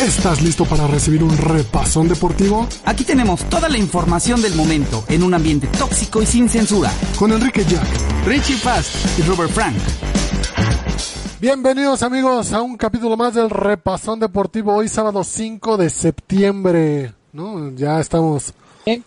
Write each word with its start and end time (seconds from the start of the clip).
¿Estás 0.00 0.40
listo 0.40 0.64
para 0.64 0.86
recibir 0.86 1.22
un 1.22 1.36
repasón 1.36 2.08
deportivo? 2.08 2.66
Aquí 2.86 3.04
tenemos 3.04 3.44
toda 3.50 3.68
la 3.68 3.76
información 3.76 4.40
del 4.40 4.54
momento 4.54 5.04
en 5.08 5.22
un 5.22 5.34
ambiente 5.34 5.66
tóxico 5.78 6.22
y 6.22 6.26
sin 6.26 6.48
censura. 6.48 6.90
Con 7.18 7.32
Enrique 7.32 7.64
Jack. 7.64 7.86
Richie 8.24 8.56
Fast 8.56 9.18
y 9.18 9.22
Robert 9.24 9.50
Frank. 9.50 9.76
Bienvenidos 11.38 12.02
amigos 12.02 12.54
a 12.54 12.62
un 12.62 12.78
capítulo 12.78 13.14
más 13.18 13.34
del 13.34 13.50
repasón 13.50 14.20
deportivo. 14.20 14.74
Hoy 14.74 14.88
sábado 14.88 15.22
5 15.22 15.76
de 15.76 15.90
septiembre. 15.90 17.12
¿no? 17.34 17.70
Ya 17.72 18.00
estamos 18.00 18.54
en 18.86 19.04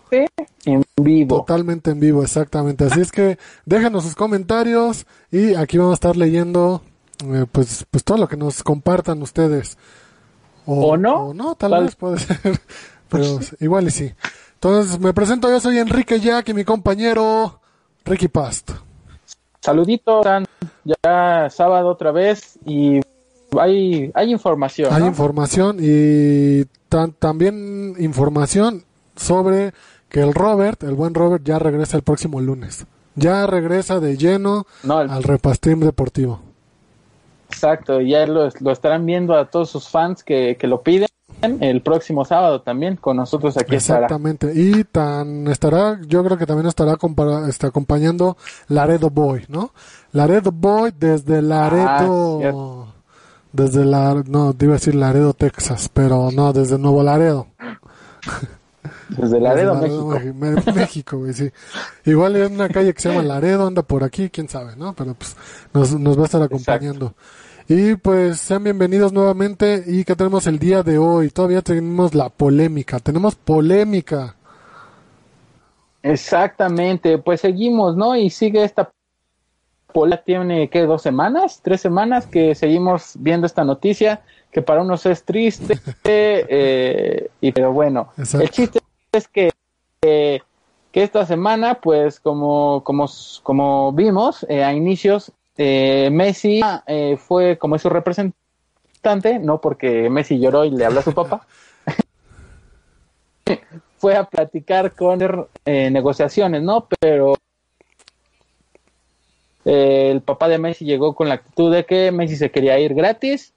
vivo. 0.96 1.38
totalmente 1.38 1.90
en 1.90 1.98
vivo, 1.98 2.22
exactamente. 2.22 2.84
Así 2.84 3.00
es 3.00 3.10
que 3.10 3.36
déjenos 3.66 4.04
sus 4.04 4.14
comentarios 4.14 5.06
y 5.32 5.54
aquí 5.54 5.76
vamos 5.76 5.94
a 5.94 5.94
estar 5.94 6.16
leyendo 6.16 6.82
eh, 7.26 7.46
pues, 7.50 7.84
pues 7.90 8.04
todo 8.04 8.18
lo 8.18 8.28
que 8.28 8.36
nos 8.36 8.62
compartan 8.62 9.22
ustedes. 9.22 9.76
¿O 10.66 10.96
no? 10.96 11.28
O 11.28 11.34
no, 11.34 11.54
tal, 11.54 11.70
Tal- 11.72 11.84
vez 11.84 11.96
puede 11.96 12.18
ser. 12.18 12.38
Pero 13.08 13.38
igual 13.60 13.86
y 13.86 13.90
sí. 13.90 14.12
Entonces 14.54 14.98
me 14.98 15.12
presento, 15.12 15.48
yo 15.50 15.60
soy 15.60 15.78
Enrique 15.78 16.20
Jack 16.20 16.48
y 16.48 16.54
mi 16.54 16.64
compañero 16.64 17.60
Ricky 18.04 18.28
Past. 18.28 18.70
Saluditos, 19.60 20.26
ya 20.84 21.48
sábado 21.50 21.88
otra 21.88 22.12
vez 22.12 22.58
y 22.66 23.00
hay, 23.58 24.10
hay 24.14 24.30
información. 24.32 24.92
Hay 24.92 25.00
¿no? 25.02 25.06
información 25.08 25.78
y 25.80 26.64
tan- 26.88 27.12
también 27.12 27.94
información 27.98 28.84
sobre 29.16 29.72
que 30.08 30.20
el 30.20 30.34
Robert, 30.34 30.82
el 30.82 30.94
buen 30.94 31.14
Robert, 31.14 31.42
ya 31.44 31.58
regresa 31.58 31.96
el 31.96 32.02
próximo 32.02 32.40
lunes. 32.40 32.86
Ya 33.16 33.46
regresa 33.46 34.00
de 34.00 34.16
lleno 34.16 34.66
No, 34.82 35.00
el- 35.02 35.10
al 35.10 35.22
repastream 35.22 35.80
deportivo. 35.80 36.40
Exacto, 37.54 38.00
ya 38.00 38.26
lo, 38.26 38.48
lo 38.60 38.70
estarán 38.72 39.06
viendo 39.06 39.34
a 39.34 39.46
todos 39.50 39.70
sus 39.70 39.88
fans 39.88 40.22
que, 40.24 40.56
que 40.58 40.66
lo 40.66 40.82
piden 40.82 41.08
el 41.60 41.82
próximo 41.82 42.24
sábado 42.24 42.62
también 42.62 42.96
con 42.96 43.16
nosotros 43.18 43.56
aquí 43.56 43.76
estará. 43.76 44.06
Exactamente. 44.06 44.52
Y 44.54 44.84
tan 44.84 45.46
estará, 45.48 46.00
yo 46.06 46.24
creo 46.24 46.38
que 46.38 46.46
también 46.46 46.66
estará 46.66 46.96
está 47.48 47.66
acompañando 47.66 48.36
Laredo 48.68 49.10
Boy, 49.10 49.44
¿no? 49.48 49.72
Laredo 50.12 50.52
Boy 50.52 50.92
desde 50.98 51.42
Laredo, 51.42 52.40
Ah, 52.42 52.94
desde 53.52 53.84
la, 53.84 54.22
no, 54.26 54.54
iba 54.58 54.72
a 54.72 54.76
decir 54.76 54.94
Laredo, 54.94 55.34
Texas, 55.34 55.90
pero 55.92 56.30
no, 56.32 56.52
desde 56.52 56.78
Nuevo 56.78 57.02
Laredo. 57.02 57.46
Desde 59.08 59.38
Laredo, 59.40 59.74
Desde 59.76 59.88
México. 60.02 60.10
Meji- 60.10 60.34
Me- 60.66 60.72
México, 60.72 61.18
güey, 61.18 61.32
sí. 61.34 61.50
Igual 62.04 62.36
hay 62.36 62.42
una 62.42 62.68
calle 62.68 62.94
que 62.94 63.00
se 63.02 63.10
llama 63.10 63.22
Laredo, 63.34 63.66
anda 63.66 63.82
por 63.82 64.02
aquí, 64.02 64.30
quién 64.30 64.48
sabe, 64.48 64.76
¿no? 64.76 64.94
Pero 64.94 65.14
pues 65.14 65.36
nos, 65.72 65.98
nos 65.98 66.16
va 66.18 66.22
a 66.22 66.26
estar 66.26 66.42
acompañando. 66.42 67.14
Y 67.66 67.94
pues 67.94 68.40
sean 68.40 68.64
bienvenidos 68.64 69.12
nuevamente. 69.12 69.84
¿Y 69.86 70.04
que 70.04 70.14
tenemos 70.14 70.46
el 70.46 70.58
día 70.58 70.82
de 70.82 70.98
hoy? 70.98 71.30
Todavía 71.30 71.62
tenemos 71.62 72.14
la 72.14 72.28
polémica. 72.28 72.98
Tenemos 72.98 73.34
polémica. 73.34 74.36
Exactamente, 76.02 77.16
pues 77.16 77.40
seguimos, 77.40 77.96
¿no? 77.96 78.14
Y 78.14 78.28
sigue 78.28 78.62
esta 78.62 78.92
pola 79.94 80.22
tiene 80.22 80.68
que 80.68 80.82
dos 80.82 81.00
semanas, 81.00 81.60
tres 81.62 81.80
semanas 81.80 82.26
que 82.26 82.54
seguimos 82.54 83.12
viendo 83.14 83.46
esta 83.46 83.64
noticia 83.64 84.22
que 84.52 84.60
para 84.60 84.82
unos 84.82 85.06
es 85.06 85.24
triste, 85.24 85.78
eh, 86.04 87.30
y 87.40 87.52
pero 87.52 87.72
bueno, 87.72 88.08
Exacto. 88.18 88.44
el 88.44 88.50
chiste 88.50 88.80
es 89.12 89.28
que 89.28 89.50
eh, 90.02 90.40
que 90.92 91.02
esta 91.02 91.24
semana, 91.24 91.74
pues 91.80 92.20
como 92.20 92.82
como 92.84 93.06
como 93.42 93.92
vimos 93.92 94.44
eh, 94.48 94.62
a 94.62 94.74
inicios, 94.74 95.32
eh, 95.56 96.08
Messi 96.10 96.60
eh, 96.86 97.16
fue 97.16 97.58
como 97.58 97.78
su 97.78 97.88
representante, 97.88 99.38
no 99.38 99.60
porque 99.60 100.08
Messi 100.10 100.38
lloró 100.38 100.64
y 100.64 100.70
le 100.70 100.84
habló 100.84 101.00
a 101.00 101.04
su 101.04 101.12
papá, 101.12 101.46
fue 103.98 104.16
a 104.16 104.24
platicar 104.24 104.92
con 104.92 105.20
eh, 105.64 105.90
negociaciones, 105.90 106.62
¿no? 106.62 106.86
Pero 107.00 107.34
eh, 109.64 110.10
el 110.10 110.20
papá 110.20 110.48
de 110.48 110.58
Messi 110.58 110.84
llegó 110.84 111.14
con 111.14 111.28
la 111.28 111.36
actitud 111.36 111.72
de 111.72 111.84
que 111.84 112.12
Messi 112.12 112.36
se 112.36 112.50
quería 112.50 112.78
ir 112.78 112.94
gratis 112.94 113.52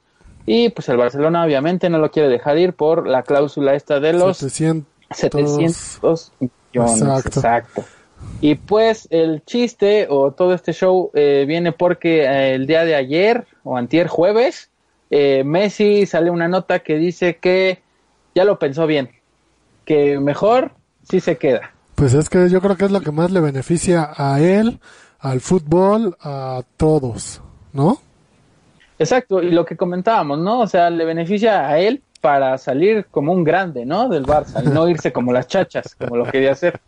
y 0.46 0.70
pues 0.70 0.88
el 0.90 0.98
Barcelona 0.98 1.44
obviamente 1.44 1.90
no 1.90 1.98
lo 1.98 2.12
quiere 2.12 2.30
dejar 2.30 2.58
ir 2.58 2.74
por 2.74 3.08
la 3.08 3.24
cláusula 3.24 3.76
esta 3.76 4.00
de 4.00 4.14
los 4.14 4.38
700. 4.38 4.88
700 5.12 6.32
millones. 6.40 6.52
Exacto. 6.74 7.40
Exacto. 7.40 7.86
Y 8.40 8.56
pues 8.56 9.08
el 9.10 9.44
chiste 9.46 10.08
o 10.10 10.32
todo 10.32 10.54
este 10.54 10.72
show 10.74 11.10
eh, 11.14 11.46
viene 11.48 11.72
porque 11.72 12.22
eh, 12.24 12.54
el 12.54 12.68
día 12.68 12.86
de 12.86 12.96
ayer 12.96 13.48
o 13.64 13.78
antier 13.78 14.08
jueves, 14.08 14.70
eh, 15.10 15.44
Messi 15.44 16.06
sale 16.06 16.30
una 16.30 16.48
nota 16.48 16.80
que 16.80 16.98
dice 16.98 17.38
que 17.38 17.82
ya 18.36 18.46
lo 18.46 18.60
pensó 18.60 18.86
bien, 18.86 19.10
que 19.86 20.20
mejor 20.20 20.72
sí 21.10 21.20
se 21.20 21.38
queda. 21.38 21.72
Pues 21.96 22.14
es 22.14 22.30
que 22.30 22.48
yo 22.50 22.62
creo 22.62 22.78
que 22.78 22.86
es 22.86 22.92
lo 22.92 23.02
que 23.02 23.12
más 23.12 23.32
le 23.32 23.40
beneficia 23.40 24.12
a 24.16 24.40
él, 24.40 24.80
al 25.20 25.42
fútbol, 25.42 26.16
a 26.22 26.62
todos, 26.78 27.42
¿no? 27.74 28.00
Exacto, 29.00 29.42
y 29.42 29.50
lo 29.50 29.66
que 29.66 29.78
comentábamos, 29.78 30.38
¿no? 30.40 30.60
O 30.60 30.68
sea, 30.68 30.92
le 30.92 31.06
beneficia 31.06 31.68
a 31.68 31.80
él 31.80 32.04
para 32.22 32.58
salir 32.58 33.06
como 33.12 33.32
un 33.32 33.44
grande, 33.44 33.86
¿no? 33.86 34.10
Del 34.10 34.26
Barça, 34.26 34.64
y 34.64 34.68
no 34.70 34.88
irse 34.90 35.12
como 35.14 35.32
las 35.34 35.48
chachas, 35.48 35.96
como 35.96 36.18
lo 36.18 36.26
quería 36.26 36.52
hacer. 36.54 36.80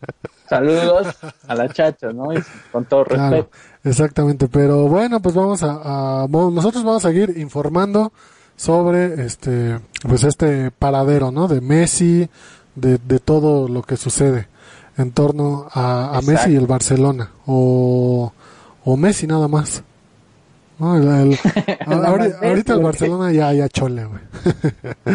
Saludos 0.48 1.06
a 1.46 1.54
las 1.54 1.72
chachas, 1.72 2.14
¿no? 2.14 2.32
Y 2.34 2.42
con 2.72 2.84
todo 2.84 3.04
Claro, 3.04 3.36
respeto. 3.36 3.56
exactamente. 3.84 4.48
Pero 4.48 4.88
bueno, 4.88 5.20
pues 5.20 5.34
vamos 5.34 5.62
a, 5.62 6.26
nosotros 6.28 6.82
vamos 6.84 7.04
a 7.04 7.08
seguir 7.08 7.34
informando 7.38 8.12
sobre 8.56 9.24
este, 9.24 9.78
pues 10.08 10.24
este 10.24 10.70
paradero, 10.70 11.30
¿no? 11.30 11.46
De 11.48 11.60
Messi, 11.60 12.28
de, 12.74 12.98
de 12.98 13.18
todo 13.20 13.68
lo 13.68 13.82
que 13.82 13.96
sucede 13.96 14.48
en 14.98 15.12
torno 15.12 15.66
a, 15.72 16.16
a. 16.18 16.20
Messi 16.22 16.50
y 16.50 16.56
el 16.56 16.66
Barcelona, 16.66 17.30
o, 17.46 18.32
o 18.84 18.96
Messi 18.96 19.26
nada 19.26 19.48
más. 19.48 19.82
No, 20.80 20.96
el- 20.96 21.06
el- 21.06 21.38
ahorita 22.42 22.74
el 22.74 22.80
Barcelona 22.82 23.30
ya, 23.32 23.52
ya 23.52 23.68
chole, 23.68 24.04
güey. 24.06 24.20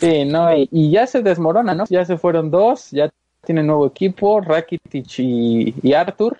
Sí, 0.00 0.24
no, 0.24 0.54
y, 0.54 0.68
y 0.72 0.90
ya 0.90 1.06
se 1.06 1.22
desmorona, 1.22 1.74
¿no? 1.74 1.84
Ya 1.88 2.04
se 2.04 2.18
fueron 2.18 2.50
dos, 2.50 2.90
ya 2.90 3.10
tiene 3.46 3.62
nuevo 3.62 3.86
equipo, 3.86 4.40
Rakitic 4.40 5.18
y, 5.20 5.74
y 5.82 5.92
Arthur, 5.94 6.36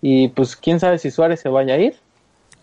y 0.00 0.28
pues 0.28 0.54
quién 0.56 0.78
sabe 0.80 0.98
si 0.98 1.10
Suárez 1.10 1.40
se 1.40 1.48
vaya 1.48 1.74
a 1.74 1.78
ir, 1.78 1.96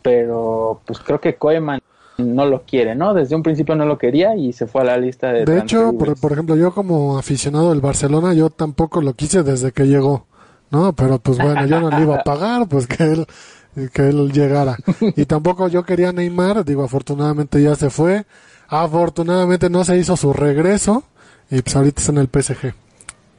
pero 0.02 0.80
pues 0.86 1.00
creo 1.00 1.20
que 1.20 1.36
Koeman 1.36 1.80
no 2.18 2.46
lo 2.46 2.62
quiere, 2.64 2.96
¿no? 2.96 3.14
Desde 3.14 3.36
un 3.36 3.44
principio 3.44 3.76
no 3.76 3.86
lo 3.86 3.98
quería 3.98 4.36
y 4.36 4.54
se 4.54 4.68
fue 4.68 4.82
a 4.82 4.86
la 4.86 4.98
lista 4.98 5.32
de 5.34 5.46
De 5.46 5.60
hecho, 5.60 5.94
por, 5.98 6.20
por 6.20 6.32
ejemplo, 6.32 6.56
yo 6.56 6.74
como 6.74 7.18
aficionado 7.18 7.70
del 7.72 7.82
Barcelona, 7.82 8.34
yo 8.34 8.50
tampoco 8.50 9.02
lo 9.02 9.14
quise 9.14 9.44
desde 9.44 9.72
que 9.74 9.86
llegó, 9.88 10.26
¿no? 10.72 10.94
Pero 10.94 11.20
pues 11.20 11.38
bueno, 11.38 11.66
yo 11.66 11.82
no 11.82 11.90
le 11.90 12.02
iba 12.02 12.16
a 12.18 12.24
pagar, 12.24 12.68
pues 12.68 12.88
que 12.88 13.04
él, 13.04 13.26
que 13.94 14.10
él 14.10 14.32
llegara. 14.32 14.78
Y 15.16 15.26
tampoco 15.26 15.68
yo 15.68 15.84
quería 15.84 16.10
a 16.10 16.14
Neymar, 16.14 16.64
digo, 16.66 16.84
afortunadamente 16.84 17.62
ya 17.62 17.76
se 17.76 17.90
fue. 17.90 18.26
Afortunadamente 18.68 19.70
no 19.70 19.84
se 19.84 19.98
hizo 19.98 20.16
su 20.18 20.34
regreso 20.34 21.04
y 21.50 21.62
pues 21.62 21.76
ahorita 21.76 22.00
está 22.02 22.12
en 22.14 22.18
el 22.20 22.28
PSG. 22.30 22.74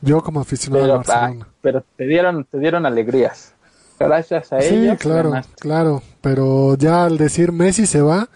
Yo 0.02 0.22
como 0.22 0.40
aficionado 0.40 0.82
pero, 0.84 0.98
del 0.98 1.04
Barcelona. 1.06 1.46
ah, 1.48 1.54
pero 1.62 1.84
te 1.96 2.06
dieron, 2.06 2.44
te 2.44 2.58
dieron 2.58 2.84
alegrías. 2.86 3.52
Gracias 3.98 4.52
a 4.52 4.60
Sí, 4.60 4.74
ellos. 4.74 4.98
claro, 4.98 5.30
ganaste. 5.30 5.54
claro, 5.60 6.02
pero 6.20 6.76
ya 6.76 7.04
al 7.04 7.16
decir 7.18 7.52
Messi 7.52 7.86
se 7.86 8.02
va, 8.02 8.28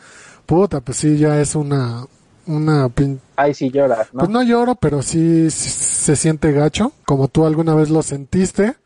puta, 0.47 0.81
pues 0.81 0.99
sí, 0.99 1.19
ya 1.19 1.41
es 1.41 1.55
una, 1.57 2.07
una 2.47 2.87
pin- 2.89 3.19
Ahí 3.35 3.53
sí 3.53 3.71
lloras, 3.71 4.09
¿no? 4.15 4.21
Pues 4.21 4.31
no 4.31 4.43
lloro, 4.45 4.77
pero 4.77 5.03
sí, 5.03 5.51
sí 5.51 5.71
se 5.71 6.15
siente 6.17 6.53
gacho, 6.53 6.93
como 7.05 7.27
tú 7.29 7.45
alguna 7.45 7.75
vez 7.75 7.91
lo 7.91 8.03
sentiste 8.03 8.77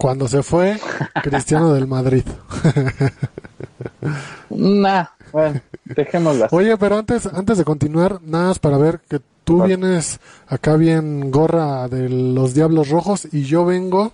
cuando 0.00 0.28
se 0.28 0.42
fue 0.42 0.80
Cristiano 1.22 1.74
del 1.74 1.86
Madrid. 1.86 2.24
Nah, 4.48 5.04
Bueno, 5.30 5.60
dejémoslo 5.84 6.46
así. 6.46 6.56
Oye, 6.56 6.76
pero 6.78 6.96
antes, 6.96 7.26
antes 7.26 7.58
de 7.58 7.64
continuar, 7.64 8.18
nada 8.22 8.48
más 8.48 8.58
para 8.58 8.78
ver 8.78 9.00
que 9.08 9.20
tú 9.44 9.62
vienes 9.64 10.18
acá 10.48 10.76
bien 10.76 11.30
gorra 11.30 11.86
de 11.88 12.08
los 12.08 12.54
Diablos 12.54 12.88
Rojos 12.88 13.28
y 13.30 13.42
yo 13.42 13.66
vengo 13.66 14.10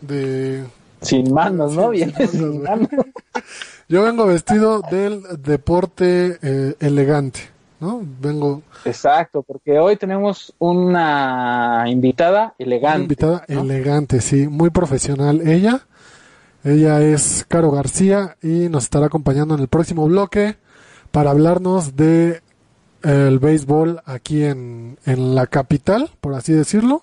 de... 0.00 0.64
Sin 1.02 1.34
manos, 1.34 1.74
¿no? 1.74 1.90
Vienes 1.90 2.30
sin 2.30 2.62
manos. 2.62 2.88
Yo 3.88 4.02
vengo 4.02 4.24
vestido 4.24 4.80
del 4.90 5.22
deporte 5.42 6.38
eh, 6.40 6.74
elegante, 6.80 7.40
¿no? 7.80 8.00
Vengo 8.20 8.62
Exacto, 8.84 9.42
porque 9.42 9.78
hoy 9.78 9.96
tenemos 9.96 10.54
una 10.58 11.84
invitada 11.86 12.54
elegante. 12.58 12.96
una 12.96 13.02
invitada 13.04 13.44
¿no? 13.48 13.60
elegante, 13.62 14.20
sí, 14.20 14.48
muy 14.48 14.70
profesional 14.70 15.46
ella. 15.46 15.86
Ella 16.62 17.02
es 17.02 17.44
Caro 17.46 17.70
García 17.70 18.36
y 18.42 18.68
nos 18.70 18.84
estará 18.84 19.06
acompañando 19.06 19.54
en 19.54 19.60
el 19.60 19.68
próximo 19.68 20.06
bloque 20.06 20.56
para 21.10 21.30
hablarnos 21.30 21.94
de 21.94 22.40
el 23.02 23.38
béisbol 23.38 24.00
aquí 24.06 24.44
en, 24.44 24.98
en 25.04 25.34
la 25.34 25.46
capital, 25.46 26.10
por 26.22 26.32
así 26.34 26.54
decirlo, 26.54 27.02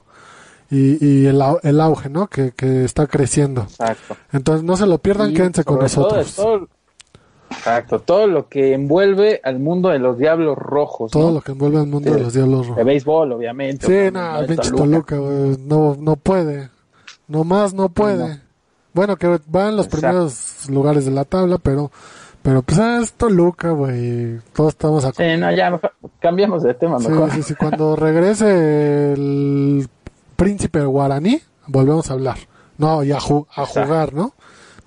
y, 0.71 0.97
y 1.06 1.27
el, 1.27 1.39
el 1.62 1.79
auge, 1.79 2.09
¿no? 2.09 2.25
Que, 2.27 2.53
que 2.53 2.83
está 2.85 3.06
creciendo. 3.06 3.62
Exacto. 3.63 4.17
Entonces 4.31 4.63
no 4.63 4.75
se 4.77 4.88
lo 4.88 4.97
pierdan, 4.97 5.29
Y 5.29 5.33
quédense 5.35 5.63
con 5.63 5.75
todo 5.75 5.83
nosotros. 5.83 6.35
todo- 6.35 6.67
exacto, 7.51 8.00
todo 8.00 8.27
lo 8.27 8.48
que 8.48 8.74
envuelve 8.74 9.39
al 9.44 9.59
mundo 9.59 9.89
de 9.89 10.00
los 10.00 10.18
diablos 10.18 10.57
rojos. 10.57 11.12
Todo 11.12 11.27
¿no? 11.27 11.33
lo 11.36 11.42
que 11.42 11.51
envuelve 11.51 11.80
al 11.80 11.88
mundo 11.88 12.09
de 12.09 12.15
De- 12.18 12.24
los 12.24 12.33
Diablos 12.33 12.62
De 12.63 12.68
Rojos. 12.69 12.86
béisbol, 12.86 13.31
obviamente. 13.33 13.86
Sí, 13.86 13.92
obviamente, 13.94 14.19
no, 14.19 14.42
De 14.42 14.48
pinche 14.48 14.71
Toluca. 14.71 15.18
Güey, 15.18 15.57
no, 15.65 15.95
no 16.00 16.15
puede. 16.15 16.69
Nomás 17.27 17.74
no 17.74 17.89
puede. 17.89 18.27
No. 18.36 18.42
Bueno, 18.94 19.15
que 19.15 19.27
va 19.27 19.69
en 19.69 19.77
los 19.77 19.86
Exacto. 19.86 20.07
primeros 20.07 20.69
lugares 20.69 21.06
de 21.06 21.12
la 21.12 21.24
tabla, 21.25 21.57
pero 21.57 21.92
pero 22.44 22.63
pues 22.63 22.80
ah, 22.80 23.00
es 23.03 23.13
Toluca, 23.13 23.69
güey. 23.69 24.39
Todos 24.53 24.69
estamos 24.69 25.06
a... 25.06 25.12
Sí, 25.13 25.24
no, 25.38 25.51
ya, 25.56 25.69
mejor- 25.69 25.94
cambiamos 26.19 26.63
de 26.63 26.74
tema 26.74 27.00
Sí, 27.00 27.07
mejor. 27.09 27.30
sí, 27.31 27.44
sí, 27.44 27.53
Cuando 27.56 27.95
regrese 27.95 29.13
el 29.13 29.88
príncipe 30.36 30.81
guaraní, 30.83 31.39
volvemos 31.68 32.09
a 32.09 32.13
hablar. 32.13 32.38
No, 32.77 33.03
y 33.03 33.12
a, 33.12 33.19
ju- 33.19 33.45
a 33.56 33.65
jugar, 33.65 34.13
¿no? 34.13 34.33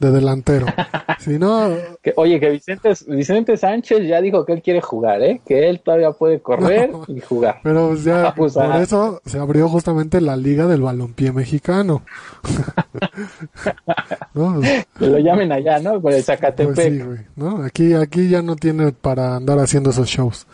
De 0.04 0.10
delantero. 0.10 0.66
Si 1.20 1.38
no, 1.38 1.70
Que, 2.02 2.12
oye, 2.16 2.38
que 2.38 2.50
Vicente, 2.50 2.92
Vicente 3.06 3.56
Sánchez 3.56 4.06
ya 4.06 4.20
dijo 4.20 4.44
que 4.44 4.52
él 4.52 4.60
quiere 4.60 4.82
jugar, 4.82 5.22
¿eh? 5.22 5.40
Que 5.46 5.70
él 5.70 5.80
todavía 5.80 6.10
puede 6.10 6.40
correr 6.40 6.90
No. 6.90 7.04
y 7.08 7.18
jugar. 7.20 7.60
pero 7.62 7.88
pues 7.88 8.04
ya, 8.04 8.26
Ah, 8.28 8.34
pues, 8.36 8.52
por 8.52 8.64
ah. 8.64 8.82
eso 8.82 9.22
se 9.24 9.38
abrió 9.38 9.68
justamente 9.70 10.20
la 10.20 10.36
Liga 10.36 10.66
del 10.66 10.82
Balompié 10.82 11.32
Mexicano. 11.32 12.02
¿No? 14.34 14.60
Que 14.98 15.06
lo 15.06 15.18
llamen 15.18 15.50
allá, 15.52 15.78
¿no? 15.78 16.00
Por 16.00 16.12
el 16.12 16.22
Zacatepec. 16.22 16.74
Pues 16.74 16.86
sí, 16.92 16.98
güey, 17.00 17.18
¿no? 17.36 17.64
Aquí, 17.64 17.94
aquí 17.94 18.28
ya 18.28 18.42
no 18.42 18.56
tiene 18.56 18.92
para 18.92 19.36
andar 19.36 19.58
haciendo 19.60 19.90
esos 19.90 20.08
shows. 20.08 20.46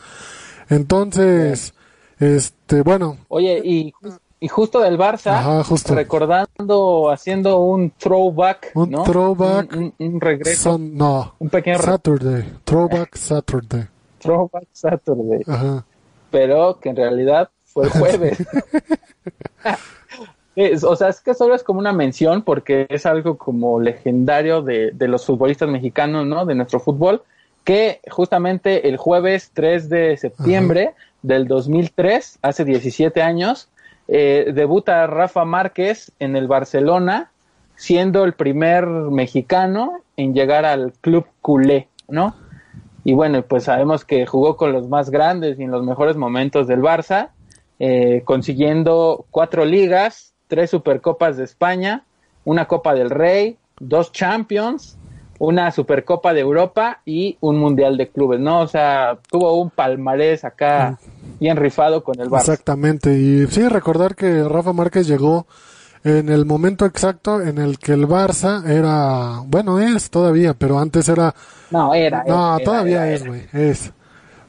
Entonces, 0.68 1.74
este, 2.20 2.82
bueno, 2.82 3.16
Oye, 3.28 3.60
y, 3.64 3.92
y 4.40 4.48
justo 4.48 4.80
del 4.80 4.98
Barça, 4.98 5.32
Ajá, 5.32 5.64
justo. 5.64 5.94
recordando, 5.94 7.10
haciendo 7.10 7.60
un 7.60 7.90
throwback, 7.90 8.72
Un 8.74 8.90
¿no? 8.90 9.02
throwback. 9.04 9.72
Un, 9.76 9.92
un- 9.98 10.14
un 10.14 10.20
regreso, 10.20 10.72
son, 10.72 10.96
no, 10.96 11.34
un 11.38 11.50
pequeño 11.50 11.78
Saturday, 11.78 12.44
Throwback 12.64 13.14
Saturday. 13.16 13.86
throwback 14.18 14.66
Saturday, 14.72 15.42
Ajá. 15.46 15.84
pero 16.30 16.78
que 16.80 16.88
en 16.88 16.96
realidad 16.96 17.50
fue 17.64 17.84
el 17.84 17.90
jueves. 17.90 18.38
Es- 20.56 20.84
o 20.84 20.96
sea, 20.96 21.08
es 21.08 21.20
que 21.20 21.32
solo 21.32 21.54
es 21.54 21.62
como 21.62 21.78
una 21.78 21.92
mención 21.92 22.42
porque 22.42 22.86
es 22.90 23.06
algo 23.06 23.38
como 23.38 23.80
legendario 23.80 24.62
de, 24.62 24.90
de 24.90 25.08
los 25.08 25.24
futbolistas 25.24 25.68
mexicanos, 25.68 26.26
¿no? 26.26 26.44
De 26.44 26.54
nuestro 26.54 26.80
fútbol, 26.80 27.22
que 27.64 28.00
justamente 28.10 28.88
el 28.88 28.96
jueves 28.96 29.52
3 29.54 29.88
de 29.88 30.16
septiembre 30.16 30.94
del 31.22 31.46
2003, 31.46 32.40
hace 32.42 32.64
17 32.64 33.22
años, 33.22 33.68
eh, 34.12 34.50
debuta 34.52 35.06
Rafa 35.06 35.44
Márquez 35.44 36.10
en 36.18 36.34
el 36.34 36.48
Barcelona, 36.48 37.30
siendo 37.76 38.24
el 38.24 38.32
primer 38.32 38.84
mexicano 38.86 40.00
en 40.16 40.34
llegar 40.34 40.64
al 40.64 40.92
club 41.00 41.26
culé, 41.40 41.86
¿no? 42.08 42.34
Y 43.04 43.14
bueno, 43.14 43.40
pues 43.42 43.64
sabemos 43.64 44.04
que 44.04 44.26
jugó 44.26 44.56
con 44.56 44.72
los 44.72 44.88
más 44.88 45.10
grandes 45.10 45.60
y 45.60 45.62
en 45.62 45.70
los 45.70 45.84
mejores 45.84 46.16
momentos 46.16 46.66
del 46.66 46.82
Barça, 46.82 47.28
eh, 47.78 48.22
consiguiendo 48.24 49.26
cuatro 49.30 49.64
ligas, 49.64 50.34
tres 50.48 50.70
supercopas 50.70 51.36
de 51.36 51.44
España, 51.44 52.02
una 52.44 52.66
Copa 52.66 52.94
del 52.94 53.10
Rey, 53.10 53.58
dos 53.78 54.10
Champions, 54.10 54.98
una 55.38 55.70
Supercopa 55.70 56.34
de 56.34 56.40
Europa 56.40 57.00
y 57.06 57.38
un 57.40 57.58
Mundial 57.58 57.96
de 57.96 58.08
Clubes, 58.08 58.40
¿no? 58.40 58.60
O 58.60 58.66
sea, 58.66 59.18
tuvo 59.30 59.56
un 59.58 59.70
palmarés 59.70 60.44
acá 60.44 60.98
bien 61.40 61.56
rifado 61.56 62.04
con 62.04 62.20
el 62.20 62.28
Barça. 62.30 62.40
Exactamente. 62.40 63.12
Y 63.18 63.46
sí, 63.48 63.66
recordar 63.68 64.14
que 64.14 64.44
Rafa 64.44 64.72
Márquez 64.72 65.06
llegó 65.08 65.46
en 66.04 66.28
el 66.28 66.46
momento 66.46 66.86
exacto 66.86 67.40
en 67.42 67.58
el 67.58 67.78
que 67.78 67.92
el 67.92 68.06
Barça 68.06 68.64
era, 68.68 69.40
bueno, 69.46 69.78
es 69.80 70.10
todavía, 70.10 70.54
pero 70.54 70.78
antes 70.78 71.08
era, 71.08 71.34
No, 71.70 71.92
era. 71.94 72.24
no, 72.26 72.56
era, 72.56 72.64
todavía 72.64 73.06
era, 73.06 73.14
es, 73.14 73.26
güey, 73.26 73.46
es. 73.52 73.92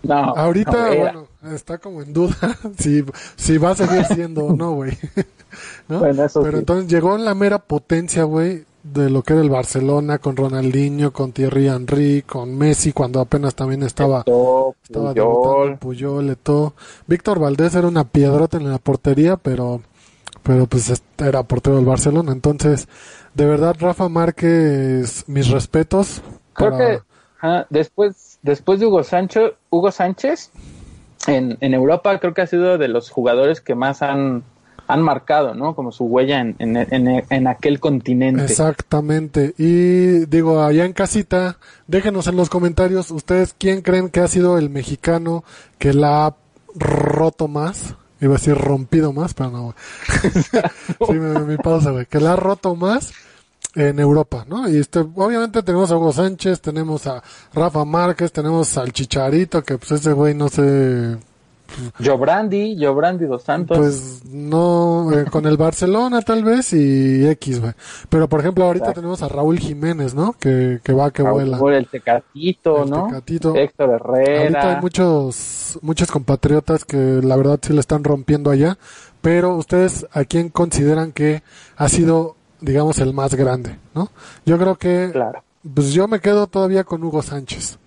No, 0.03 0.15
Ahorita, 0.35 0.71
no, 0.71 0.95
bueno, 0.95 1.27
está 1.53 1.77
como 1.77 2.01
en 2.01 2.11
duda 2.13 2.35
si, 2.79 3.03
si 3.35 3.57
va 3.57 3.71
a 3.71 3.75
seguir 3.75 4.05
siendo 4.05 4.45
o 4.45 4.55
no, 4.55 4.71
güey. 4.73 4.97
¿No? 5.89 5.99
Bueno, 5.99 6.23
Pero 6.33 6.51
sí. 6.51 6.57
entonces 6.59 6.87
llegó 6.89 7.15
en 7.15 7.25
la 7.25 7.35
mera 7.35 7.59
potencia, 7.59 8.23
güey, 8.23 8.63
de 8.83 9.09
lo 9.09 9.21
que 9.21 9.33
era 9.33 9.41
el 9.41 9.49
Barcelona, 9.49 10.17
con 10.17 10.35
Ronaldinho, 10.35 11.11
con 11.13 11.31
Thierry 11.31 11.67
Henry, 11.67 12.23
con 12.23 12.57
Messi, 12.57 12.93
cuando 12.93 13.19
apenas 13.19 13.53
también 13.55 13.83
estaba, 13.83 14.21
Eto'o, 14.21 14.75
estaba 14.83 15.13
Puyol. 15.13 15.77
Puyol. 15.77 16.37
Víctor 17.07 17.39
Valdés 17.39 17.75
era 17.75 17.87
una 17.87 18.03
piedrota 18.05 18.57
en 18.57 18.69
la 18.69 18.79
portería, 18.79 19.37
pero, 19.37 19.81
pero 20.43 20.65
pues 20.65 20.89
este 20.89 21.27
era 21.27 21.43
portero 21.43 21.75
del 21.75 21.85
Barcelona. 21.85 22.31
Entonces, 22.31 22.87
de 23.33 23.45
verdad, 23.45 23.75
Rafa 23.79 24.09
Márquez, 24.09 25.23
mis 25.27 25.49
respetos. 25.49 26.21
Creo 26.53 26.71
para- 26.71 26.99
que 26.99 27.65
después, 27.69 28.39
después 28.41 28.79
de 28.79 28.85
Hugo 28.87 29.03
Sánchez, 29.03 29.53
Hugo 29.69 29.91
Sánchez, 29.91 30.51
en, 31.27 31.57
en 31.61 31.73
Europa 31.73 32.19
creo 32.19 32.33
que 32.33 32.41
ha 32.41 32.47
sido 32.47 32.77
de 32.77 32.87
los 32.87 33.09
jugadores 33.09 33.61
que 33.61 33.75
más 33.75 34.01
han, 34.01 34.43
han 34.91 35.01
marcado, 35.01 35.53
¿no? 35.55 35.73
Como 35.73 35.91
su 35.91 36.05
huella 36.05 36.41
en, 36.41 36.55
en, 36.59 36.75
en, 36.75 37.23
en 37.29 37.47
aquel 37.47 37.79
continente. 37.79 38.43
Exactamente. 38.43 39.53
Y 39.57 40.25
digo, 40.25 40.61
allá 40.61 40.85
en 40.85 40.93
casita, 40.93 41.57
déjenos 41.87 42.27
en 42.27 42.35
los 42.35 42.49
comentarios, 42.49 43.09
ustedes 43.11 43.55
quién 43.57 43.81
creen 43.81 44.09
que 44.09 44.19
ha 44.19 44.27
sido 44.27 44.57
el 44.57 44.69
mexicano 44.69 45.43
que 45.77 45.93
la 45.93 46.25
ha 46.27 46.35
roto 46.75 47.47
más. 47.47 47.95
Iba 48.19 48.35
a 48.35 48.37
decir 48.37 48.55
rompido 48.55 49.13
más, 49.13 49.33
pero 49.33 49.49
no. 49.49 49.75
sí, 51.07 51.13
mi, 51.13 51.39
mi 51.45 51.57
pausa, 51.57 51.91
güey. 51.91 52.05
Que 52.05 52.19
la 52.19 52.33
ha 52.33 52.35
roto 52.35 52.75
más 52.75 53.13
en 53.75 53.99
Europa, 53.99 54.45
¿no? 54.47 54.69
Y 54.69 54.77
este, 54.77 54.99
obviamente 54.99 55.63
tenemos 55.63 55.91
a 55.91 55.97
Hugo 55.97 56.11
Sánchez, 56.11 56.61
tenemos 56.61 57.07
a 57.07 57.23
Rafa 57.53 57.85
Márquez, 57.85 58.31
tenemos 58.31 58.77
al 58.77 58.91
Chicharito, 58.91 59.63
que 59.63 59.77
pues 59.77 59.91
ese 59.91 60.11
güey 60.11 60.33
no 60.35 60.49
sé, 61.97 62.09
Jobrandi, 62.09 62.77
Jobrandi 62.83 63.25
dos 63.25 63.43
Santos. 63.43 63.77
pues 63.77 64.25
no, 64.25 65.11
eh, 65.11 65.25
con 65.25 65.45
el 65.45 65.57
Barcelona 65.57 66.21
tal 66.21 66.43
vez 66.43 66.73
y 66.73 67.27
X, 67.27 67.59
güey. 67.61 67.73
Pero 68.09 68.27
por 68.27 68.39
ejemplo, 68.39 68.65
ahorita 68.65 68.85
Exacto. 68.85 69.01
tenemos 69.01 69.21
a 69.23 69.27
Raúl 69.29 69.59
Jiménez, 69.59 70.13
¿no? 70.13 70.33
Que, 70.33 70.79
que 70.83 70.93
va, 70.93 71.11
que 71.11 71.23
Raúl, 71.23 71.55
vuela. 71.57 71.77
el 71.77 71.87
Tecatito, 71.87 72.83
El 72.83 72.89
¿no? 72.89 73.07
Tecatito. 73.07 73.55
Héctor 73.55 73.89
Herrera. 73.91 74.41
Ahorita 74.41 74.75
hay 74.75 74.81
muchos, 74.81 75.79
muchos 75.81 76.11
compatriotas 76.11 76.85
que 76.85 76.97
la 77.23 77.35
verdad 77.35 77.59
sí 77.61 77.73
le 77.73 77.79
están 77.79 78.03
rompiendo 78.03 78.49
allá. 78.51 78.77
Pero 79.21 79.55
ustedes, 79.55 80.07
¿a 80.11 80.23
quién 80.25 80.49
consideran 80.49 81.11
que 81.11 81.43
ha 81.77 81.87
sido, 81.89 82.35
digamos, 82.59 82.97
el 82.99 83.13
más 83.13 83.35
grande, 83.35 83.77
no? 83.93 84.09
Yo 84.45 84.57
creo 84.57 84.75
que, 84.77 85.09
Claro. 85.13 85.43
pues 85.75 85.93
yo 85.93 86.07
me 86.07 86.19
quedo 86.19 86.47
todavía 86.47 86.83
con 86.83 87.03
Hugo 87.03 87.21
Sánchez. 87.21 87.77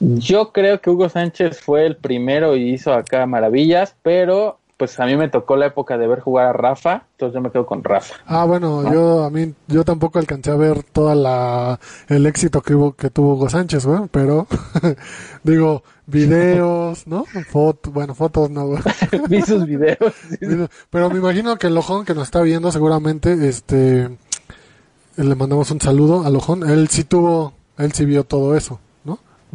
Yo 0.00 0.52
creo 0.52 0.80
que 0.80 0.90
Hugo 0.90 1.08
Sánchez 1.08 1.60
fue 1.60 1.86
el 1.86 1.96
primero 1.96 2.54
y 2.56 2.70
hizo 2.74 2.92
acá 2.92 3.24
maravillas, 3.26 3.94
pero 4.02 4.58
pues 4.76 5.00
a 5.00 5.06
mí 5.06 5.16
me 5.16 5.30
tocó 5.30 5.56
la 5.56 5.66
época 5.68 5.96
de 5.96 6.06
ver 6.06 6.20
jugar 6.20 6.48
a 6.48 6.52
Rafa, 6.52 7.04
entonces 7.12 7.34
yo 7.34 7.40
me 7.40 7.50
quedo 7.50 7.64
con 7.64 7.82
Rafa. 7.82 8.14
Ah, 8.26 8.44
bueno, 8.44 8.92
yo 8.92 9.24
a 9.24 9.30
mí 9.30 9.54
yo 9.68 9.84
tampoco 9.84 10.18
alcancé 10.18 10.50
a 10.50 10.54
ver 10.56 10.82
toda 10.82 11.14
la 11.14 11.80
el 12.08 12.26
éxito 12.26 12.60
que 12.60 12.74
hubo 12.74 12.92
que 12.92 13.08
tuvo 13.08 13.32
Hugo 13.36 13.48
Sánchez, 13.48 13.86
güey, 13.86 14.00
pero 14.10 14.46
digo, 15.44 15.82
videos, 16.04 17.06
¿no? 17.06 17.24
Fotos, 17.48 17.90
bueno, 17.90 18.14
fotos 18.14 18.50
no, 18.50 18.66
güey. 18.66 18.80
Vi 19.30 19.40
sus 19.40 19.64
videos. 19.64 20.12
Video- 20.40 20.68
Pero 20.90 21.08
me 21.08 21.20
imagino 21.20 21.56
que 21.56 21.68
el 21.68 21.78
Ojón 21.78 22.04
que 22.04 22.12
nos 22.12 22.24
está 22.24 22.42
viendo 22.42 22.70
seguramente 22.70 23.48
este 23.48 24.10
le 25.16 25.34
mandamos 25.34 25.70
un 25.70 25.80
saludo 25.80 26.26
al 26.26 26.36
Ojón, 26.36 26.68
él 26.68 26.88
sí 26.88 27.04
tuvo, 27.04 27.54
él 27.78 27.92
sí 27.92 28.04
vio 28.04 28.24
todo 28.24 28.54
eso. 28.54 28.78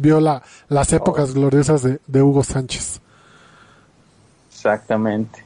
Vio 0.02 0.20
la 0.20 0.42
las 0.68 0.92
épocas 0.92 1.32
gloriosas 1.32 1.82
de, 1.82 2.00
de 2.06 2.22
Hugo 2.22 2.42
Sánchez. 2.42 3.00
Exactamente. 4.50 5.44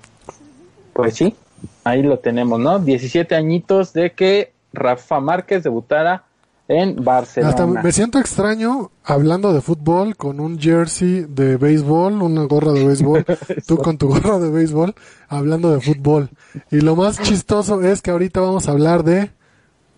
Pues 0.92 1.14
sí, 1.14 1.36
ahí 1.84 2.02
lo 2.02 2.18
tenemos, 2.18 2.58
¿no? 2.58 2.78
17 2.78 3.34
añitos 3.34 3.92
de 3.92 4.12
que 4.12 4.52
Rafa 4.72 5.20
Márquez 5.20 5.62
debutara 5.62 6.24
en 6.68 7.04
Barcelona. 7.04 7.50
Hasta 7.50 7.66
me 7.66 7.92
siento 7.92 8.18
extraño 8.18 8.90
hablando 9.04 9.52
de 9.52 9.60
fútbol 9.60 10.16
con 10.16 10.40
un 10.40 10.58
jersey 10.58 11.26
de 11.28 11.56
béisbol, 11.56 12.22
una 12.22 12.44
gorra 12.44 12.72
de 12.72 12.84
béisbol, 12.84 13.24
tú 13.66 13.76
con 13.78 13.98
tu 13.98 14.08
gorra 14.08 14.38
de 14.38 14.50
béisbol, 14.50 14.94
hablando 15.28 15.70
de 15.70 15.80
fútbol. 15.80 16.30
Y 16.70 16.80
lo 16.80 16.96
más 16.96 17.20
chistoso 17.20 17.82
es 17.82 18.02
que 18.02 18.10
ahorita 18.10 18.40
vamos 18.40 18.68
a 18.68 18.72
hablar 18.72 19.04
de 19.04 19.30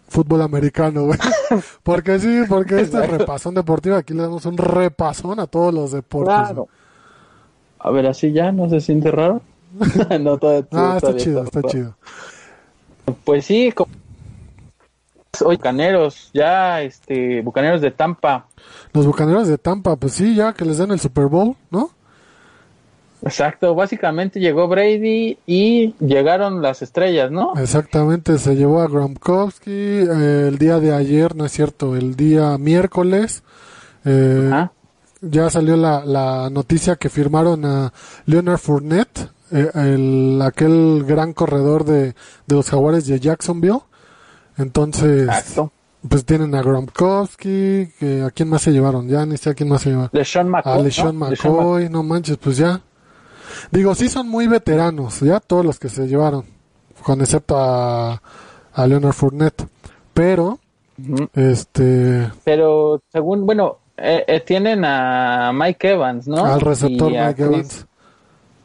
fútbol 0.08 0.42
americano, 0.42 1.04
güey. 1.04 1.18
Porque 1.82 2.18
sí, 2.18 2.42
porque 2.48 2.80
este 2.80 3.06
repasón 3.06 3.54
deportivo, 3.54 3.96
aquí 3.96 4.12
le 4.14 4.22
damos 4.22 4.44
un 4.46 4.56
repasón 4.58 5.40
a 5.40 5.46
todos 5.46 5.72
los 5.72 5.92
deportes. 5.92 6.34
Claro. 6.34 6.68
A 7.78 7.90
ver, 7.90 8.06
así 8.06 8.32
ya, 8.32 8.52
¿no 8.52 8.68
se 8.68 8.80
siente 8.80 9.10
raro? 9.10 9.40
no, 10.20 10.36
todo, 10.38 10.66
Ah, 10.72 10.94
está 10.96 11.16
chido, 11.16 11.44
está 11.44 11.60
todo. 11.60 11.70
chido. 11.70 11.94
Pues 13.24 13.46
sí, 13.46 13.72
como- 13.72 13.90
hoy 15.44 15.56
Bucaneros, 15.56 16.30
ya 16.34 16.82
este 16.82 17.42
Bucaneros 17.42 17.80
de 17.80 17.90
Tampa. 17.90 18.46
Los 18.92 19.06
bucaneros 19.06 19.46
de 19.48 19.56
Tampa, 19.58 19.96
pues 19.96 20.12
sí, 20.14 20.34
ya 20.34 20.52
que 20.52 20.64
les 20.64 20.78
den 20.78 20.90
el 20.90 21.00
Super 21.00 21.26
Bowl, 21.26 21.54
¿no? 21.70 21.90
Exacto, 23.22 23.74
básicamente 23.74 24.38
llegó 24.40 24.68
Brady 24.68 25.38
y 25.46 25.94
llegaron 25.98 26.62
las 26.62 26.82
estrellas, 26.82 27.30
¿no? 27.30 27.54
Exactamente, 27.56 28.38
se 28.38 28.54
llevó 28.54 28.80
a 28.80 28.86
Gronkowski 28.88 29.70
eh, 29.72 30.46
el 30.48 30.58
día 30.58 30.78
de 30.78 30.94
ayer, 30.94 31.34
no 31.34 31.44
es 31.44 31.52
cierto, 31.52 31.96
el 31.96 32.14
día 32.16 32.56
miércoles. 32.58 33.42
eh, 34.04 34.68
ya 35.20 35.50
salió 35.50 35.76
la, 35.76 36.04
la 36.04 36.48
noticia 36.48 36.94
que 36.94 37.08
firmaron 37.08 37.64
a 37.64 37.92
Leonard 38.26 38.58
Fournette, 38.58 39.30
eh, 39.50 39.68
el, 39.74 40.40
aquel 40.40 41.02
gran 41.04 41.32
corredor 41.32 41.84
de, 41.84 42.14
de 42.46 42.54
los 42.54 42.70
jaguares 42.70 43.06
de 43.08 43.18
Jacksonville. 43.18 43.80
Entonces, 44.56 45.22
Exacto. 45.24 45.72
pues 46.08 46.24
tienen 46.24 46.54
a 46.54 46.62
Gronkowski, 46.62 47.88
que, 47.98 48.22
¿a 48.24 48.30
quién 48.30 48.48
más 48.48 48.62
se 48.62 48.70
llevaron? 48.70 49.08
Ya 49.08 49.26
ni 49.26 49.36
sé 49.36 49.50
a 49.50 49.54
quién 49.54 49.68
más 49.68 49.82
se 49.82 49.90
llevaron. 49.90 50.10
LeSean 50.12 50.48
McCoy. 50.48 50.72
A 50.72 50.82
LeSean 50.82 51.16
Mc- 51.16 51.30
McCoy, 51.30 51.88
no 51.88 52.02
manches, 52.04 52.36
pues 52.36 52.56
ya. 52.58 52.80
Digo, 53.70 53.94
sí 53.94 54.08
son 54.08 54.28
muy 54.28 54.46
veteranos, 54.46 55.20
ya 55.20 55.40
todos 55.40 55.64
los 55.64 55.78
que 55.78 55.88
se 55.88 56.06
llevaron, 56.06 56.44
con 57.02 57.20
excepto 57.20 57.56
a, 57.58 58.20
a 58.74 58.86
Leonard 58.86 59.12
Fournette. 59.12 59.66
Pero, 60.14 60.58
este, 61.34 62.28
Pero 62.44 63.00
según, 63.12 63.46
bueno, 63.46 63.78
eh, 63.96 64.24
eh, 64.26 64.40
tienen 64.40 64.84
a 64.84 65.52
Mike 65.54 65.90
Evans, 65.92 66.26
¿no? 66.28 66.44
al 66.44 66.60
receptor 66.60 67.10
Mike 67.10 67.34
Chris- 67.34 67.46
Evans. 67.46 67.86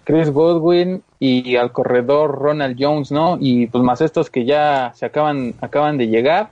Chris 0.06 0.30
Godwin 0.32 1.02
y 1.20 1.56
al 1.56 1.72
corredor 1.72 2.38
Ronald 2.38 2.76
Jones, 2.78 3.10
¿no? 3.12 3.38
Y 3.40 3.68
pues 3.68 3.82
más 3.84 4.02
estos 4.02 4.30
que 4.30 4.44
ya 4.44 4.92
se 4.96 5.06
acaban 5.06 5.54
acaban 5.62 5.98
de 5.98 6.08
llegar, 6.08 6.52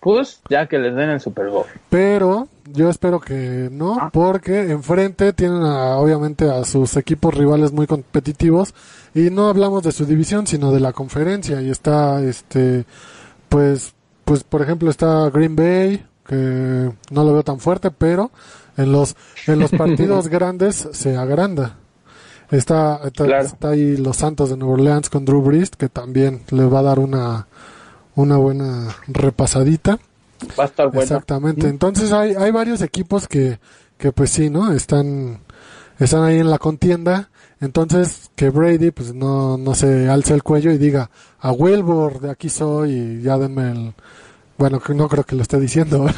pues 0.00 0.40
ya 0.48 0.66
que 0.68 0.78
les 0.78 0.94
den 0.94 1.10
el 1.10 1.20
Super 1.20 1.48
Bowl. 1.48 1.64
Pero 1.90 2.48
yo 2.72 2.88
espero 2.90 3.20
que 3.20 3.68
no, 3.72 3.96
Ah. 4.00 4.10
porque 4.12 4.70
enfrente 4.70 5.32
tienen 5.32 5.62
a, 5.62 5.96
obviamente 5.98 6.48
a 6.50 6.64
sus 6.64 6.96
equipos 6.96 7.34
rivales 7.34 7.72
muy 7.72 7.86
competitivos 7.86 8.74
y 9.14 9.30
no 9.30 9.48
hablamos 9.48 9.82
de 9.82 9.92
su 9.92 10.04
división, 10.04 10.46
sino 10.46 10.72
de 10.72 10.80
la 10.80 10.92
conferencia 10.92 11.60
y 11.62 11.70
está 11.70 12.22
este 12.22 12.84
pues 13.48 13.94
pues 14.24 14.42
por 14.44 14.62
ejemplo 14.62 14.90
está 14.90 15.30
Green 15.30 15.54
Bay 15.56 16.04
que 16.26 16.90
no 17.10 17.24
lo 17.24 17.32
veo 17.32 17.44
tan 17.44 17.60
fuerte, 17.60 17.90
pero 17.92 18.30
en 18.76 18.90
los 18.92 19.16
en 19.46 19.58
los 19.60 19.70
partidos 19.78 20.28
grandes 20.28 20.88
se 20.92 21.16
agranda. 21.16 21.76
Está, 22.50 23.00
está, 23.04 23.24
Claro. 23.24 23.44
está 23.44 23.68
ahí 23.70 23.96
los 23.96 24.18
Santos 24.18 24.50
de 24.50 24.56
Nueva 24.56 24.74
Orleans 24.74 25.10
con 25.10 25.24
Drew 25.24 25.42
Brees 25.42 25.70
que 25.70 25.88
también 25.88 26.42
le 26.50 26.64
va 26.66 26.78
a 26.78 26.82
dar 26.82 26.98
una 27.00 27.46
una 28.16 28.36
buena 28.36 28.88
repasadita. 29.06 30.00
Va 30.58 30.64
a 30.64 30.66
estar 30.66 30.88
bueno. 30.88 31.02
Exactamente. 31.02 31.68
Entonces 31.68 32.12
hay, 32.12 32.34
hay 32.34 32.50
varios 32.50 32.82
equipos 32.82 33.28
que, 33.28 33.60
que 33.96 34.10
pues 34.10 34.30
sí, 34.30 34.50
¿no? 34.50 34.72
Están, 34.72 35.40
están 35.98 36.24
ahí 36.24 36.40
en 36.40 36.50
la 36.50 36.58
contienda. 36.58 37.30
Entonces 37.60 38.30
que 38.34 38.50
Brady 38.50 38.90
pues 38.90 39.14
no, 39.14 39.56
no 39.56 39.74
se 39.74 40.08
alce 40.08 40.34
el 40.34 40.42
cuello 40.42 40.72
y 40.72 40.78
diga, 40.78 41.10
a 41.38 41.52
Wilbur 41.52 42.20
de 42.20 42.30
aquí 42.30 42.48
soy 42.48 42.92
y 42.92 43.22
ya 43.22 43.38
denme 43.38 43.70
el... 43.70 43.94
Bueno, 44.58 44.80
que 44.80 44.94
no 44.94 45.08
creo 45.08 45.24
que 45.24 45.36
lo 45.36 45.42
esté 45.42 45.60
diciendo. 45.60 46.06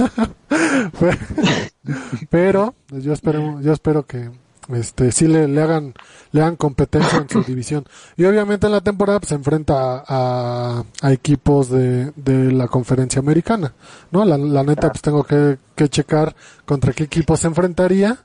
Pero 2.31 2.75
yo 2.91 3.13
espero, 3.13 3.61
yo 3.61 3.73
espero 3.73 4.07
que 4.07 4.31
este 4.75 5.13
sí 5.13 5.27
le, 5.27 5.49
le 5.49 5.63
hagan 5.63 5.95
le 6.33 6.43
hagan 6.43 6.57
competencia 6.57 7.19
en 7.19 7.29
su 7.29 7.43
división. 7.47 7.85
Y 8.17 8.25
obviamente 8.25 8.67
en 8.67 8.73
la 8.73 8.81
temporada 8.81 9.21
pues, 9.21 9.31
se 9.31 9.35
enfrenta 9.35 10.05
a, 10.07 10.85
a, 11.03 11.13
equipos 11.13 11.71
de, 11.71 12.13
de 12.17 12.53
la 12.53 12.69
conferencia 12.69 13.21
americana. 13.21 13.73
¿no? 14.11 14.25
La, 14.25 14.37
la 14.37 14.63
neta 14.63 14.91
pues 14.91 15.03
tengo 15.03 15.25
que, 15.25 15.59
que 15.75 15.89
checar 15.89 16.35
contra 16.65 16.93
qué 16.93 17.05
equipo 17.05 17.37
se 17.37 17.47
enfrentaría. 17.47 18.19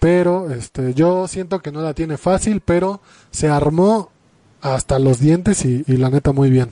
Pero 0.00 0.50
este 0.50 0.94
yo 0.94 1.28
siento 1.28 1.60
que 1.60 1.72
no 1.72 1.82
la 1.82 1.94
tiene 1.94 2.16
fácil, 2.16 2.60
pero 2.60 3.00
se 3.30 3.48
armó 3.48 4.10
hasta 4.60 4.98
los 4.98 5.20
dientes 5.20 5.64
y, 5.64 5.84
y 5.86 5.96
la 5.98 6.10
neta 6.10 6.32
muy 6.32 6.50
bien. 6.50 6.70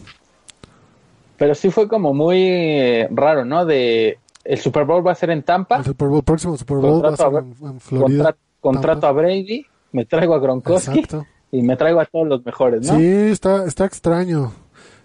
Pero 1.37 1.55
sí 1.55 1.71
fue 1.71 1.89
como 1.89 2.15
muy 2.15 2.39
eh, 2.41 3.09
raro, 3.11 3.45
¿no? 3.45 3.67
De 3.67 4.19
el 4.45 4.59
Super 4.59 4.85
Bowl 4.85 5.07
va 5.07 5.13
a 5.13 5.15
ser 5.15 5.31
en 5.31 5.43
Tampa. 5.43 5.77
El 5.77 5.85
Super 5.85 6.09
Bowl, 6.09 6.23
próximo 6.23 6.57
Super 6.57 6.79
Bowl 6.79 7.05
va 7.05 7.11
a 7.11 7.17
ser 7.17 7.33
en 7.35 7.81
Florida. 7.81 8.37
Contra- 8.63 8.95
contrato 8.95 9.07
a 9.09 9.13
Brady, 9.13 9.67
me 9.93 10.07
traigo 10.07 10.35
a 10.35 10.39
Gronkowski 10.39 11.01
Exacto. 11.01 11.27
y 11.51 11.61
me 11.63 11.77
traigo 11.77 12.01
a 12.01 12.07
todos 12.07 12.27
los 12.27 12.43
mejores, 12.47 12.87
¿no? 12.87 12.97
Sí, 12.97 13.05
está, 13.05 13.67
está 13.67 13.85
extraño. 13.85 14.53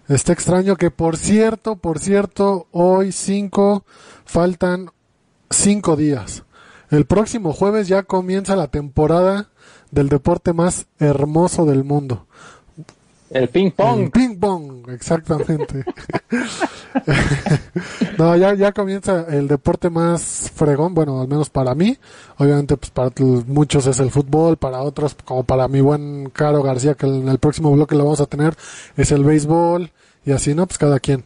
Está 0.08 0.32
extraño 0.32 0.76
que, 0.76 0.90
por 0.90 1.18
cierto, 1.18 1.76
por 1.76 1.98
cierto, 1.98 2.66
hoy 2.70 3.12
cinco, 3.12 3.84
faltan 4.24 4.90
cinco 5.50 5.96
días. 5.96 6.44
El 6.90 7.04
próximo 7.04 7.52
jueves 7.52 7.88
ya 7.88 8.04
comienza 8.04 8.56
la 8.56 8.68
temporada 8.68 9.50
del 9.90 10.08
deporte 10.08 10.54
más 10.54 10.86
hermoso 10.98 11.66
del 11.66 11.84
mundo. 11.84 12.26
El 13.30 13.48
ping 13.48 13.70
pong. 13.70 14.00
El 14.00 14.10
ping 14.10 14.38
pong, 14.38 14.88
exactamente. 14.90 15.84
no, 18.18 18.36
ya, 18.36 18.54
ya 18.54 18.72
comienza 18.72 19.26
el 19.28 19.48
deporte 19.48 19.90
más 19.90 20.50
fregón, 20.54 20.94
bueno, 20.94 21.20
al 21.20 21.28
menos 21.28 21.50
para 21.50 21.74
mí. 21.74 21.98
Obviamente, 22.38 22.76
pues 22.76 22.90
para 22.90 23.10
muchos 23.46 23.86
es 23.86 24.00
el 24.00 24.10
fútbol, 24.10 24.56
para 24.56 24.80
otros, 24.80 25.16
como 25.24 25.44
para 25.44 25.68
mi 25.68 25.80
buen 25.80 26.30
Caro 26.30 26.62
García, 26.62 26.94
que 26.94 27.06
en 27.06 27.28
el 27.28 27.38
próximo 27.38 27.70
bloque 27.72 27.94
lo 27.94 28.04
vamos 28.04 28.20
a 28.20 28.26
tener, 28.26 28.56
es 28.96 29.12
el 29.12 29.24
béisbol, 29.24 29.90
y 30.24 30.32
así, 30.32 30.54
¿no? 30.54 30.66
Pues 30.66 30.78
cada 30.78 30.98
quien. 30.98 31.24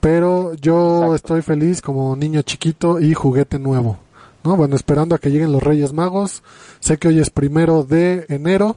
Pero 0.00 0.54
yo 0.54 0.96
Exacto. 0.96 1.14
estoy 1.14 1.42
feliz 1.42 1.80
como 1.80 2.14
niño 2.16 2.42
chiquito 2.42 3.00
y 3.00 3.14
juguete 3.14 3.58
nuevo. 3.58 3.98
¿no? 4.44 4.56
Bueno, 4.56 4.76
esperando 4.76 5.14
a 5.14 5.18
que 5.18 5.30
lleguen 5.30 5.52
los 5.52 5.62
Reyes 5.62 5.92
Magos. 5.92 6.42
Sé 6.78 6.98
que 6.98 7.08
hoy 7.08 7.18
es 7.18 7.30
primero 7.30 7.82
de 7.82 8.26
enero 8.28 8.76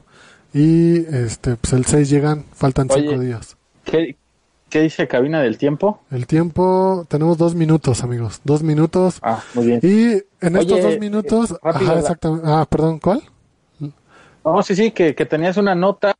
y 0.54 0.98
este 1.14 1.56
pues 1.56 1.72
el 1.74 1.84
6 1.84 2.08
llegan, 2.10 2.44
faltan 2.54 2.88
Oye. 2.90 3.02
cinco 3.08 3.20
días. 3.20 3.56
¿Qué, 3.84 4.16
qué 4.68 4.82
dice 4.82 5.06
cabina 5.08 5.40
del 5.40 5.58
tiempo? 5.58 6.00
El 6.10 6.26
tiempo, 6.26 7.06
tenemos 7.08 7.38
dos 7.38 7.54
minutos, 7.54 8.02
amigos, 8.02 8.40
dos 8.44 8.62
minutos. 8.62 9.18
Ah, 9.22 9.42
muy 9.54 9.66
bien. 9.66 9.80
Y 9.82 10.22
en 10.44 10.56
Oye, 10.56 10.60
estos 10.60 10.82
dos 10.82 10.94
eh, 10.94 10.98
minutos, 11.00 11.54
rápido, 11.62 11.90
ajá, 11.90 12.00
exactamente. 12.00 12.46
Ah, 12.48 12.66
perdón, 12.68 12.98
¿cuál? 12.98 13.22
No, 14.44 14.62
sí, 14.62 14.74
sí, 14.74 14.90
que, 14.92 15.14
que 15.14 15.26
tenías 15.26 15.56
una 15.58 15.74
nota 15.74 16.14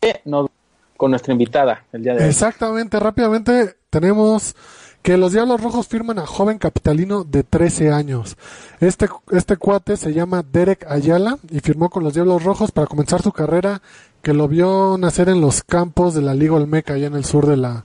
que 0.00 0.20
nos- 0.24 0.50
con 0.96 1.10
nuestra 1.10 1.32
invitada 1.32 1.84
el 1.92 2.02
día 2.02 2.14
de 2.14 2.22
hoy. 2.24 2.28
Exactamente, 2.30 2.98
rápidamente 2.98 3.76
tenemos 3.90 4.54
que 5.06 5.16
los 5.16 5.30
Diablos 5.30 5.62
Rojos 5.62 5.86
firman 5.86 6.18
a 6.18 6.26
joven 6.26 6.58
capitalino 6.58 7.22
de 7.22 7.44
13 7.44 7.92
años. 7.92 8.36
Este, 8.80 9.08
este 9.30 9.56
cuate 9.56 9.96
se 9.96 10.12
llama 10.12 10.42
Derek 10.42 10.84
Ayala 10.90 11.38
y 11.48 11.60
firmó 11.60 11.90
con 11.90 12.02
los 12.02 12.14
Diablos 12.14 12.42
Rojos 12.42 12.72
para 12.72 12.88
comenzar 12.88 13.22
su 13.22 13.30
carrera 13.30 13.82
que 14.20 14.34
lo 14.34 14.48
vio 14.48 14.96
nacer 14.98 15.28
en 15.28 15.40
los 15.40 15.62
campos 15.62 16.14
de 16.14 16.22
la 16.22 16.34
Liga 16.34 16.54
Olmeca, 16.54 16.94
allá 16.94 17.06
en 17.06 17.14
el 17.14 17.24
sur 17.24 17.46
de 17.46 17.56
la, 17.56 17.84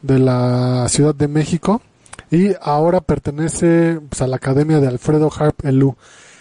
de 0.00 0.18
la 0.18 0.86
Ciudad 0.88 1.14
de 1.14 1.28
México. 1.28 1.82
Y 2.30 2.52
ahora 2.62 3.02
pertenece 3.02 4.00
pues, 4.08 4.22
a 4.22 4.26
la 4.26 4.36
Academia 4.36 4.80
de 4.80 4.88
Alfredo 4.88 5.30
Harp 5.38 5.66
Elú. 5.66 5.96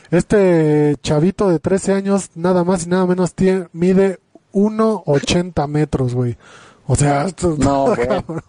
Este 0.09 0.95
chavito 1.03 1.49
de 1.49 1.59
13 1.59 1.95
años, 1.95 2.29
nada 2.35 2.63
más 2.63 2.85
y 2.85 2.89
nada 2.89 3.05
menos, 3.05 3.33
tiene, 3.33 3.67
mide 3.73 4.19
1,80 4.53 5.67
metros, 5.67 6.15
güey. 6.15 6.37
O 6.87 6.95
sea, 6.95 7.25
esto 7.25 7.57
No, 7.59 7.87
cabrón. 8.07 8.41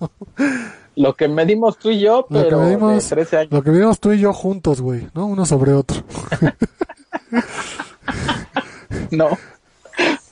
Lo 0.96 1.14
que 1.16 1.26
medimos 1.28 1.76
tú 1.78 1.90
y 1.90 2.00
yo, 2.00 2.26
Lo 2.30 2.38
que 2.38 2.44
pero 2.44 2.60
medimos- 2.60 3.02
de 3.08 3.08
13 3.16 3.36
años. 3.38 3.52
Lo 3.52 3.62
que 3.62 3.70
vimos 3.70 3.98
tú 4.00 4.12
y 4.12 4.18
yo 4.20 4.32
juntos, 4.32 4.80
güey, 4.80 5.08
¿no? 5.14 5.26
Uno 5.26 5.44
sobre 5.46 5.72
otro. 5.72 6.02
No. 9.10 9.28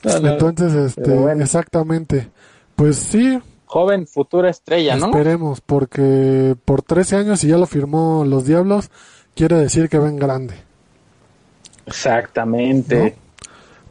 No, 0.03 0.19
no. 0.19 0.29
Entonces, 0.33 0.73
este, 0.73 1.01
Pero 1.01 1.21
bueno. 1.21 1.41
exactamente. 1.45 2.29
Pues 2.75 2.97
sí, 2.97 3.39
Joven, 3.67 4.05
futura 4.05 4.49
estrella, 4.49 4.97
¿no? 4.97 5.05
esperemos, 5.05 5.61
porque 5.61 6.57
por 6.65 6.81
13 6.81 7.15
años 7.15 7.41
y 7.45 7.47
ya 7.47 7.57
lo 7.57 7.65
firmó 7.65 8.25
los 8.25 8.45
Diablos, 8.45 8.91
quiere 9.33 9.55
decir 9.55 9.87
que 9.87 9.99
ven 9.99 10.17
grande. 10.17 10.55
Exactamente. 11.85 13.15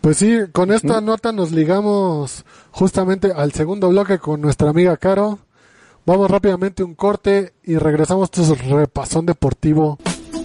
Pues 0.03 0.19
sí, 0.19 0.37
con 0.53 0.71
esta 0.71 1.01
nota 1.01 1.33
nos 1.33 1.51
ligamos 1.51 2.45
justamente 2.73 3.33
al 3.35 3.53
segundo 3.53 3.89
bloque 3.89 4.19
con 4.19 4.43
nuestra 4.43 4.69
amiga 4.69 4.97
Caro, 4.99 5.39
Vamos 6.05 6.31
rápidamente 6.31 6.83
un 6.83 6.95
corte 6.95 7.53
y 7.63 7.77
regresamos 7.77 8.29
a 8.29 8.33
tu 8.33 8.55
repasón 8.55 9.25
deportivo. 9.25 9.99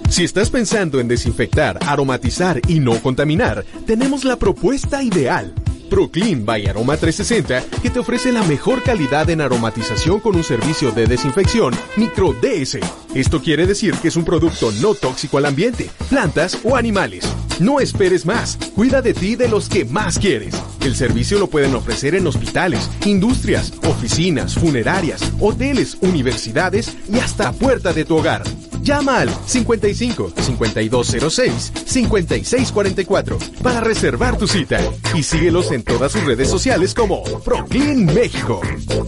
Si 0.10 0.24
estás 0.24 0.52
pensando 0.52 1.00
en 1.00 1.08
desinfectar, 1.08 1.80
aromatizar 1.86 2.62
y 2.68 2.80
no 2.80 3.02
contaminar, 3.02 3.66
tenemos 3.86 4.24
la 4.24 4.36
propuesta 4.38 5.02
ideal. 5.02 5.54
Proclean 5.89 6.46
by 6.46 6.67
Aroma 6.67 6.98
360 6.98 7.82
que 7.82 7.89
te 7.89 8.00
ofrece 8.00 8.32
la 8.32 8.44
mejor 8.44 8.84
calidad 8.84 9.29
en 9.29 9.41
aromatización 9.41 10.20
con 10.20 10.36
un 10.36 10.44
servicio 10.44 10.91
de 10.91 11.08
desinfección 11.08 11.74
micro 11.96 12.34
DS. 12.34 12.79
Esto 13.13 13.41
quiere 13.41 13.65
decir 13.65 13.96
que 13.96 14.10
es 14.10 14.15
un 14.15 14.25
producto 14.25 14.72
no 14.82 14.94
tóxico 14.94 15.38
al 15.38 15.46
ambiente, 15.46 15.89
plantas 16.10 16.60
o 16.63 16.75
animales. 16.75 17.25
No 17.60 17.79
esperes 17.79 18.25
más. 18.25 18.58
Cuida 18.75 19.01
de 19.01 19.13
ti 19.13 19.29
y 19.29 19.36
de 19.36 19.48
los 19.48 19.67
que 19.67 19.86
más 19.86 20.20
quieres. 20.20 20.53
El 20.82 20.96
servicio 20.96 21.39
lo 21.39 21.48
pueden 21.48 21.74
ofrecer 21.75 22.15
en 22.15 22.27
hospitales, 22.27 22.89
industrias, 23.06 23.74
oficinas, 23.84 24.53
funerarias, 24.56 25.22
hoteles, 25.39 25.98
universidades 26.01 26.96
y 27.12 27.20
hasta 27.20 27.51
puerta 27.51 27.94
de 27.94 28.06
tu 28.06 28.17
hogar. 28.17 28.44
Llama 28.88 29.20
al 29.20 29.29
55 29.46 30.32
5206 30.38 31.74
5644 31.86 33.38
para 33.62 33.82
reservar 33.82 34.38
tu 34.38 34.48
cita 34.48 34.79
y 35.13 35.24
síguelos 35.24 35.74
en 35.74 35.84
todas 35.84 36.13
sus 36.13 36.24
redes 36.24 36.50
sociales 36.50 36.94
como 36.94 37.22
Proclean 37.44 38.06
México. 38.06 38.62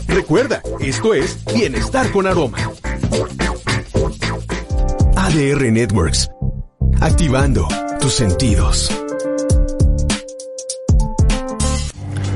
Recuerda, 0.05 0.61
esto 0.81 1.13
es 1.13 1.37
Bienestar 1.55 2.11
con 2.11 2.27
Aroma. 2.27 2.57
ADR 5.15 5.71
Networks. 5.71 6.29
Activando 6.99 7.65
tus 8.01 8.15
sentidos. 8.15 8.91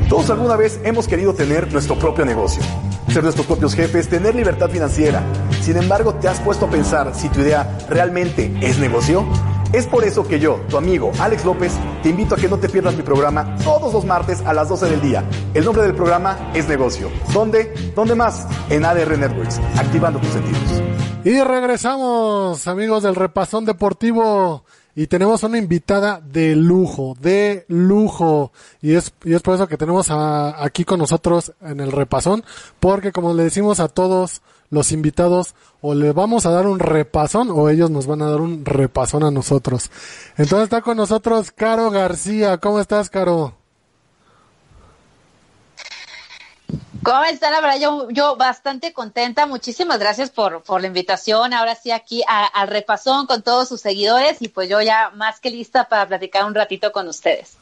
Todos 0.07 0.29
alguna 0.29 0.55
vez 0.55 0.79
hemos 0.85 1.09
querido 1.09 1.33
tener 1.33 1.73
nuestro 1.73 1.99
propio 1.99 2.23
negocio, 2.23 2.63
ser 3.13 3.23
nuestros 3.23 3.45
propios 3.45 3.75
jefes, 3.75 4.09
tener 4.09 4.33
libertad 4.33 4.69
financiera. 4.69 5.21
Sin 5.61 5.77
embargo, 5.77 6.15
¿te 6.15 6.27
has 6.27 6.39
puesto 6.39 6.65
a 6.65 6.69
pensar 6.69 7.13
si 7.13 7.29
tu 7.29 7.41
idea 7.41 7.77
realmente 7.87 8.51
es 8.61 8.79
negocio? 8.79 9.23
Es 9.71 9.85
por 9.85 10.03
eso 10.03 10.27
que 10.27 10.39
yo, 10.39 10.61
tu 10.67 10.77
amigo 10.77 11.11
Alex 11.19 11.45
López, 11.45 11.73
te 12.01 12.09
invito 12.09 12.33
a 12.33 12.37
que 12.39 12.49
no 12.49 12.57
te 12.57 12.69
pierdas 12.69 12.95
mi 12.95 13.03
programa 13.03 13.55
todos 13.63 13.93
los 13.93 14.03
martes 14.05 14.41
a 14.41 14.53
las 14.53 14.67
12 14.67 14.87
del 14.87 15.01
día. 15.01 15.23
El 15.53 15.63
nombre 15.63 15.83
del 15.83 15.93
programa 15.93 16.51
es 16.55 16.67
Negocio. 16.67 17.11
¿Dónde? 17.31 17.91
¿Dónde 17.95 18.15
más? 18.15 18.47
En 18.69 18.83
ADR 18.83 19.15
Networks, 19.17 19.59
activando 19.77 20.19
tus 20.19 20.29
sentidos. 20.29 20.81
Y 21.23 21.39
regresamos, 21.39 22.67
amigos 22.67 23.03
del 23.03 23.15
Repasón 23.15 23.65
Deportivo. 23.65 24.65
Y 24.95 25.07
tenemos 25.07 25.41
una 25.43 25.57
invitada 25.57 26.21
de 26.21 26.55
lujo, 26.55 27.15
de 27.19 27.65
lujo. 27.67 28.51
Y 28.81 28.93
es, 28.93 29.11
y 29.23 29.33
es 29.33 29.41
por 29.41 29.55
eso 29.55 29.67
que 29.67 29.77
tenemos 29.77 30.11
a- 30.11 30.63
aquí 30.63 30.85
con 30.85 30.99
nosotros 30.99 31.53
en 31.61 31.79
el 31.79 31.91
repasón. 31.91 32.43
Porque 32.79 33.11
como 33.11 33.33
le 33.33 33.43
decimos 33.43 33.79
a 33.79 33.87
todos 33.87 34.41
los 34.69 34.91
invitados, 34.91 35.55
o 35.81 35.93
le 35.95 36.11
vamos 36.13 36.45
a 36.45 36.51
dar 36.51 36.65
un 36.67 36.79
repasón 36.79 37.49
o 37.51 37.69
ellos 37.69 37.89
nos 37.91 38.07
van 38.07 38.21
a 38.21 38.29
dar 38.29 38.41
un 38.41 38.65
repasón 38.65 39.23
a 39.23 39.31
nosotros. 39.31 39.91
Entonces 40.37 40.63
está 40.65 40.81
con 40.81 40.97
nosotros 40.97 41.51
Caro 41.51 41.89
García. 41.91 42.57
¿Cómo 42.59 42.79
estás, 42.79 43.09
Caro? 43.09 43.55
¿Cómo 47.03 47.23
está? 47.25 47.51
La 47.51 47.59
verdad, 47.59 47.79
yo, 47.81 48.09
yo 48.11 48.37
bastante 48.37 48.93
contenta. 48.93 49.45
Muchísimas 49.45 49.99
gracias 49.99 50.29
por, 50.29 50.61
por 50.63 50.79
la 50.79 50.87
invitación. 50.87 51.53
Ahora 51.53 51.75
sí, 51.75 51.91
aquí 51.91 52.23
a- 52.29 52.45
al 52.45 52.69
repasón 52.69 53.25
con 53.27 53.41
todos 53.41 53.67
sus 53.67 53.81
seguidores 53.81 54.41
y 54.41 54.47
pues 54.47 54.69
yo 54.69 54.81
ya 54.81 55.11
más 55.15 55.39
que 55.41 55.49
lista 55.49 55.89
para 55.89 56.07
platicar 56.07 56.45
un 56.45 56.55
ratito 56.55 56.91
con 56.93 57.07
ustedes. 57.09 57.57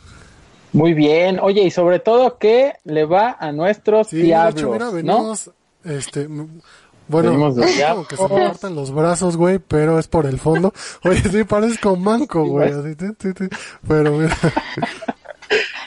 Muy 0.74 0.94
bien. 0.94 1.40
Oye, 1.42 1.64
y 1.64 1.72
sobre 1.72 2.00
todo 2.00 2.38
que 2.38 2.76
le 2.84 3.06
va 3.06 3.36
a 3.40 3.52
nuestros 3.52 4.10
Sí, 4.10 4.22
diablos, 4.22 4.56
hecho, 4.62 4.70
mira, 4.70 4.86
¿no? 4.86 4.92
venimos, 4.94 5.50
este, 5.84 6.28
bueno, 6.28 7.32
Venimos 7.32 7.56
como 7.56 8.06
que 8.08 8.16
se 8.16 8.24
me 8.30 8.30
parten 8.30 8.76
los 8.76 8.92
brazos, 8.94 9.36
güey, 9.38 9.58
pero 9.60 9.98
es 10.00 10.08
por 10.08 10.28
el 10.28 10.40
fondo. 10.40 10.72
Oye, 11.04 11.22
sí, 11.24 11.44
parezco 11.46 11.96
manco, 11.96 12.46
güey, 12.46 12.72
así, 12.72 12.96
ti, 12.96 13.12
ti, 13.16 13.34
ti. 13.34 13.46
pero 13.88 14.12
mira, 14.12 14.38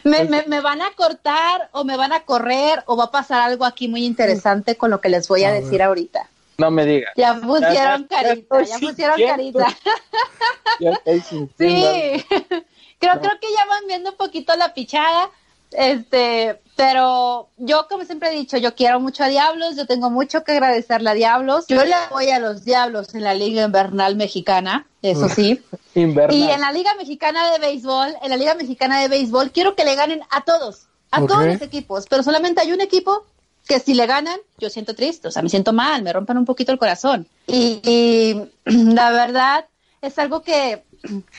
¿Me, 0.05 0.25
me, 0.25 0.45
me 0.47 0.61
van 0.61 0.83
a 0.83 0.91
cortar 0.93 1.69
o 1.73 1.85
me 1.85 1.97
van 1.97 2.13
a 2.13 2.21
correr 2.25 2.83
o 2.87 2.97
va 2.97 3.05
a 3.05 3.11
pasar 3.11 3.41
algo 3.41 3.65
aquí 3.65 3.89
muy 3.89 4.05
interesante 4.05 4.77
con 4.77 4.91
lo 4.91 5.01
que 5.01 5.09
les 5.09 5.27
voy 5.29 5.45
a, 5.45 5.49
A 5.49 5.53
decir 5.53 5.73
ver. 5.73 5.83
ahorita? 5.83 6.29
No 6.59 6.71
me 6.71 6.85
digas. 6.85 7.13
Ya 7.17 7.35
pusieron 7.41 8.05
carita, 8.05 8.63
ya 8.63 8.79
pusieron 8.79 9.21
carita. 9.21 9.67
Ya 10.81 10.91
estoy. 11.05 11.21
Sí, 11.59 12.25
creo, 12.99 13.21
creo 13.21 13.41
que 13.41 13.53
ya 13.57 13.67
van 13.69 13.87
viendo 13.89 14.11
un 14.11 14.17
poquito 14.17 14.55
la 14.57 14.73
pichada, 14.75 15.31
este, 15.75 16.61
pero 16.77 17.49
yo 17.57 17.87
como 17.89 18.05
siempre 18.05 18.31
he 18.31 18.37
dicho, 18.37 18.57
yo 18.57 18.75
quiero 18.75 19.01
mucho 19.01 19.25
a 19.25 19.29
Diablos, 19.29 19.77
yo 19.77 19.87
tengo 19.87 20.11
mucho 20.11 20.45
que 20.45 20.53
agradecerle 20.53 21.11
a 21.11 21.15
Diablos, 21.15 21.67
yo 21.69 21.85
le 21.85 21.95
voy 22.11 22.31
a 22.31 22.39
los 22.39 22.65
Diablos 22.65 23.15
en 23.15 23.23
la 23.23 23.35
Liga 23.35 23.65
Invernal 23.65 24.17
Mexicana, 24.17 24.87
eso 25.03 25.29
sí, 25.29 25.63
Invernal. 25.95 26.37
y 26.37 26.51
en 26.51 26.61
la 26.61 26.73
Liga 26.73 26.95
Mexicana 26.97 27.51
de 27.53 27.59
Béisbol, 27.59 28.17
en 28.23 28.31
la 28.31 28.37
Liga 28.37 28.55
Mexicana 28.55 29.01
de 29.01 29.09
Béisbol, 29.09 29.53
quiero 29.53 29.77
que 29.77 29.85
le 29.85 29.95
ganen 29.95 30.23
a 30.31 30.43
todos, 30.43 30.87
a 31.11 31.25
todos 31.27 31.45
los 31.45 31.63
equipos, 31.63 32.07
pero 32.09 32.23
solamente 32.23 32.61
hay 32.61 32.73
un 32.73 32.81
equipo 32.81 33.25
que 33.67 33.81
si 33.81 33.95
le 33.95 34.07
ganan, 34.07 34.39
yo 34.59 34.69
siento 34.69 34.95
triste, 34.95 35.29
o 35.29 35.31
sea, 35.31 35.43
me 35.43 35.49
siento 35.49 35.73
mal, 35.73 36.03
me 36.03 36.13
rompen 36.13 36.37
un 36.37 36.45
poquito 36.45 36.71
el 36.71 36.79
corazón. 36.79 37.27
Y, 37.47 37.81
y 37.85 38.51
la 38.65 39.11
verdad 39.11 39.67
es 40.03 40.19
algo 40.19 40.43
que, 40.43 40.84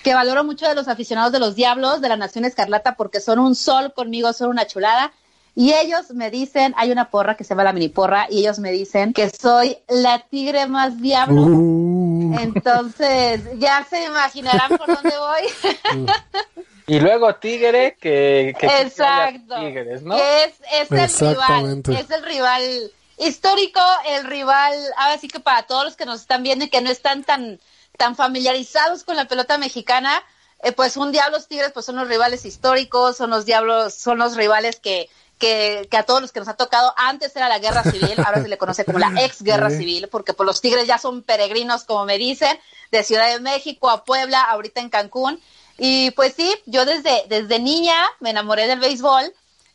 que 0.04 0.14
valoro 0.14 0.44
mucho 0.44 0.68
de 0.68 0.76
los 0.76 0.88
aficionados 0.88 1.32
de 1.32 1.40
los 1.40 1.56
Diablos, 1.56 2.02
de 2.02 2.10
la 2.10 2.18
Nación 2.18 2.46
Escarlata, 2.46 2.96
porque 2.96 3.20
son 3.20 3.40
un 3.40 3.56
sol 3.56 3.94
conmigo, 3.94 4.32
son 4.34 4.50
una 4.50 4.68
chulada. 4.68 5.12
Y 5.58 5.72
ellos 5.74 6.12
me 6.12 6.32
dicen, 6.32 6.74
hay 6.78 6.92
una 6.92 7.10
porra 7.10 7.36
que 7.38 7.46
se 7.46 7.50
llama 7.50 7.64
la 7.64 7.72
mini 7.74 7.88
porra, 7.88 8.28
y 8.30 8.40
ellos 8.40 8.60
me 8.60 8.72
dicen 8.72 9.14
que 9.14 9.30
soy 9.30 9.78
la 9.88 10.20
tigre 10.20 10.68
más 10.68 11.02
diablo. 11.02 11.44
uh, 11.44 12.40
Entonces, 12.40 13.42
ya 13.58 13.86
se 13.90 14.04
imaginarán 14.04 14.78
por 14.78 14.88
dónde 14.88 15.14
voy. 15.18 16.06
Y 16.88 17.00
luego 17.00 17.34
Tigre, 17.36 17.98
que, 18.00 18.50
Exacto. 18.50 19.60
Tigres, 19.60 20.04
¿no? 20.04 20.16
Que 20.16 20.44
es, 20.44 20.54
es 20.72 20.92
el 20.92 21.30
rival, 21.32 21.82
es 21.88 22.12
el 22.12 22.24
rival 22.24 22.92
histórico, 23.18 23.80
el 24.08 24.26
rival, 24.26 24.74
ahora 24.98 25.18
sí 25.18 25.28
que 25.28 25.40
para 25.40 25.64
todos 25.64 25.84
los 25.86 25.96
que 25.96 26.06
nos 26.06 26.22
están 26.22 26.44
viendo 26.44 26.66
y 26.66 26.70
que 26.70 26.82
no 26.82 26.92
están 26.92 27.24
tan, 27.24 27.60
tan 27.98 28.16
familiarizados 28.16 29.04
con 29.04 29.16
la 29.16 29.26
pelota 29.26 29.58
mexicana, 29.58 30.22
eh, 30.64 30.72
pues 30.72 30.98
un 30.98 31.12
Diablos 31.12 31.48
Tigres 31.48 31.72
pues 31.74 31.86
son 31.86 31.96
los 31.98 32.08
rivales 32.08 32.46
históricos, 32.46 33.18
son 33.18 33.30
los 33.30 33.46
Diablos, 33.46 33.94
son 33.94 34.18
los 34.18 34.36
rivales 34.36 34.80
que, 34.80 35.10
que, 35.38 35.88
que 35.92 35.98
a 35.98 36.04
todos 36.04 36.22
los 36.22 36.32
que 36.32 36.40
nos 36.40 36.50
ha 36.50 36.56
tocado, 36.56 36.94
antes 36.98 37.36
era 37.36 37.50
la 37.50 37.60
guerra 37.60 37.84
civil, 37.84 38.16
ahora 38.26 38.42
se 38.42 38.48
le 38.48 38.58
conoce 38.58 38.86
como 38.86 39.00
la 39.00 39.12
ex 39.22 39.42
guerra 39.44 39.70
civil, 39.70 40.08
porque 40.10 40.34
pues 40.34 40.48
los 40.48 40.62
Tigres 40.62 40.88
ya 40.88 40.98
son 40.98 41.24
peregrinos, 41.24 41.84
como 41.84 42.06
me 42.06 42.18
dicen, 42.18 42.58
de 42.92 43.04
Ciudad 43.04 43.30
de 43.30 43.40
México 43.40 43.90
a 43.90 44.06
Puebla, 44.06 44.42
ahorita 44.42 44.82
en 44.82 44.90
Cancún. 44.90 45.40
Y 45.78 46.12
pues 46.12 46.34
sí, 46.36 46.56
yo 46.66 46.86
desde, 46.86 47.26
desde 47.28 47.60
niña 47.60 47.96
me 48.22 48.30
enamoré 48.30 48.68
del 48.68 48.80
béisbol 48.80 49.34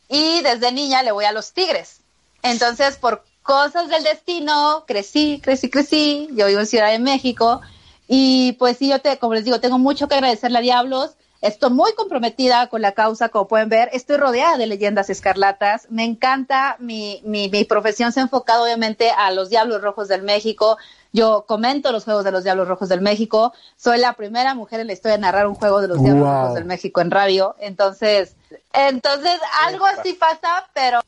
y 0.09 0.41
desde 0.41 0.71
niña 0.71 1.03
le 1.03 1.11
voy 1.11 1.25
a 1.25 1.31
los 1.31 1.53
Tigres. 1.53 1.99
Entonces, 2.41 2.97
por 2.97 3.23
cosas 3.43 3.87
del 3.89 4.03
destino, 4.03 4.83
crecí, 4.87 5.39
crecí, 5.43 5.69
crecí. 5.69 6.27
Yo 6.31 6.47
vivo 6.47 6.59
en 6.59 6.67
Ciudad 6.67 6.91
de 6.91 6.99
México 6.99 7.61
y 8.13 8.51
pues 8.59 8.75
sí, 8.75 8.89
yo 8.89 8.99
te, 8.99 9.17
como 9.19 9.35
les 9.35 9.45
digo, 9.45 9.61
tengo 9.61 9.79
mucho 9.79 10.09
que 10.09 10.15
agradecerle 10.15 10.57
a 10.57 10.61
Diablos. 10.61 11.11
Estoy 11.39 11.69
muy 11.69 11.93
comprometida 11.93 12.67
con 12.67 12.81
la 12.81 12.91
causa, 12.91 13.29
como 13.29 13.47
pueden 13.47 13.69
ver. 13.69 13.89
Estoy 13.93 14.17
rodeada 14.17 14.57
de 14.57 14.67
leyendas 14.67 15.09
escarlatas. 15.09 15.87
Me 15.89 16.03
encanta, 16.03 16.75
mi, 16.79 17.21
mi, 17.23 17.47
mi 17.47 17.63
profesión 17.63 18.11
se 18.11 18.19
ha 18.19 18.23
enfocado 18.23 18.65
obviamente 18.65 19.11
a 19.11 19.31
los 19.31 19.49
Diablos 19.49 19.81
Rojos 19.81 20.09
del 20.09 20.23
México. 20.23 20.77
Yo 21.13 21.45
comento 21.47 21.93
los 21.93 22.03
juegos 22.03 22.25
de 22.25 22.33
los 22.33 22.43
Diablos 22.43 22.67
Rojos 22.67 22.89
del 22.89 22.99
México. 22.99 23.53
Soy 23.77 23.97
la 23.97 24.11
primera 24.11 24.55
mujer 24.55 24.81
en 24.81 24.87
la 24.87 24.93
historia 24.93 25.15
de 25.15 25.21
narrar 25.21 25.47
un 25.47 25.55
juego 25.55 25.79
de 25.79 25.87
los 25.87 26.03
Diablos. 26.03 26.27
Rojos 26.27 26.55
del 26.55 26.65
México 26.65 26.99
en 26.99 27.11
radio. 27.11 27.55
Entonces, 27.59 28.35
entonces 28.73 29.39
algo 29.65 29.85
así 29.85 30.11
pasa, 30.11 30.67
pero 30.73 30.99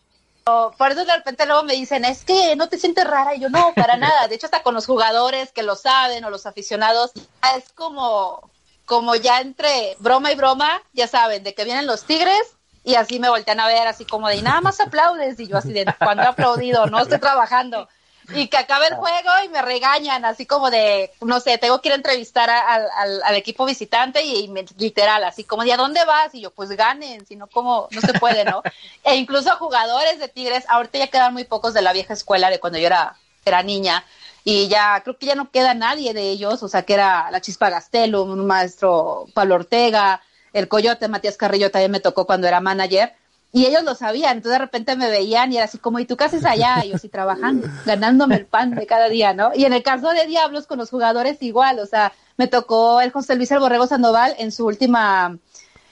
por 0.44 0.92
eso 0.92 1.06
de 1.06 1.16
repente 1.16 1.46
luego 1.46 1.64
me 1.64 1.74
dicen, 1.74 2.06
es 2.06 2.26
que 2.26 2.56
no 2.56 2.70
te 2.70 2.78
sientes 2.78 3.06
rara. 3.06 3.36
Y 3.36 3.40
yo, 3.40 3.50
no, 3.50 3.74
para 3.76 3.98
nada. 3.98 4.28
De 4.28 4.36
hecho, 4.36 4.48
hasta 4.48 4.64
con 4.64 4.74
los 4.74 4.86
jugadores 4.86 5.52
que 5.52 5.64
lo 5.64 5.76
saben 5.76 6.24
o 6.26 6.30
los 6.30 6.46
aficionados, 6.46 7.12
es 7.58 7.72
como, 7.74 8.50
como 8.86 9.16
ya 9.16 9.42
entre 9.42 9.96
broma 10.00 10.32
y 10.32 10.36
broma, 10.36 10.82
ya 10.94 11.08
saben, 11.08 11.44
de 11.44 11.54
que 11.54 11.66
vienen 11.66 11.88
los 11.88 12.04
tigres 12.04 12.56
y 12.84 12.96
así 12.96 13.20
me 13.20 13.30
voltean 13.30 13.60
a 13.60 13.68
ver, 13.68 13.88
así 13.88 14.06
como 14.06 14.28
de, 14.28 14.38
y 14.38 14.42
nada 14.42 14.62
más 14.62 14.80
aplaudes. 14.80 15.40
Y 15.40 15.48
yo 15.48 15.58
así 15.58 15.72
de, 15.72 15.86
cuando 16.00 16.24
aplaudido, 16.24 16.86
no 16.88 17.00
estoy 17.00 17.20
trabajando. 17.20 17.88
Y 18.32 18.48
que 18.48 18.58
acabe 18.58 18.88
el 18.88 18.96
juego 18.96 19.30
y 19.46 19.50
me 19.50 19.62
regañan, 19.62 20.24
así 20.26 20.46
como 20.46 20.70
de, 20.72 21.12
no 21.22 21.40
sé, 21.40 21.58
tengo 21.58 21.82
que 21.82 21.90
ir 21.90 21.94
a 21.94 21.98
entrevistar 21.98 22.50
a- 22.50 22.60
al, 22.74 22.88
al- 22.96 23.24
al 23.24 23.36
equipo 23.36 23.66
visitante 23.66 24.24
y, 24.24 24.48
me- 24.48 24.66
literal, 24.78 25.24
así 25.24 25.44
como 25.44 25.64
de, 25.64 25.74
¿a 25.74 25.78
dónde 25.78 26.04
vas? 26.06 26.34
Y 26.34 26.42
yo, 26.42 26.52
pues 26.52 26.70
ganen, 26.72 27.26
si 27.26 27.36
no, 27.36 27.48
como, 27.48 27.88
no 27.92 28.02
se 28.02 28.14
puede, 28.14 28.46
¿no? 28.46 28.64
e 29.04 29.16
incluso 29.16 29.50
jugadores 29.58 30.20
de 30.20 30.28
Tigres, 30.30 30.66
ahorita 30.70 31.00
ya 31.00 31.08
quedan 31.08 31.34
muy 31.34 31.44
pocos 31.44 31.74
de 31.74 31.82
la 31.82 31.94
vieja 31.94 32.14
escuela 32.14 32.50
de 32.50 32.60
cuando 32.60 32.80
yo 32.80 32.88
era, 32.88 33.16
era 33.46 33.62
niña. 33.64 34.04
Y 34.46 34.68
ya, 34.68 35.02
creo 35.04 35.18
que 35.18 35.26
ya 35.28 35.36
no 35.36 35.52
queda 35.52 35.74
nadie 35.74 36.14
de 36.14 36.30
ellos, 36.30 36.64
o 36.64 36.68
sea, 36.68 36.84
que 36.84 36.94
era 36.96 37.32
la 37.32 37.40
Chispa 37.42 37.70
Gastelum, 37.70 38.30
un 38.32 38.46
maestro 38.46 39.28
Pablo 39.34 39.56
Ortega, 39.56 40.22
el 40.52 40.68
Coyote 40.68 41.08
Matías 41.08 41.38
Carrillo 41.38 41.72
también 41.72 41.92
me 41.92 42.00
tocó 42.00 42.26
cuando 42.26 42.48
era 42.48 42.60
manager. 42.60 43.14
Y 43.56 43.68
ellos 43.68 43.84
lo 43.84 43.94
sabían, 43.94 44.38
entonces 44.38 44.54
de 44.54 44.66
repente 44.66 44.96
me 44.96 45.12
veían 45.12 45.54
y 45.54 45.58
era 45.58 45.66
así 45.66 45.78
como, 45.78 46.00
¿y 46.00 46.06
tú 46.06 46.18
qué 46.18 46.24
haces 46.24 46.44
allá? 46.44 46.84
Y 46.84 46.90
yo 46.90 46.98
sí 46.98 47.08
trabajando, 47.08 47.68
ganándome 47.86 48.36
el 48.36 48.48
pan 48.48 48.72
de 48.72 48.88
cada 48.88 49.10
día, 49.10 49.36
¿no? 49.36 49.52
Y 49.54 49.66
en 49.66 49.74
el 49.74 49.84
caso 49.84 50.10
de 50.10 50.26
Diablos 50.26 50.66
con 50.66 50.80
los 50.80 50.90
jugadores 50.90 51.38
igual, 51.42 51.78
o 51.78 51.86
sea, 51.86 52.14
me 52.36 52.48
tocó 52.48 53.00
el 53.00 53.12
José 53.12 53.36
Luis 53.36 53.52
El 53.52 53.60
Borrego 53.60 53.86
Sandoval 53.86 54.34
en 54.40 54.52
su 54.52 54.66
última, 54.66 55.38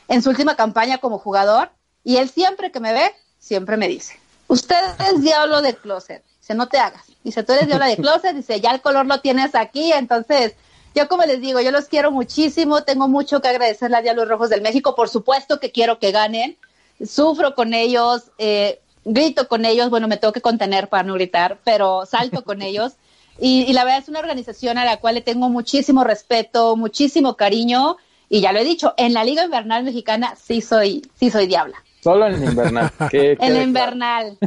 en 0.08 0.24
su 0.24 0.32
última 0.32 0.56
campaña 0.56 0.98
como 0.98 1.20
jugador, 1.20 1.70
y 2.04 2.18
él 2.18 2.32
siempre 2.32 2.72
que 2.72 2.80
me 2.80 2.94
ve, 2.94 3.14
siempre 3.38 3.78
me 3.78 3.88
dice, 3.88 4.20
usted 4.48 4.82
es 5.12 5.22
diablo 5.22 5.62
de 5.62 5.76
closet, 5.76 6.24
dice, 6.40 6.56
no 6.56 6.68
te 6.68 6.80
hagas, 6.80 7.04
dice, 7.24 7.44
tú 7.44 7.54
eres 7.54 7.68
diablo 7.68 7.86
de 7.86 7.98
closet, 7.98 8.36
dice, 8.36 8.60
ya 8.60 8.72
el 8.72 8.82
color 8.82 9.06
lo 9.06 9.22
tienes 9.22 9.54
aquí, 9.54 9.94
entonces 9.94 10.56
yo 10.96 11.08
como 11.08 11.26
les 11.26 11.40
digo, 11.40 11.62
yo 11.62 11.70
los 11.70 11.86
quiero 11.86 12.10
muchísimo, 12.10 12.84
tengo 12.86 13.08
mucho 13.08 13.40
que 13.40 13.50
agradecerle 13.50 13.98
a 13.98 14.02
Diablos 14.02 14.28
Rojos 14.28 14.50
del 14.50 14.64
México, 14.64 14.96
por 14.96 15.10
supuesto 15.10 15.60
que 15.60 15.72
quiero 15.72 16.00
que 16.00 16.12
ganen, 16.12 16.58
sufro 17.06 17.56
con 17.56 17.74
ellos, 17.74 18.32
eh, 18.38 18.80
grito 19.06 19.48
con 19.48 19.66
ellos, 19.66 19.90
bueno, 19.90 20.08
me 20.08 20.18
tengo 20.18 20.34
que 20.34 20.42
contener 20.42 20.90
para 20.90 21.04
no 21.04 21.14
gritar, 21.14 21.60
pero 21.64 22.06
salto 22.06 22.44
con 22.44 22.62
ellos. 22.62 22.94
Y, 23.40 23.64
y, 23.64 23.74
la 23.74 23.84
verdad 23.84 24.02
es 24.02 24.10
una 24.10 24.20
organización 24.20 24.78
a 24.78 24.86
la 24.86 24.98
cual 24.98 25.16
le 25.16 25.22
tengo 25.22 25.50
muchísimo 25.50 26.04
respeto, 26.04 26.76
muchísimo 26.76 27.36
cariño, 27.36 27.98
y 28.30 28.42
ya 28.42 28.52
lo 28.52 28.60
he 28.60 28.64
dicho, 28.64 28.94
en 28.98 29.14
la 29.14 29.24
Liga 29.24 29.44
Invernal 29.44 29.84
Mexicana 29.84 30.36
sí 30.36 30.62
soy, 30.62 31.02
sí 31.20 31.30
soy 31.30 31.48
diabla. 31.48 31.84
Solo 32.02 32.28
en 32.28 32.44
invernal. 32.44 32.92
Que, 33.12 33.38
en 33.40 33.62
invernal, 33.62 34.38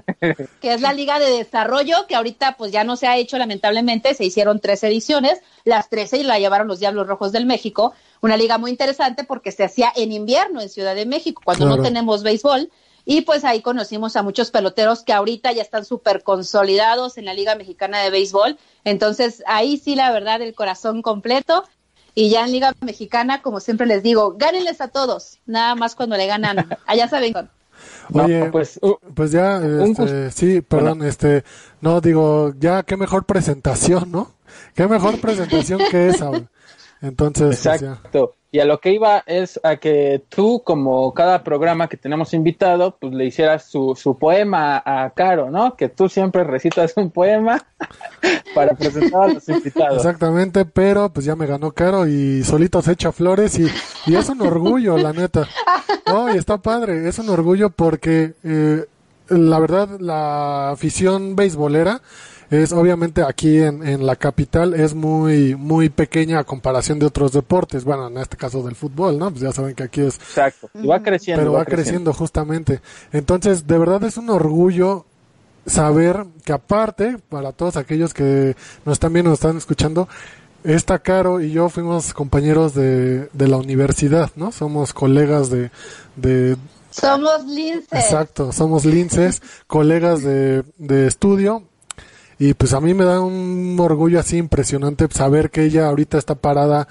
que 0.61 0.75
es 0.75 0.81
la 0.81 0.93
liga 0.93 1.19
de 1.19 1.31
desarrollo, 1.31 2.07
que 2.09 2.17
ahorita 2.17 2.57
pues 2.57 2.73
ya 2.73 2.83
no 2.83 2.97
se 2.97 3.07
ha 3.07 3.17
hecho 3.17 3.39
lamentablemente, 3.39 4.15
se 4.15 4.25
hicieron 4.25 4.59
tres 4.59 4.83
ediciones, 4.85 5.41
las 5.65 5.89
13 5.89 6.25
la 6.25 6.39
llevaron 6.39 6.67
los 6.67 6.81
Diablos 6.81 7.07
Rojos 7.07 7.31
del 7.31 7.47
México, 7.47 7.95
una 8.25 8.39
liga 8.39 8.57
muy 8.57 8.71
interesante 8.71 9.25
porque 9.25 9.53
se 9.53 9.65
hacía 9.65 9.93
en 9.95 10.11
invierno 10.11 10.63
en 10.63 10.71
Ciudad 10.71 10.95
de 10.95 11.05
México, 11.05 11.43
cuando 11.45 11.67
claro. 11.67 11.83
no 11.83 11.87
tenemos 11.87 12.23
béisbol, 12.23 12.71
y 13.05 13.21
pues 13.21 13.45
ahí 13.45 13.61
conocimos 13.61 14.17
a 14.17 14.23
muchos 14.23 14.51
peloteros 14.51 15.03
que 15.03 15.13
ahorita 15.13 15.53
ya 15.53 15.61
están 15.61 15.85
súper 15.85 16.23
consolidados 16.23 17.19
en 17.19 17.27
la 17.27 17.35
Liga 17.35 17.55
Mexicana 17.55 18.01
de 18.01 18.09
Béisbol, 18.09 18.57
entonces 18.85 19.43
ahí 19.47 19.77
sí 19.77 19.95
la 19.95 20.11
verdad 20.11 20.41
el 20.41 20.55
corazón 20.55 21.03
completo, 21.03 21.65
y 22.15 22.31
ya 22.31 22.47
en 22.47 22.53
Liga 22.53 22.73
Mexicana, 22.81 23.43
como 23.43 23.61
siempre 23.61 23.87
les 23.87 24.03
digo, 24.03 24.37
gánenles 24.39 24.81
a 24.81 24.89
todos, 24.89 25.41
nada 25.45 25.75
más 25.75 25.95
cuando 25.95 26.17
le 26.17 26.27
ganan. 26.27 26.67
Allá 26.87 27.09
saben. 27.09 27.35
Oye, 28.11 28.39
no, 28.39 28.51
pues, 28.51 28.79
uh, 28.81 28.95
pues 29.15 29.33
ya, 29.33 29.59
este, 29.59 30.31
sí, 30.31 30.63
perdón, 30.63 30.99
bueno. 30.99 31.11
este, 31.11 31.45
no 31.83 32.01
digo, 32.01 32.55
ya 32.59 32.85
qué 32.85 32.97
mejor 32.97 33.27
presentación, 33.27 34.11
¿no? 34.11 34.33
Qué 34.75 34.87
mejor 34.87 35.21
presentación 35.21 35.83
que 35.91 36.09
esa. 36.09 36.31
Entonces, 37.05 37.57
exacto. 37.57 37.99
Pues 38.11 38.25
ya. 38.25 38.45
Y 38.55 38.61
a 38.61 38.65
lo 38.65 38.79
que 38.79 38.93
iba 38.93 39.25
es 39.27 39.59
a 39.65 39.79
que 39.79 40.23
tú, 40.29 40.63
como 40.65 41.13
cada 41.13 41.43
programa 41.43 41.89
que 41.89 41.97
tenemos 41.97 42.33
invitado, 42.35 42.97
pues 43.01 43.13
le 43.13 43.27
hicieras 43.27 43.65
su, 43.65 43.97
su 44.01 44.17
poema 44.17 44.81
a 44.87 45.11
Caro, 45.11 45.51
¿no? 45.51 45.75
Que 45.75 45.89
tú 45.89 46.09
siempre 46.09 46.45
recitas 46.45 46.93
un 46.97 47.11
poema 47.11 47.67
para 48.55 48.75
presentar 48.75 49.23
a 49.23 49.35
los 49.35 49.49
invitados. 49.49 49.97
Exactamente, 49.97 50.65
pero 50.67 51.13
pues 51.13 51.27
ya 51.27 51.35
me 51.35 51.47
ganó 51.47 51.73
Caro 51.73 52.07
y 52.07 52.45
solito 52.45 52.81
se 52.81 52.93
echa 52.93 53.11
flores 53.11 53.59
y, 53.59 53.67
y 54.07 54.15
es 54.15 54.29
un 54.29 54.41
orgullo, 54.43 54.99
la 54.99 55.13
neta. 55.13 55.49
No, 56.07 56.33
y 56.33 56.39
está 56.39 56.59
padre, 56.59 57.09
es 57.09 57.19
un 57.19 57.31
orgullo 57.31 57.71
porque 57.71 58.35
eh, 58.45 58.85
la 59.31 59.59
verdad 59.59 59.99
la 59.99 60.71
afición 60.71 61.35
beisbolera 61.35 62.03
es 62.63 62.73
obviamente 62.73 63.23
aquí 63.23 63.59
en, 63.59 63.87
en, 63.87 64.07
la 64.07 64.17
capital 64.17 64.75
es 64.75 64.95
muy 64.95 65.55
muy 65.57 65.89
pequeña 65.89 66.39
a 66.39 66.45
comparación 66.45 66.99
de 66.99 67.07
otros 67.07 67.33
deportes. 67.33 67.85
Bueno 67.85 68.09
en 68.09 68.19
este 68.19 68.37
caso 68.37 68.63
del 68.63 68.75
fútbol 68.75 69.19
no 69.19 69.31
pues 69.31 69.43
ya 69.43 69.53
saben 69.53 69.75
que 69.75 69.83
aquí 69.83 70.03
es 70.03 70.17
exacto. 70.17 70.71
Y 70.75 70.87
va 70.87 71.03
creciendo 71.03 71.41
pero 71.41 71.53
va, 71.53 71.59
va 71.59 71.65
creciendo. 71.65 71.85
creciendo 71.85 72.13
justamente. 72.13 72.81
Entonces 73.13 73.67
de 73.67 73.79
verdad 73.79 74.05
es 74.05 74.17
un 74.17 74.31
orgullo 74.31 75.07
saber 75.67 76.27
que 76.45 76.53
aparte 76.53 77.19
para 77.29 77.53
todos 77.53 77.77
aquellos 77.77 78.13
que 78.13 78.55
nos 78.85 78.95
están 78.95 79.13
viendo 79.13 79.31
nos 79.31 79.39
están 79.39 79.57
escuchando 79.57 80.09
esta 80.63 80.99
Caro 80.99 81.41
y 81.41 81.51
yo 81.53 81.69
fuimos 81.69 82.15
compañeros 82.15 82.75
de, 82.75 83.29
de 83.33 83.49
la 83.49 83.57
universidad 83.57 84.31
no 84.37 84.53
somos 84.53 84.93
colegas 84.93 85.51
de, 85.51 85.71
de 86.17 86.57
somos 86.91 87.45
linces. 87.47 87.93
Exacto, 87.93 88.53
somos 88.53 88.85
linces, 88.85 89.43
colegas 89.67 90.23
de, 90.23 90.63
de 90.79 91.09
estudio 91.09 91.65
y 92.45 92.53
pues 92.53 92.75
a 92.75 92.81
mí 92.81 92.93
me 92.93 93.05
da 93.05 93.23
un 93.23 93.75
orgullo 93.81 94.21
así 94.21 94.37
impresionante 94.37 95.09
saber 95.11 95.51
que 95.51 95.63
ella 95.63 95.87
ahorita 95.87 96.19
está 96.19 96.35
parada 96.35 96.87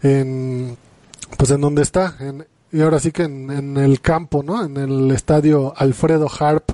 en 0.00 0.76
pues 1.36 1.50
en 1.50 1.60
donde 1.60 1.82
está 1.82 2.14
en, 2.20 2.46
y 2.70 2.82
ahora 2.82 3.00
sí 3.00 3.10
que 3.10 3.24
en, 3.24 3.76
el 3.76 4.00
campo 4.00 4.44
no 4.44 4.64
en 4.64 4.76
el 4.76 5.10
estadio 5.10 5.74
Alfredo 5.76 6.30
Harp 6.38 6.70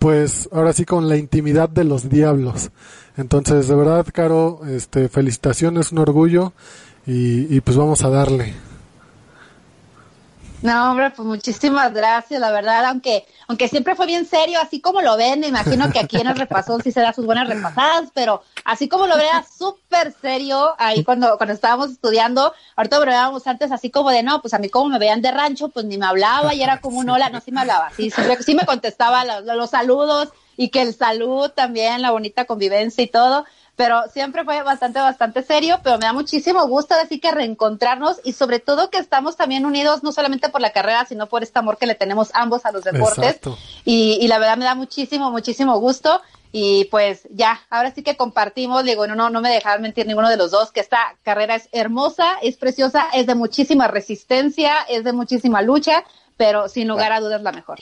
pues 0.00 0.48
ahora 0.50 0.72
sí 0.72 0.84
con 0.84 1.08
la 1.08 1.16
intimidad 1.16 1.68
de 1.68 1.84
los 1.84 2.08
diablos. 2.08 2.70
Entonces 3.16 3.68
de 3.68 3.76
verdad 3.76 4.06
Caro 4.12 4.62
este 4.66 5.08
felicitaciones 5.08 5.92
un 5.92 5.98
orgullo 5.98 6.54
y 7.06 7.60
pues 7.60 7.76
vamos 7.76 8.02
a 8.02 8.10
darle 8.10 8.54
no, 10.62 10.90
hombre, 10.90 11.10
pues 11.10 11.26
muchísimas 11.26 11.92
gracias, 11.92 12.40
la 12.40 12.50
verdad, 12.50 12.84
aunque, 12.86 13.24
aunque 13.46 13.68
siempre 13.68 13.94
fue 13.94 14.06
bien 14.06 14.26
serio, 14.26 14.58
así 14.60 14.80
como 14.80 15.00
lo 15.00 15.16
ven, 15.16 15.40
me 15.40 15.46
imagino 15.46 15.90
que 15.92 16.00
aquí 16.00 16.20
en 16.20 16.26
el 16.26 16.36
repasón 16.36 16.82
sí 16.82 16.90
se 16.90 17.00
da 17.00 17.12
sus 17.12 17.26
buenas 17.26 17.48
repasadas, 17.48 18.10
pero 18.12 18.42
así 18.64 18.88
como 18.88 19.06
lo 19.06 19.16
vea 19.16 19.44
súper 19.56 20.12
serio 20.20 20.74
ahí 20.78 21.04
cuando, 21.04 21.36
cuando 21.36 21.54
estábamos 21.54 21.92
estudiando, 21.92 22.52
ahorita 22.76 22.98
veíamos 22.98 23.46
antes 23.46 23.70
así 23.70 23.90
como 23.90 24.10
de, 24.10 24.22
no, 24.22 24.40
pues 24.40 24.52
a 24.54 24.58
mí 24.58 24.68
como 24.68 24.88
me 24.88 24.98
veían 24.98 25.22
de 25.22 25.30
rancho, 25.30 25.68
pues 25.68 25.86
ni 25.86 25.96
me 25.96 26.06
hablaba 26.06 26.54
y 26.54 26.62
era 26.62 26.80
como 26.80 26.98
un 26.98 27.08
hola, 27.08 27.30
no, 27.30 27.40
sí 27.40 27.52
me 27.52 27.60
hablaba, 27.60 27.90
sí, 27.96 28.10
siempre, 28.10 28.42
sí 28.42 28.54
me 28.54 28.66
contestaba 28.66 29.24
los 29.40 29.70
saludos 29.70 30.30
y 30.56 30.70
que 30.70 30.82
el 30.82 30.92
salud 30.92 31.50
también, 31.50 32.02
la 32.02 32.10
bonita 32.10 32.44
convivencia 32.44 33.04
y 33.04 33.06
todo, 33.06 33.44
pero 33.78 34.02
siempre 34.12 34.42
fue 34.42 34.60
bastante, 34.64 34.98
bastante 34.98 35.44
serio, 35.44 35.78
pero 35.84 35.98
me 35.98 36.06
da 36.06 36.12
muchísimo 36.12 36.66
gusto 36.66 36.96
decir 36.96 37.20
que 37.20 37.30
reencontrarnos 37.30 38.20
y 38.24 38.32
sobre 38.32 38.58
todo 38.58 38.90
que 38.90 38.98
estamos 38.98 39.36
también 39.36 39.64
unidos 39.64 40.02
no 40.02 40.10
solamente 40.10 40.48
por 40.48 40.60
la 40.60 40.72
carrera, 40.72 41.06
sino 41.08 41.28
por 41.28 41.44
este 41.44 41.60
amor 41.60 41.78
que 41.78 41.86
le 41.86 41.94
tenemos 41.94 42.30
ambos 42.34 42.66
a 42.66 42.72
los 42.72 42.82
deportes. 42.82 43.38
Y, 43.84 44.18
y, 44.20 44.26
la 44.26 44.40
verdad 44.40 44.56
me 44.56 44.64
da 44.64 44.74
muchísimo, 44.74 45.30
muchísimo 45.30 45.78
gusto. 45.78 46.20
Y 46.50 46.86
pues 46.86 47.28
ya, 47.30 47.60
ahora 47.70 47.94
sí 47.94 48.02
que 48.02 48.16
compartimos, 48.16 48.82
digo, 48.82 49.06
no, 49.06 49.14
no, 49.14 49.30
no 49.30 49.40
me 49.40 49.50
dejaron 49.50 49.82
mentir 49.82 50.08
ninguno 50.08 50.28
de 50.28 50.36
los 50.36 50.50
dos, 50.50 50.72
que 50.72 50.80
esta 50.80 50.98
carrera 51.22 51.54
es 51.54 51.68
hermosa, 51.70 52.34
es 52.42 52.56
preciosa, 52.56 53.06
es 53.14 53.28
de 53.28 53.36
muchísima 53.36 53.86
resistencia, 53.86 54.72
es 54.88 55.04
de 55.04 55.12
muchísima 55.12 55.62
lucha, 55.62 56.02
pero 56.36 56.68
sin 56.68 56.88
lugar 56.88 57.12
a 57.12 57.20
dudas 57.20 57.42
la 57.42 57.52
mejor. 57.52 57.78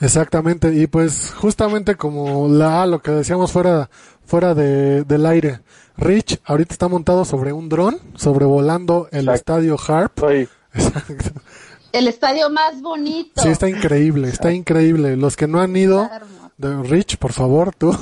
Exactamente, 0.00 0.74
y 0.74 0.86
pues 0.86 1.34
justamente 1.34 1.96
como 1.96 2.48
la 2.48 2.86
lo 2.86 3.00
que 3.00 3.10
decíamos 3.10 3.50
fuera 3.50 3.88
fuera 4.26 4.54
de, 4.54 5.04
del 5.04 5.24
aire. 5.26 5.60
Rich 5.96 6.40
ahorita 6.44 6.74
está 6.74 6.88
montado 6.88 7.24
sobre 7.24 7.52
un 7.52 7.68
dron, 7.68 7.98
sobrevolando 8.16 9.08
el 9.12 9.28
Exacto. 9.28 9.34
estadio 9.34 9.76
Harp. 9.88 10.18
Exacto. 10.74 11.40
El 11.92 12.08
estadio 12.08 12.50
más 12.50 12.82
bonito. 12.82 13.40
Sí, 13.40 13.48
está 13.48 13.68
increíble, 13.68 14.28
está 14.28 14.52
increíble. 14.52 15.16
Los 15.16 15.36
que 15.36 15.46
no 15.46 15.60
han 15.60 15.74
ido, 15.74 16.10
de 16.58 16.82
Rich, 16.82 17.16
por 17.16 17.32
favor, 17.32 17.74
tú. 17.74 17.96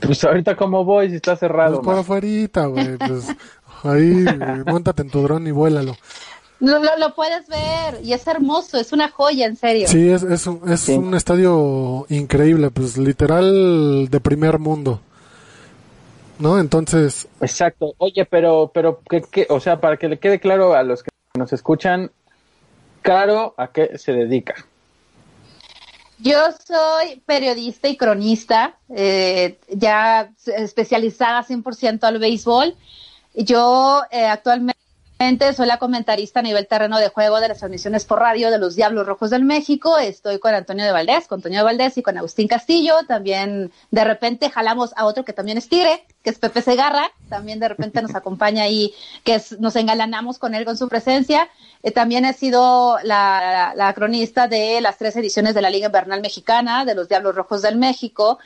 Pues 0.00 0.22
ahorita 0.24 0.56
como 0.56 0.84
voy 0.84 1.10
si 1.10 1.16
está 1.16 1.36
cerrado. 1.36 1.82
Pues 1.82 1.84
por 1.84 1.98
afuera, 1.98 2.66
güey. 2.66 2.96
Pues 2.96 3.26
ahí, 3.82 4.24
montate 4.64 5.02
en 5.02 5.10
tu 5.10 5.20
dron 5.22 5.46
y 5.46 5.50
vuélalo. 5.50 5.96
Lo, 6.60 6.78
lo, 6.82 6.96
lo, 6.98 7.14
puedes 7.14 7.46
ver 7.46 8.00
y 8.02 8.12
es 8.12 8.26
hermoso, 8.26 8.78
es 8.78 8.92
una 8.92 9.08
joya, 9.10 9.46
en 9.46 9.56
serio. 9.56 9.86
Sí, 9.86 10.10
es, 10.10 10.24
es, 10.24 10.46
un, 10.46 10.68
es 10.68 10.80
sí. 10.80 10.92
un 10.92 11.14
estadio 11.14 12.04
increíble, 12.08 12.70
pues 12.70 12.98
literal 12.98 14.08
de 14.08 14.20
primer 14.20 14.58
mundo. 14.58 15.00
¿No? 16.40 16.58
Entonces. 16.58 17.28
Exacto. 17.40 17.94
Oye, 17.98 18.24
pero, 18.24 18.70
pero, 18.72 19.00
¿qué, 19.08 19.22
qué? 19.22 19.46
o 19.50 19.60
sea, 19.60 19.80
para 19.80 19.96
que 19.96 20.08
le 20.08 20.18
quede 20.18 20.40
claro 20.40 20.74
a 20.74 20.82
los 20.82 21.02
que 21.02 21.10
nos 21.36 21.52
escuchan, 21.52 22.10
Caro, 23.02 23.54
¿a 23.56 23.68
qué 23.68 23.96
se 23.98 24.12
dedica? 24.12 24.54
Yo 26.18 26.38
soy 26.66 27.22
periodista 27.24 27.88
y 27.88 27.96
cronista, 27.96 28.76
eh, 28.88 29.58
ya 29.68 30.32
especializada 30.46 31.44
100% 31.44 32.02
al 32.02 32.18
béisbol. 32.18 32.74
Yo 33.34 34.02
eh, 34.10 34.26
actualmente 34.26 34.77
soy 35.52 35.66
la 35.66 35.78
comentarista 35.78 36.38
a 36.38 36.42
nivel 36.44 36.68
terreno 36.68 36.98
de 36.98 37.08
juego 37.08 37.40
de 37.40 37.48
las 37.48 37.58
transmisiones 37.58 38.04
por 38.04 38.20
radio 38.20 38.52
de 38.52 38.58
los 38.58 38.76
Diablos 38.76 39.04
Rojos 39.04 39.30
del 39.30 39.44
México. 39.44 39.98
Estoy 39.98 40.38
con 40.38 40.54
Antonio 40.54 40.84
de 40.84 40.92
Valdés, 40.92 41.26
con 41.26 41.38
Antonio 41.38 41.58
de 41.58 41.64
Valdés 41.64 41.98
y 41.98 42.02
con 42.02 42.16
Agustín 42.16 42.46
Castillo. 42.46 42.94
También 43.08 43.72
de 43.90 44.04
repente 44.04 44.48
jalamos 44.48 44.92
a 44.96 45.06
otro 45.06 45.24
que 45.24 45.32
también 45.32 45.58
es 45.58 45.68
Tigre, 45.68 46.04
que 46.22 46.30
es 46.30 46.38
Pepe 46.38 46.62
Segarra. 46.62 47.10
También 47.28 47.58
de 47.58 47.68
repente 47.68 48.00
nos 48.00 48.14
acompaña 48.14 48.62
ahí, 48.62 48.94
que 49.24 49.42
nos 49.58 49.74
engalanamos 49.74 50.38
con 50.38 50.54
él 50.54 50.64
con 50.64 50.76
su 50.76 50.88
presencia. 50.88 51.48
Eh, 51.82 51.90
también 51.90 52.24
he 52.24 52.32
sido 52.32 52.98
la, 53.02 53.92
cronista 53.96 54.46
de 54.46 54.80
las 54.80 54.98
tres 54.98 55.16
ediciones 55.16 55.54
de 55.54 55.62
la 55.62 55.70
Liga 55.70 55.86
Invernal 55.86 56.20
Mexicana, 56.20 56.84
de 56.84 56.94
los 56.94 57.08
Diablos 57.08 57.34
Rojos 57.34 57.62
del 57.62 57.76
México. 57.76 58.38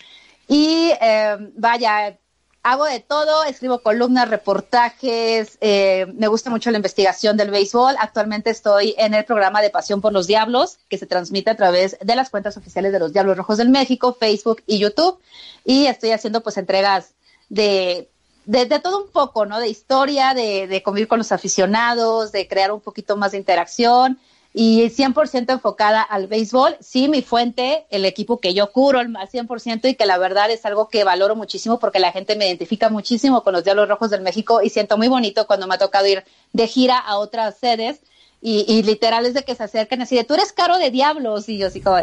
Y 0.48 0.90
eh, 1.02 1.36
vaya, 1.54 2.16
hago 2.62 2.84
de 2.84 3.00
todo, 3.00 3.44
escribo 3.44 3.80
columnas, 3.80 4.28
reportajes, 4.28 5.58
eh, 5.60 6.06
me 6.14 6.28
gusta 6.28 6.48
mucho 6.48 6.70
la 6.70 6.76
investigación 6.76 7.36
del 7.36 7.50
béisbol. 7.50 7.96
Actualmente 7.98 8.50
estoy 8.50 8.94
en 8.98 9.14
el 9.14 9.24
programa 9.24 9.60
de 9.60 9.70
Pasión 9.70 10.00
por 10.00 10.12
los 10.12 10.26
Diablos, 10.26 10.78
que 10.88 10.98
se 10.98 11.06
transmite 11.06 11.50
a 11.50 11.56
través 11.56 11.96
de 12.00 12.16
las 12.16 12.30
cuentas 12.30 12.56
oficiales 12.56 12.92
de 12.92 13.00
los 13.00 13.12
Diablos 13.12 13.36
Rojos 13.36 13.58
del 13.58 13.68
México, 13.68 14.16
Facebook 14.18 14.62
y 14.66 14.78
YouTube. 14.78 15.18
Y 15.64 15.86
estoy 15.86 16.12
haciendo 16.12 16.40
pues 16.40 16.56
entregas 16.56 17.14
de, 17.48 18.08
de, 18.44 18.66
de 18.66 18.78
todo 18.78 19.02
un 19.02 19.10
poco, 19.10 19.44
¿no? 19.44 19.58
De 19.58 19.68
historia, 19.68 20.32
de, 20.32 20.68
de 20.68 20.82
convivir 20.82 21.08
con 21.08 21.18
los 21.18 21.32
aficionados, 21.32 22.30
de 22.30 22.46
crear 22.46 22.70
un 22.70 22.80
poquito 22.80 23.16
más 23.16 23.32
de 23.32 23.38
interacción 23.38 24.18
y 24.54 24.90
100% 24.90 25.52
enfocada 25.52 26.02
al 26.02 26.26
béisbol. 26.26 26.76
Sí, 26.80 27.08
mi 27.08 27.22
fuente, 27.22 27.86
el 27.90 28.04
equipo 28.04 28.38
que 28.38 28.54
yo 28.54 28.70
curo 28.70 28.98
al 28.98 29.08
100% 29.08 29.88
y 29.88 29.94
que 29.94 30.06
la 30.06 30.18
verdad 30.18 30.50
es 30.50 30.64
algo 30.66 30.88
que 30.88 31.04
valoro 31.04 31.36
muchísimo 31.36 31.78
porque 31.78 31.98
la 31.98 32.12
gente 32.12 32.36
me 32.36 32.46
identifica 32.46 32.90
muchísimo 32.90 33.42
con 33.42 33.54
los 33.54 33.64
Diablos 33.64 33.88
Rojos 33.88 34.10
del 34.10 34.20
México 34.20 34.60
y 34.62 34.68
siento 34.68 34.98
muy 34.98 35.08
bonito 35.08 35.46
cuando 35.46 35.66
me 35.66 35.74
ha 35.74 35.78
tocado 35.78 36.06
ir 36.06 36.24
de 36.52 36.66
gira 36.66 36.98
a 36.98 37.18
otras 37.18 37.56
sedes 37.56 38.00
y, 38.40 38.64
y 38.68 38.82
literal 38.82 39.24
es 39.24 39.34
de 39.34 39.44
que 39.44 39.54
se 39.54 39.62
acercan 39.62 40.02
así 40.02 40.16
de, 40.16 40.24
tú 40.24 40.34
eres 40.34 40.52
caro 40.52 40.76
de 40.76 40.90
Diablos 40.90 41.48
y 41.48 41.58
yo 41.58 41.68
así 41.68 41.80
como. 41.80 41.98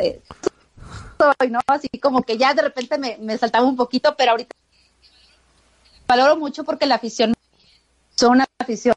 Así 1.67 1.89
como 2.01 2.21
que 2.23 2.37
ya 2.37 2.53
de 2.53 2.61
repente 2.61 2.97
me, 2.97 3.17
me 3.19 3.37
saltaba 3.37 3.67
un 3.67 3.75
poquito, 3.75 4.15
pero 4.17 4.31
ahorita 4.31 4.55
valoro 6.07 6.37
mucho 6.37 6.63
porque 6.63 6.85
la 6.85 6.95
afición 6.95 7.33
son 8.15 8.31
una 8.31 8.45
afición 8.57 8.95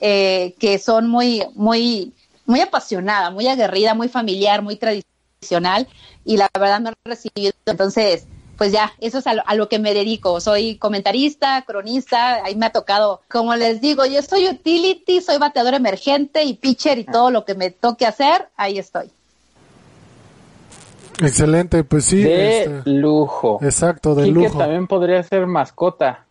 eh, 0.00 0.54
que 0.58 0.78
son 0.78 1.08
muy, 1.08 1.42
muy 1.54 2.12
muy 2.46 2.60
apasionada, 2.60 3.30
muy 3.30 3.48
aguerrida, 3.48 3.94
muy 3.94 4.08
familiar, 4.08 4.62
muy 4.62 4.76
tradicional 4.76 5.88
y 6.24 6.36
la 6.36 6.48
verdad 6.58 6.80
me 6.80 6.88
han 6.90 6.94
recibido. 7.04 7.52
Entonces, 7.66 8.26
pues 8.56 8.72
ya, 8.72 8.92
eso 9.00 9.18
es 9.18 9.26
a 9.26 9.34
lo, 9.34 9.42
a 9.46 9.54
lo, 9.54 9.68
que 9.68 9.78
me 9.78 9.92
dedico. 9.92 10.40
Soy 10.40 10.76
comentarista, 10.76 11.62
cronista, 11.66 12.44
ahí 12.44 12.56
me 12.56 12.66
ha 12.66 12.70
tocado, 12.70 13.20
como 13.28 13.54
les 13.54 13.80
digo, 13.80 14.06
yo 14.06 14.22
soy 14.22 14.48
utility, 14.48 15.20
soy 15.20 15.38
bateador 15.38 15.74
emergente 15.74 16.44
y 16.44 16.54
pitcher 16.54 16.98
y 16.98 17.04
todo 17.04 17.30
lo 17.30 17.44
que 17.44 17.54
me 17.54 17.70
toque 17.70 18.06
hacer, 18.06 18.48
ahí 18.56 18.78
estoy. 18.78 19.10
Excelente, 21.20 21.82
pues 21.84 22.04
sí. 22.04 22.22
De 22.22 22.62
este, 22.62 22.90
lujo. 22.90 23.58
Exacto, 23.62 24.14
de 24.14 24.24
Quique 24.24 24.34
lujo. 24.34 24.58
también 24.58 24.86
podría 24.86 25.22
ser 25.22 25.46
mascota. 25.46 26.25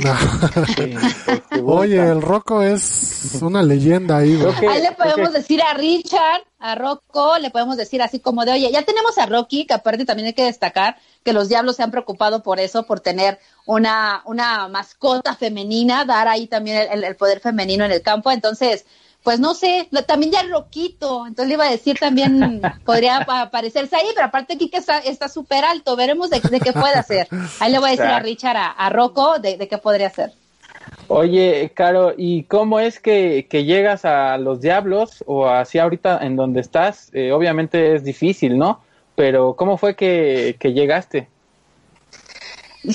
Sí, 0.00 1.60
Oye, 1.64 1.98
el 1.98 2.22
Rocco 2.22 2.62
es 2.62 3.38
una 3.42 3.62
leyenda 3.62 4.18
ahí. 4.18 4.38
Que, 4.58 4.68
ahí 4.68 4.82
le 4.82 4.92
podemos 4.92 5.28
okay. 5.28 5.40
decir 5.40 5.62
a 5.62 5.74
Richard, 5.74 6.42
a 6.58 6.74
Rocco, 6.74 7.38
le 7.38 7.50
podemos 7.50 7.76
decir 7.76 8.02
así 8.02 8.20
como 8.20 8.44
de, 8.44 8.52
oye, 8.52 8.70
ya 8.72 8.82
tenemos 8.82 9.18
a 9.18 9.26
Rocky, 9.26 9.66
que 9.66 9.74
aparte 9.74 10.04
también 10.04 10.28
hay 10.28 10.32
que 10.32 10.44
destacar 10.44 10.96
que 11.22 11.32
los 11.32 11.48
diablos 11.48 11.76
se 11.76 11.82
han 11.82 11.90
preocupado 11.90 12.42
por 12.42 12.60
eso, 12.60 12.84
por 12.84 13.00
tener 13.00 13.38
una, 13.66 14.22
una 14.24 14.68
mascota 14.68 15.34
femenina, 15.34 16.04
dar 16.04 16.28
ahí 16.28 16.46
también 16.46 16.88
el, 16.90 17.04
el 17.04 17.16
poder 17.16 17.40
femenino 17.40 17.84
en 17.84 17.92
el 17.92 18.02
campo. 18.02 18.30
Entonces, 18.30 18.86
pues 19.22 19.38
no 19.38 19.54
sé, 19.54 19.88
también 20.06 20.32
ya 20.32 20.42
Roquito, 20.44 21.26
entonces 21.26 21.48
le 21.48 21.54
iba 21.54 21.66
a 21.66 21.70
decir 21.70 21.98
también, 21.98 22.62
podría 22.84 23.18
aparecerse 23.18 23.96
ahí, 23.96 24.08
pero 24.14 24.26
aparte 24.26 24.56
Kike 24.56 24.78
está 25.04 25.28
súper 25.28 25.64
alto, 25.64 25.94
veremos 25.94 26.30
de, 26.30 26.40
de, 26.40 26.60
qué 26.60 26.72
puede 26.72 26.94
hacer. 26.94 27.28
Ahí 27.60 27.70
le 27.70 27.78
voy 27.78 27.88
a 27.88 27.90
decir 27.92 28.06
a 28.06 28.20
Richard, 28.20 28.56
a, 28.56 28.70
a 28.70 28.88
Rocco, 28.88 29.38
de, 29.38 29.56
de, 29.58 29.68
qué 29.68 29.78
podría 29.78 30.06
hacer. 30.06 30.32
Oye, 31.08 31.70
Caro, 31.74 32.14
¿y 32.16 32.44
cómo 32.44 32.80
es 32.80 33.00
que, 33.00 33.46
que 33.50 33.64
llegas 33.64 34.04
a 34.04 34.38
los 34.38 34.60
Diablos 34.60 35.22
o 35.26 35.46
así 35.46 35.78
ahorita 35.78 36.18
en 36.22 36.36
donde 36.36 36.60
estás? 36.60 37.10
Eh, 37.12 37.32
obviamente 37.32 37.94
es 37.94 38.04
difícil, 38.04 38.56
¿no? 38.56 38.80
Pero 39.16 39.54
¿cómo 39.54 39.76
fue 39.76 39.96
que, 39.96 40.56
que 40.58 40.72
llegaste? 40.72 41.28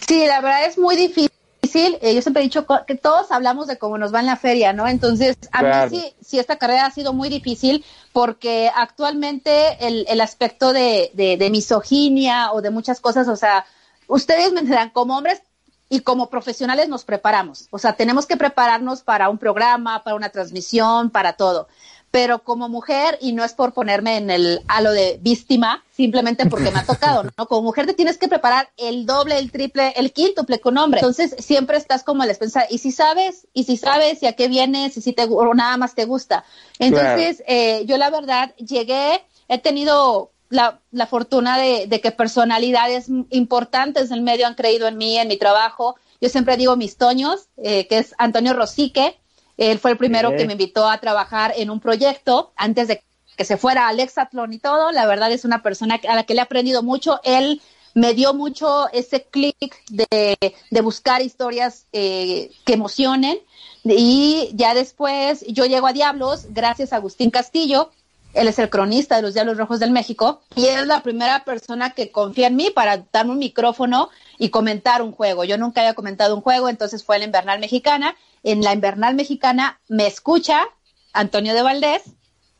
Sí, 0.08 0.26
la 0.26 0.42
verdad 0.42 0.66
es 0.66 0.78
muy 0.78 0.96
difícil 0.96 1.35
difícil. 1.76 1.98
Eh, 2.02 2.16
yo 2.16 2.22
siempre 2.22 2.42
he 2.42 2.46
dicho 2.46 2.66
que 2.88 2.96
todos 2.96 3.32
hablamos 3.32 3.68
de 3.68 3.78
cómo 3.78 3.98
nos 3.98 4.14
va 4.14 4.20
en 4.20 4.26
la 4.26 4.38
feria, 4.38 4.74
¿no? 4.74 4.88
Entonces, 4.88 5.38
a 5.52 5.60
claro. 5.60 5.92
mí 5.92 6.00
sí, 6.00 6.16
sí, 6.22 6.40
esta 6.40 6.58
carrera 6.58 6.86
ha 6.86 6.92
sido 6.92 7.14
muy 7.14 7.30
difícil 7.30 7.86
porque 8.14 8.72
actualmente 8.74 9.86
el, 9.86 10.06
el 10.08 10.22
aspecto 10.22 10.74
de, 10.74 11.12
de, 11.14 11.38
de, 11.38 11.50
misoginia 11.50 12.52
o 12.52 12.62
de 12.62 12.70
muchas 12.70 13.00
cosas, 13.00 13.28
o 13.28 13.36
sea, 13.36 13.66
ustedes 14.08 14.54
me 14.54 14.62
dirán, 14.62 14.90
como 14.90 15.18
hombres 15.18 15.42
y 15.90 16.00
como 16.00 16.30
profesionales 16.30 16.90
nos 16.90 17.04
preparamos. 17.04 17.68
O 17.72 17.78
sea, 17.78 17.94
tenemos 17.94 18.26
que 18.26 18.38
prepararnos 18.38 19.04
para 19.04 19.30
un 19.30 19.38
programa, 19.38 20.04
para 20.04 20.16
una 20.16 20.30
transmisión, 20.30 21.10
para 21.10 21.34
todo 21.34 21.68
pero 22.15 22.45
como 22.45 22.69
mujer, 22.69 23.17
y 23.19 23.34
no 23.34 23.43
es 23.43 23.54
por 23.54 23.73
ponerme 23.73 24.15
en 24.15 24.30
el 24.30 24.62
halo 24.69 24.93
de 24.93 25.19
víctima, 25.21 25.84
simplemente 25.91 26.45
porque 26.45 26.71
me 26.71 26.80
ha 26.80 26.86
tocado, 26.86 27.23
¿no? 27.38 27.45
Como 27.45 27.63
mujer 27.63 27.88
te 27.88 27.93
tienes 27.93 28.17
que 28.17 28.30
preparar 28.30 28.69
el 28.78 29.06
doble, 29.06 29.38
el 29.38 29.51
triple, 29.51 29.91
el 29.97 30.13
quíntuple 30.13 30.62
con 30.62 30.78
hombre. 30.78 31.01
Entonces, 31.01 31.36
siempre 31.39 31.75
estás 31.75 32.06
como 32.06 32.23
a 32.23 32.25
la 32.25 32.32
expensa, 32.32 32.67
y 32.69 32.78
si 32.78 32.93
sabes, 32.93 33.49
y 33.51 33.65
si 33.65 33.75
sabes, 33.75 34.23
y 34.23 34.28
a 34.28 34.32
qué 34.32 34.47
vienes, 34.47 34.95
y 34.95 35.01
si 35.01 35.12
te, 35.12 35.25
o 35.25 35.54
nada 35.54 35.75
más 35.75 35.93
te 35.93 36.06
gusta. 36.06 36.45
Entonces, 36.80 37.43
claro. 37.45 37.49
eh, 37.49 37.84
yo 37.86 37.97
la 37.97 38.10
verdad 38.10 38.56
llegué, 38.56 39.21
he 39.49 39.58
tenido 39.58 40.32
la, 40.47 40.80
la 40.91 41.08
fortuna 41.08 41.58
de, 41.58 41.86
de, 41.88 41.99
que 41.99 42.12
personalidades 42.12 43.10
importantes 43.30 44.08
del 44.08 44.21
medio 44.21 44.47
han 44.47 44.56
creído 44.56 44.88
en 44.88 44.95
mí, 44.95 45.17
en 45.17 45.28
mi 45.28 45.36
trabajo. 45.36 45.97
Yo 46.21 46.30
siempre 46.30 46.56
digo 46.56 46.78
mis 46.78 46.95
toños, 46.95 47.49
eh, 47.58 47.88
que 47.88 47.97
es 47.97 48.15
Antonio 48.17 48.54
Rosique, 48.54 49.19
él 49.58 49.80
fue 49.80 49.91
el 49.91 49.98
primero 49.98 50.32
sí. 50.32 50.38
que 50.38 50.46
me 50.46 50.54
invitó 50.54 50.88
a 50.89 51.00
trabajar 51.00 51.54
en 51.56 51.70
un 51.70 51.80
proyecto 51.80 52.52
antes 52.56 52.88
de 52.88 53.04
que 53.38 53.46
se 53.46 53.58
fuera 53.58 53.88
al 53.88 54.00
Exatlón 54.00 54.54
y 54.54 54.60
todo. 54.60 54.91
La 54.91 55.06
verdad 55.06 55.32
es 55.32 55.46
una 55.46 55.62
persona 55.62 56.00
a 56.08 56.15
la 56.15 56.24
que 56.24 56.34
le 56.34 56.39
he 56.39 56.44
aprendido 56.44 56.84
mucho. 56.84 57.20
Él 57.24 57.62
me 57.94 58.13
dio 58.13 58.34
mucho 58.34 58.89
ese 58.91 59.24
clic 59.24 59.84
de, 59.89 60.38
de, 60.70 60.82
buscar 60.82 61.22
historias 61.22 61.88
eh, 61.94 62.52
que 62.65 62.74
emocionen. 62.74 63.39
Y 63.84 64.52
ya 64.54 64.74
después 64.74 65.46
yo 65.48 65.65
llego 65.65 65.88
a 65.88 65.94
Diablos 65.94 66.48
gracias 66.50 66.91
a 66.91 66.98
Agustín 66.98 67.30
Castillo. 67.30 67.91
Él 68.36 68.48
es 68.48 68.60
el 68.60 68.69
cronista 68.69 69.15
de 69.15 69.24
los 69.24 69.34
Diablos 69.34 69.58
Rojos 69.58 69.80
del 69.80 69.91
México 69.91 70.41
y 70.56 70.65
es 70.65 70.86
la 70.86 71.02
primera 71.02 71.43
persona 71.43 71.91
que 71.91 72.12
confía 72.12 72.48
en 72.48 72.56
mí 72.56 72.69
para 72.69 73.06
darme 73.12 73.32
un 73.32 73.39
micrófono 73.39 74.10
y 74.38 74.50
comentar 74.50 75.02
un 75.02 75.12
juego. 75.12 75.43
Yo 75.43 75.58
nunca 75.58 75.82
había 75.82 75.93
comentado 75.93 76.36
un 76.36 76.41
juego, 76.41 76.69
entonces 76.69 77.04
fue 77.04 77.17
la 77.17 77.26
Invernal 77.26 77.60
Mexicana 77.60 78.15
en 78.45 78.62
la 78.62 78.74
invernal 78.74 79.15
mexicana 79.15 79.80
me 79.89 80.08
escucha 80.08 80.67
Antonio 81.13 81.54
de 81.54 81.63
Valdés 81.63 82.04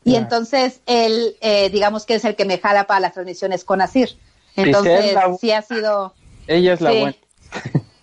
y 0.04 0.10
yeah. 0.10 0.18
entonces 0.18 0.80
él, 0.86 1.36
eh, 1.40 1.70
digamos 1.70 2.04
que 2.04 2.16
es 2.16 2.24
el 2.24 2.36
que 2.36 2.44
me 2.44 2.58
jala 2.58 2.86
para 2.86 3.00
las 3.00 3.14
transmisiones 3.14 3.64
con 3.64 3.80
Asir. 3.80 4.18
Entonces, 4.56 5.14
la... 5.14 5.34
sí 5.40 5.52
ha 5.52 5.62
sido... 5.62 6.14
Ella 6.46 6.74
es 6.74 6.80
la 6.80 6.90
sí. 6.90 6.98
buena. 6.98 7.16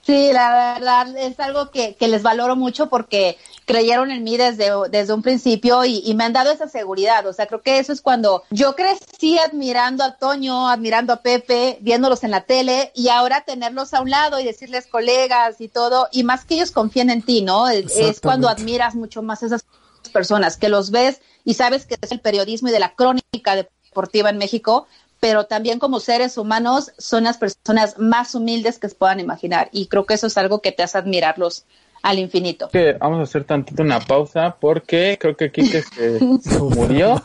sí, 0.01 0.31
la 0.33 0.75
verdad 0.75 1.17
es 1.17 1.39
algo 1.39 1.71
que, 1.71 1.95
que, 1.95 2.07
les 2.07 2.23
valoro 2.23 2.55
mucho 2.55 2.89
porque 2.89 3.37
creyeron 3.65 4.11
en 4.11 4.23
mí 4.23 4.37
desde, 4.37 4.69
desde 4.89 5.13
un 5.13 5.21
principio 5.21 5.85
y, 5.85 6.01
y, 6.05 6.13
me 6.15 6.23
han 6.23 6.33
dado 6.33 6.51
esa 6.51 6.67
seguridad. 6.67 7.25
O 7.27 7.33
sea, 7.33 7.47
creo 7.47 7.61
que 7.61 7.79
eso 7.79 7.93
es 7.93 8.01
cuando 8.01 8.43
yo 8.49 8.75
crecí 8.75 9.37
admirando 9.39 10.03
a 10.03 10.17
Toño, 10.17 10.67
admirando 10.67 11.13
a 11.13 11.21
Pepe, 11.21 11.77
viéndolos 11.81 12.23
en 12.23 12.31
la 12.31 12.41
tele 12.41 12.91
y 12.95 13.09
ahora 13.09 13.41
tenerlos 13.41 13.93
a 13.93 14.01
un 14.01 14.09
lado 14.09 14.39
y 14.39 14.43
decirles 14.43 14.87
colegas 14.87 15.61
y 15.61 15.67
todo, 15.67 16.07
y 16.11 16.23
más 16.23 16.45
que 16.45 16.55
ellos 16.55 16.71
confíen 16.71 17.09
en 17.09 17.21
ti, 17.21 17.41
¿no? 17.41 17.67
Es 17.69 18.19
cuando 18.21 18.49
admiras 18.49 18.95
mucho 18.95 19.21
más 19.21 19.43
a 19.43 19.47
esas 19.47 19.65
personas, 20.11 20.57
que 20.57 20.69
los 20.69 20.91
ves 20.91 21.21
y 21.43 21.55
sabes 21.55 21.85
que 21.85 21.97
es 22.01 22.11
el 22.11 22.19
periodismo 22.19 22.69
y 22.69 22.71
de 22.71 22.79
la 22.79 22.95
crónica 22.95 23.55
deportiva 23.55 24.29
en 24.29 24.37
México, 24.37 24.87
pero 25.19 25.45
también 25.45 25.79
como 25.79 25.99
seres 25.99 26.37
humanos 26.37 26.91
son 26.97 27.23
las 27.23 27.37
personas 27.37 27.97
más 27.97 28.35
humildes 28.35 28.79
que 28.79 28.89
se 28.89 28.95
puedan 28.95 29.19
imaginar 29.19 29.69
y 29.71 29.87
creo 29.87 30.05
que 30.05 30.15
eso 30.15 30.27
es 30.27 30.37
algo 30.37 30.61
que 30.61 30.71
te 30.71 30.83
hace 30.83 30.97
admirarlos 30.97 31.65
al 32.03 32.19
infinito. 32.19 32.69
Que 32.69 32.93
vamos 32.93 33.19
a 33.19 33.23
hacer 33.23 33.45
tantito 33.45 33.81
una 33.81 33.99
pausa 33.99 34.57
porque 34.59 35.17
creo 35.19 35.35
que 35.35 35.51
Kike 35.51 35.81
se 35.81 36.19
murió. 36.59 37.23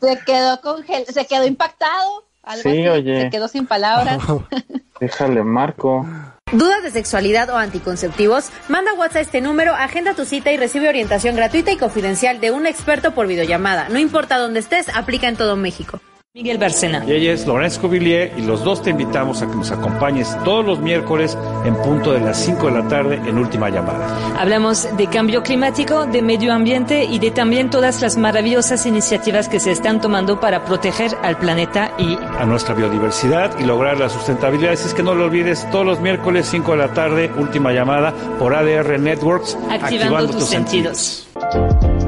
Se 0.00 0.18
quedó 0.24 0.60
congel 0.62 1.04
se 1.06 1.26
quedó 1.26 1.44
impactado. 1.46 2.24
Algo 2.42 2.62
sí, 2.62 2.78
así. 2.80 2.88
oye. 2.88 3.22
Se 3.22 3.30
quedó 3.30 3.48
sin 3.48 3.66
palabras. 3.66 4.18
Déjale, 5.00 5.42
Marco. 5.42 6.06
¿Dudas 6.52 6.82
de 6.82 6.90
sexualidad 6.90 7.48
o 7.50 7.56
anticonceptivos? 7.56 8.50
Manda 8.68 8.92
WhatsApp 8.94 9.16
a 9.16 9.20
este 9.20 9.40
número, 9.40 9.74
agenda 9.74 10.14
tu 10.14 10.24
cita 10.24 10.52
y 10.52 10.56
recibe 10.56 10.88
orientación 10.88 11.34
gratuita 11.34 11.72
y 11.72 11.76
confidencial 11.76 12.40
de 12.40 12.50
un 12.50 12.66
experto 12.66 13.12
por 13.12 13.26
videollamada. 13.26 13.88
No 13.88 13.98
importa 13.98 14.38
dónde 14.38 14.60
estés, 14.60 14.88
aplica 14.94 15.28
en 15.28 15.36
todo 15.36 15.56
México. 15.56 16.00
Miguel 16.34 16.56
Barcena. 16.56 17.04
Y 17.06 17.12
ella 17.12 17.34
es 17.34 17.46
Lorenzo 17.46 17.90
Villiers 17.90 18.38
y 18.38 18.40
los 18.40 18.64
dos 18.64 18.82
te 18.82 18.88
invitamos 18.88 19.42
a 19.42 19.48
que 19.48 19.54
nos 19.54 19.70
acompañes 19.70 20.34
todos 20.44 20.64
los 20.64 20.80
miércoles 20.80 21.36
en 21.66 21.76
punto 21.76 22.10
de 22.10 22.20
las 22.20 22.42
5 22.42 22.68
de 22.68 22.72
la 22.72 22.88
tarde 22.88 23.16
en 23.16 23.36
Última 23.36 23.68
Llamada. 23.68 24.08
Hablamos 24.38 24.88
de 24.96 25.08
cambio 25.08 25.42
climático, 25.42 26.06
de 26.06 26.22
medio 26.22 26.54
ambiente 26.54 27.04
y 27.04 27.18
de 27.18 27.32
también 27.32 27.68
todas 27.68 28.00
las 28.00 28.16
maravillosas 28.16 28.86
iniciativas 28.86 29.50
que 29.50 29.60
se 29.60 29.72
están 29.72 30.00
tomando 30.00 30.40
para 30.40 30.64
proteger 30.64 31.14
al 31.20 31.36
planeta 31.36 31.92
y 31.98 32.16
a 32.16 32.46
nuestra 32.46 32.74
biodiversidad 32.74 33.58
y 33.58 33.64
lograr 33.64 33.98
la 33.98 34.08
sustentabilidad. 34.08 34.72
Así 34.72 34.88
es 34.88 34.94
que 34.94 35.02
no 35.02 35.14
lo 35.14 35.26
olvides, 35.26 35.70
todos 35.70 35.84
los 35.84 36.00
miércoles 36.00 36.48
5 36.50 36.70
de 36.70 36.78
la 36.78 36.94
tarde, 36.94 37.30
Última 37.36 37.72
Llamada 37.72 38.14
por 38.38 38.54
ADR 38.54 38.98
Networks, 38.98 39.54
activando, 39.68 39.84
activando 39.84 40.26
tus, 40.28 40.38
tus 40.38 40.48
sentidos. 40.48 41.28
sentidos. 41.42 42.02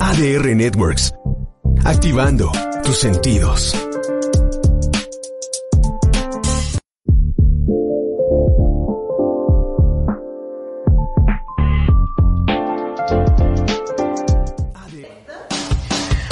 ADR 0.00 0.56
Networks, 0.56 1.14
activando 1.84 2.50
tus 2.84 2.98
sentidos. 2.98 3.74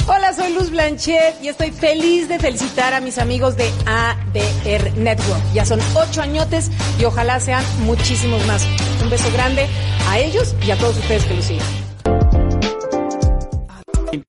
Hola, 0.05 0.33
soy 0.35 0.53
Luz 0.53 0.69
Blanchet 0.69 1.35
y 1.41 1.47
estoy 1.47 1.71
feliz 1.71 2.29
de 2.29 2.37
felicitar 2.39 2.93
a 2.93 3.01
mis 3.01 3.17
amigos 3.17 3.57
de 3.57 3.69
ADR 3.85 4.95
Network. 4.95 5.41
Ya 5.53 5.65
son 5.65 5.79
ocho 5.95 6.21
añotes 6.21 6.69
y 6.99 7.05
ojalá 7.05 7.39
sean 7.39 7.63
muchísimos 7.79 8.45
más. 8.45 8.65
Un 9.01 9.09
beso 9.09 9.31
grande 9.33 9.67
a 10.07 10.19
ellos 10.19 10.55
y 10.65 10.71
a 10.71 10.77
todos 10.77 10.97
ustedes 10.97 11.25
que 11.25 11.33
lo 11.33 11.41
sigan. 11.41 11.82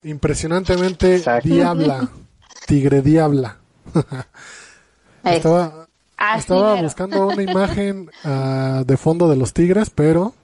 Impresionantemente 0.03 1.23
diabla. 1.43 2.09
Tigre 2.67 3.03
diabla. 3.03 3.59
estaba 5.25 5.89
estaba 6.37 6.81
buscando 6.81 7.27
una 7.29 7.43
imagen 7.51 8.11
ah, 8.25 8.83
de 8.87 8.97
fondo 8.97 9.29
de 9.29 9.37
los 9.37 9.53
tigres, 9.53 9.91
pero 9.91 10.35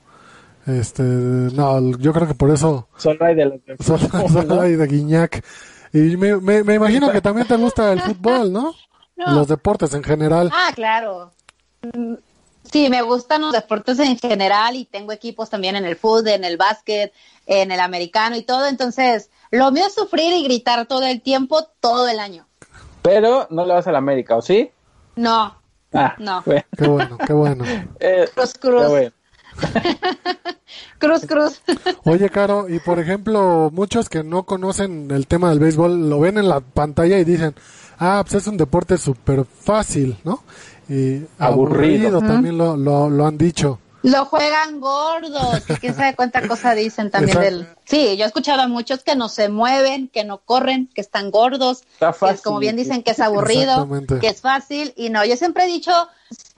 este 0.67 1.03
no, 1.03 1.97
yo 1.99 2.13
creo 2.13 2.29
que 2.29 2.35
por 2.35 2.51
eso 2.51 2.89
Solo 2.97 3.25
hay 3.25 3.35
de 3.35 3.45
los 3.47 3.65
de 3.65 3.77
solo, 3.83 4.29
solo 4.29 4.61
hay 4.61 4.77
de 4.77 4.87
Guiñac. 4.87 5.45
Y 5.93 6.17
me, 6.17 6.37
me, 6.37 6.63
me 6.63 6.75
imagino 6.75 7.11
que 7.11 7.21
también 7.21 7.49
te 7.49 7.57
gusta 7.57 7.93
el 7.93 8.01
fútbol, 8.01 8.53
¿no? 8.53 8.75
No. 9.17 9.35
Los 9.35 9.49
deportes 9.49 9.93
en 9.95 10.05
general. 10.05 10.51
Ah, 10.53 10.71
claro. 10.75 11.33
Sí, 12.73 12.89
me 12.89 13.03
gustan 13.03 13.43
los 13.43 13.53
deportes 13.53 13.99
en 13.99 14.19
general 14.19 14.77
y 14.77 14.85
tengo 14.85 15.13
equipos 15.13 15.51
también 15.51 15.77
en 15.77 15.85
el 15.85 15.97
fútbol, 15.97 16.29
en 16.29 16.45
el 16.45 16.57
básquet, 16.57 17.13
en 17.47 17.73
el 17.73 17.81
americano 17.81 18.37
y 18.37 18.43
todo. 18.43 18.67
Entonces, 18.67 19.31
lo 19.51 19.71
mío 19.73 19.85
es 19.87 19.95
sufrir 19.95 20.33
y 20.33 20.45
gritar 20.45 20.87
todo 20.87 21.03
el 21.03 21.21
tiempo, 21.21 21.65
todo 21.81 22.07
el 22.09 22.21
año. 22.21 22.47
Pero 23.03 23.47
no 23.51 23.65
le 23.67 23.75
vas 23.75 23.87
a 23.87 23.93
la 23.93 23.99
América, 23.99 24.37
¿o 24.37 24.43
sí? 24.43 24.71
No, 25.17 25.57
Ah, 25.93 26.15
no. 26.19 26.43
bueno. 26.47 26.65
Qué 26.79 26.87
bueno, 26.87 27.19
qué 27.27 27.33
bueno. 27.33 27.65
Eh, 28.01 28.29
Cruz, 28.35 28.55
cruz. 28.55 28.83
qué 28.83 28.89
bueno. 28.89 29.13
Cruz, 30.99 31.27
cruz. 31.27 31.61
Oye, 32.05 32.31
Caro, 32.31 32.69
y 32.69 32.79
por 32.79 32.99
ejemplo, 33.01 33.71
muchos 33.73 34.09
que 34.09 34.23
no 34.23 34.45
conocen 34.45 35.11
el 35.11 35.27
tema 35.27 35.49
del 35.51 35.59
béisbol 35.59 36.09
lo 36.09 36.21
ven 36.21 36.39
en 36.39 36.49
la 36.49 36.61
pantalla 36.61 37.19
y 37.19 37.25
dicen, 37.25 37.55
ah, 37.99 38.21
pues 38.23 38.35
es 38.43 38.47
un 38.47 38.57
deporte 38.57 38.99
súper 38.99 39.45
fácil, 39.45 40.17
¿no? 40.25 40.45
Y 40.91 41.25
Aburrido. 41.39 42.19
aburrido, 42.19 42.21
también 42.21 42.59
lo, 42.59 42.77
lo, 42.77 43.09
lo 43.09 43.27
han 43.27 43.39
dicho. 43.39 43.79
Lo 44.03 44.25
juegan 44.25 44.81
gordos 44.81 45.63
y 45.69 45.75
quién 45.75 45.95
sabe 45.95 46.17
cuánta 46.17 46.49
cosa 46.49 46.75
dicen 46.75 47.11
también 47.11 47.37
Exacto. 47.37 47.57
del... 47.59 47.69
Sí, 47.85 48.17
yo 48.17 48.25
he 48.25 48.27
escuchado 48.27 48.63
a 48.63 48.67
muchos 48.67 49.03
que 49.05 49.15
no 49.15 49.29
se 49.29 49.51
mueven, 49.51 50.09
que 50.09 50.25
no 50.25 50.39
corren, 50.39 50.89
que 50.95 51.03
están 51.03 51.31
gordos, 51.31 51.83
Está 51.93 52.13
que 52.13 52.19
fácil. 52.19 52.35
es, 52.37 52.43
como 52.43 52.59
bien 52.61 52.77
dicen 52.77 53.03
que 53.03 53.11
es 53.11 53.21
aburrido, 53.21 53.73
Exactamente. 53.75 54.19
que 54.19 54.29
es 54.29 54.41
fácil 54.41 54.95
y 54.97 55.11
no, 55.11 55.23
yo 55.27 55.37
siempre 55.37 55.65
he 55.65 55.67
dicho, 55.67 55.93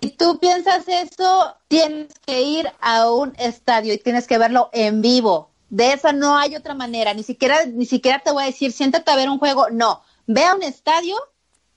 si 0.01 0.11
tú 0.11 0.39
piensas 0.39 0.85
eso, 0.87 1.55
tienes 1.67 2.09
que 2.25 2.43
ir 2.43 2.71
a 2.81 3.11
un 3.11 3.33
estadio 3.39 3.93
y 3.93 3.99
tienes 3.99 4.29
que 4.29 4.39
verlo 4.39 4.71
en 4.73 5.03
vivo. 5.03 5.51
De 5.69 5.93
esa 5.95 6.13
no 6.13 6.39
hay 6.39 6.55
otra 6.55 6.75
manera, 6.75 7.13
ni 7.13 7.25
siquiera 7.25 7.67
ni 7.67 7.87
siquiera 7.87 8.21
te 8.21 8.31
voy 8.31 8.45
a 8.45 8.47
decir, 8.47 8.71
siéntate 8.71 9.11
a 9.11 9.17
ver 9.17 9.29
un 9.29 9.39
juego, 9.41 9.67
no, 9.73 10.01
ve 10.29 10.45
a 10.45 10.55
un 10.55 10.63
estadio 10.63 11.17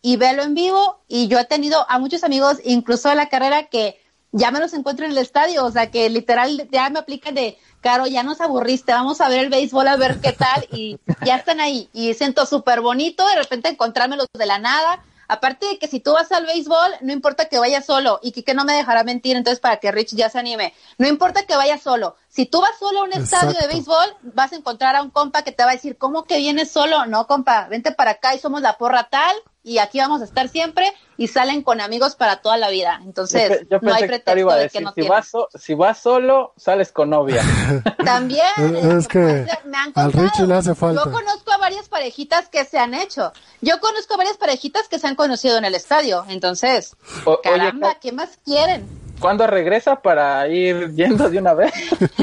y 0.05 0.17
velo 0.17 0.43
en 0.43 0.53
vivo. 0.53 0.99
Y 1.07 1.27
yo 1.27 1.39
he 1.39 1.45
tenido 1.45 1.83
a 1.89 1.97
muchos 1.97 2.23
amigos, 2.23 2.57
incluso 2.63 3.09
de 3.09 3.15
la 3.15 3.27
carrera, 3.27 3.63
que 3.63 3.99
ya 4.31 4.51
me 4.51 4.59
los 4.59 4.73
encuentro 4.73 5.03
en 5.03 5.11
el 5.11 5.17
estadio, 5.17 5.65
o 5.65 5.71
sea 5.71 5.89
que 5.89 6.07
literal 6.11 6.69
ya 6.71 6.91
me 6.91 6.99
aplican 6.99 7.33
de, 7.33 7.57
Caro, 7.81 8.05
ya 8.05 8.21
nos 8.21 8.39
aburriste, 8.39 8.91
vamos 8.91 9.19
a 9.19 9.29
ver 9.29 9.39
el 9.39 9.49
béisbol 9.49 9.87
a 9.87 9.95
ver 9.95 10.19
qué 10.21 10.31
tal 10.31 10.67
y 10.71 10.99
ya 11.25 11.37
están 11.37 11.59
ahí. 11.59 11.89
Y 11.91 12.13
siento 12.13 12.45
súper 12.45 12.81
bonito 12.81 13.27
de 13.27 13.35
repente 13.35 13.69
encontrármelos 13.69 14.27
de 14.31 14.45
la 14.45 14.59
nada. 14.59 15.03
Aparte 15.27 15.65
de 15.65 15.79
que 15.79 15.87
si 15.87 15.99
tú 15.99 16.13
vas 16.13 16.31
al 16.31 16.45
béisbol, 16.45 16.91
no 17.01 17.11
importa 17.11 17.45
que 17.45 17.57
vayas 17.57 17.87
solo, 17.87 18.19
y 18.21 18.31
que 18.31 18.53
no 18.53 18.63
me 18.63 18.73
dejará 18.73 19.03
mentir, 19.03 19.35
entonces 19.35 19.59
para 19.59 19.77
que 19.77 19.91
Rich 19.91 20.13
ya 20.13 20.29
se 20.29 20.37
anime, 20.37 20.75
no 20.99 21.07
importa 21.07 21.47
que 21.47 21.55
vayas 21.55 21.81
solo, 21.81 22.15
si 22.27 22.45
tú 22.45 22.61
vas 22.61 22.77
solo 22.77 22.99
a 22.99 23.03
un 23.05 23.13
estadio 23.13 23.59
de 23.59 23.65
béisbol, 23.65 24.17
vas 24.21 24.51
a 24.51 24.57
encontrar 24.57 24.95
a 24.95 25.01
un 25.01 25.09
compa 25.09 25.41
que 25.41 25.51
te 25.51 25.63
va 25.63 25.71
a 25.71 25.73
decir, 25.73 25.97
¿cómo 25.97 26.25
que 26.25 26.37
vienes 26.37 26.69
solo? 26.69 27.07
No, 27.07 27.25
compa, 27.25 27.67
vente 27.69 27.91
para 27.91 28.11
acá 28.11 28.35
y 28.35 28.39
somos 28.39 28.61
la 28.61 28.77
porra 28.77 29.09
tal, 29.09 29.35
y 29.65 29.79
aquí 29.79 29.97
vamos 29.99 30.21
a 30.21 30.23
estar 30.25 30.47
siempre, 30.47 30.93
y 31.17 31.27
salen 31.27 31.61
con 31.63 31.81
amigos 31.81 32.15
para 32.15 32.37
toda 32.37 32.55
la 32.57 32.69
vida. 32.69 33.01
Entonces, 33.03 33.49
yo, 33.49 33.57
pe- 33.57 33.67
yo 33.71 33.79
no 33.81 33.93
hay 33.95 34.01
que 34.03 34.07
pretexto 34.07 34.39
iba 34.39 34.53
a 34.53 34.57
de 34.57 34.69
que 34.69 34.79
no 34.81 34.89
si, 34.89 34.95
tienes. 34.95 35.09
vas 35.09 35.27
so- 35.27 35.49
si 35.57 35.73
vas 35.73 35.97
solo, 35.97 36.53
sales 36.55 36.91
con 36.91 37.09
novia. 37.09 37.41
También. 38.05 38.45
Es- 38.57 39.07
que 39.07 39.45
me 39.65 39.77
han 39.77 39.87
al 39.95 40.11
contado. 40.11 40.23
Richie 40.23 40.47
le 40.47 40.53
hace 40.55 40.75
falta. 40.75 41.03
Yo 41.03 41.11
conozco 41.11 41.51
a 41.51 41.57
varias 41.57 41.89
parejitas 41.89 42.47
que 42.49 42.63
se 42.65 42.77
han 42.77 42.93
hecho. 42.93 43.33
Yo 43.61 43.79
conozco 43.79 44.13
a 44.13 44.17
varias 44.17 44.37
parejitas 44.37 44.87
que 44.87 44.99
se 44.99 45.07
han 45.07 45.15
conocido 45.15 45.57
en 45.57 45.65
el 45.65 45.73
estadio. 45.75 46.25
Entonces, 46.29 46.95
O- 47.25 47.41
caramba, 47.41 47.93
Ca- 47.93 47.99
¿qué 47.99 48.11
más 48.11 48.37
quieren? 48.45 48.87
¿Cuándo 49.19 49.47
regresa 49.47 50.01
para 50.01 50.45
ir 50.49 50.93
yendo 50.93 51.29
de 51.29 51.39
una 51.39 51.53
vez? 51.53 51.73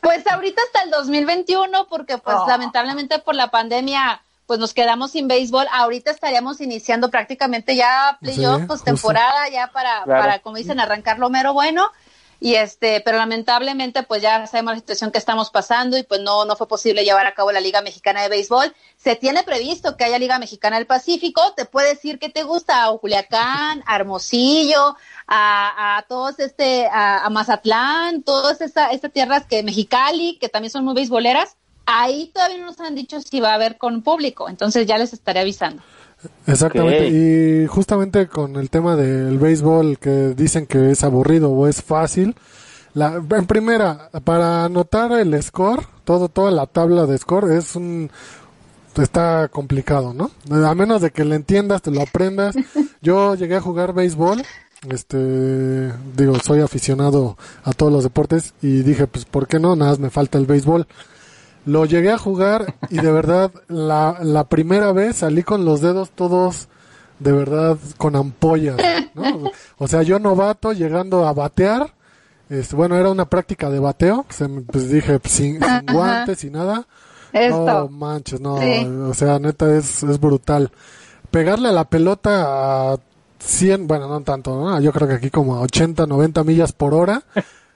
Pues 0.00 0.26
ahorita 0.26 0.62
hasta 0.66 0.82
el 0.84 0.90
2021, 0.90 1.86
porque 1.88 2.18
pues 2.18 2.36
Oh. 2.38 2.46
lamentablemente 2.48 3.18
por 3.18 3.34
la 3.34 3.50
pandemia, 3.50 4.22
pues 4.48 4.58
nos 4.58 4.72
quedamos 4.72 5.10
sin 5.10 5.28
béisbol. 5.28 5.66
Ahorita 5.70 6.10
estaríamos 6.10 6.62
iniciando 6.62 7.10
prácticamente 7.10 7.76
ya 7.76 8.16
playoff, 8.18 8.62
Sí, 8.62 8.66
pues 8.66 8.82
temporada, 8.82 9.46
ya 9.50 9.66
para, 9.68 10.04
Claro. 10.04 10.20
para, 10.22 10.38
como 10.38 10.56
dicen, 10.56 10.80
arrancar 10.80 11.18
lo 11.18 11.28
mero 11.28 11.52
bueno. 11.52 11.90
Y 12.40 12.54
este, 12.54 13.02
pero 13.02 13.18
lamentablemente, 13.18 14.04
pues 14.04 14.22
ya 14.22 14.46
sabemos 14.46 14.72
la 14.72 14.78
situación 14.78 15.10
que 15.10 15.18
estamos 15.18 15.50
pasando 15.50 15.98
y 15.98 16.02
pues 16.02 16.22
no, 16.22 16.46
no 16.46 16.56
fue 16.56 16.66
posible 16.66 17.04
llevar 17.04 17.26
a 17.26 17.34
cabo 17.34 17.52
la 17.52 17.60
Liga 17.60 17.82
Mexicana 17.82 18.22
de 18.22 18.30
Béisbol. 18.30 18.74
Se 18.96 19.16
tiene 19.16 19.42
previsto 19.42 19.96
que 19.98 20.04
haya 20.04 20.18
Liga 20.18 20.38
Mexicana 20.38 20.76
del 20.76 20.86
Pacífico. 20.86 21.42
Te 21.54 21.66
puede 21.66 21.90
decir 21.90 22.18
que 22.18 22.30
te 22.30 22.44
gusta 22.44 22.86
a 22.86 22.96
Culiacán, 22.96 23.82
a 23.86 23.96
Hermosillo, 23.96 24.96
a, 25.26 25.98
a 25.98 26.02
todos 26.08 26.38
este, 26.38 26.86
a, 26.86 27.26
a 27.26 27.28
Mazatlán, 27.28 28.22
todas 28.22 28.62
estas 28.62 28.92
estas 28.92 29.12
tierras 29.12 29.44
que 29.44 29.62
Mexicali, 29.62 30.38
que 30.40 30.48
también 30.48 30.70
son 30.70 30.86
muy 30.86 30.94
beisboleras. 30.94 31.56
Ahí 31.90 32.30
todavía 32.34 32.58
no 32.58 32.66
nos 32.66 32.80
han 32.80 32.94
dicho 32.94 33.18
si 33.22 33.40
va 33.40 33.52
a 33.52 33.54
haber 33.54 33.78
con 33.78 34.02
público, 34.02 34.50
entonces 34.50 34.86
ya 34.86 34.98
les 34.98 35.14
estaré 35.14 35.40
avisando. 35.40 35.82
Exactamente. 36.46 37.08
Y 37.08 37.66
justamente 37.66 38.26
con 38.26 38.56
el 38.56 38.68
tema 38.68 38.94
del 38.94 39.38
béisbol 39.38 39.98
que 39.98 40.34
dicen 40.36 40.66
que 40.66 40.90
es 40.90 41.02
aburrido 41.02 41.50
o 41.50 41.66
es 41.66 41.82
fácil. 41.82 42.34
La, 42.92 43.14
en 43.14 43.46
primera, 43.46 44.10
para 44.22 44.66
anotar 44.66 45.12
el 45.12 45.42
score, 45.42 45.86
todo, 46.04 46.28
toda 46.28 46.50
la 46.50 46.66
tabla 46.66 47.06
de 47.06 47.16
score 47.16 47.52
es 47.52 47.74
un, 47.74 48.10
está 49.00 49.48
complicado, 49.48 50.12
¿no? 50.12 50.30
A 50.68 50.74
menos 50.74 51.00
de 51.00 51.10
que 51.10 51.24
le 51.24 51.36
entiendas, 51.36 51.80
te 51.80 51.90
lo 51.90 52.02
aprendas. 52.02 52.54
Yo 53.00 53.34
llegué 53.34 53.56
a 53.56 53.62
jugar 53.62 53.94
béisbol, 53.94 54.44
este, 54.90 55.90
digo, 56.14 56.38
soy 56.40 56.60
aficionado 56.60 57.38
a 57.64 57.72
todos 57.72 57.90
los 57.90 58.04
deportes 58.04 58.52
y 58.60 58.82
dije, 58.82 59.06
pues, 59.06 59.24
¿por 59.24 59.48
qué 59.48 59.58
no? 59.58 59.74
Nada 59.74 59.92
más 59.92 60.00
me 60.00 60.10
falta 60.10 60.36
el 60.36 60.44
béisbol. 60.44 60.86
Lo 61.66 61.84
llegué 61.84 62.10
a 62.10 62.18
jugar 62.18 62.74
y 62.90 62.96
de 62.98 63.12
verdad 63.12 63.50
la, 63.68 64.18
la 64.22 64.44
primera 64.44 64.92
vez 64.92 65.16
salí 65.16 65.42
con 65.42 65.64
los 65.64 65.80
dedos 65.80 66.10
todos 66.10 66.68
de 67.18 67.32
verdad 67.32 67.76
con 67.98 68.16
ampollas, 68.16 68.76
¿no? 69.14 69.50
O 69.76 69.88
sea, 69.88 70.02
yo 70.02 70.18
novato 70.18 70.72
llegando 70.72 71.26
a 71.26 71.32
batear, 71.32 71.92
este, 72.48 72.74
bueno, 72.76 72.96
era 72.96 73.10
una 73.10 73.26
práctica 73.28 73.68
de 73.70 73.80
bateo, 73.80 74.24
se 74.30 74.46
me- 74.48 74.60
pues 74.62 74.88
dije, 74.88 75.18
pues, 75.18 75.32
sin, 75.34 75.60
sin 75.62 75.86
guantes 75.92 76.44
y 76.44 76.50
nada. 76.50 76.86
No 77.34 77.40
Esto. 77.40 77.88
manches, 77.90 78.40
no, 78.40 78.58
Sí. 78.58 78.86
o 78.86 79.12
sea, 79.14 79.38
neta 79.38 79.76
es, 79.76 80.02
es 80.04 80.18
brutal. 80.18 80.70
Pegarle 81.30 81.68
a 81.68 81.72
la 81.72 81.84
pelota 81.84 82.92
a 82.92 82.96
100, 83.40 83.86
bueno, 83.86 84.08
no 84.08 84.20
tanto, 84.22 84.56
¿no? 84.58 84.80
Yo 84.80 84.92
creo 84.92 85.06
que 85.08 85.14
aquí 85.14 85.28
como 85.30 85.56
a 85.56 85.60
80, 85.60 86.06
90 86.06 86.42
millas 86.44 86.72
por 86.72 86.94
hora. 86.94 87.22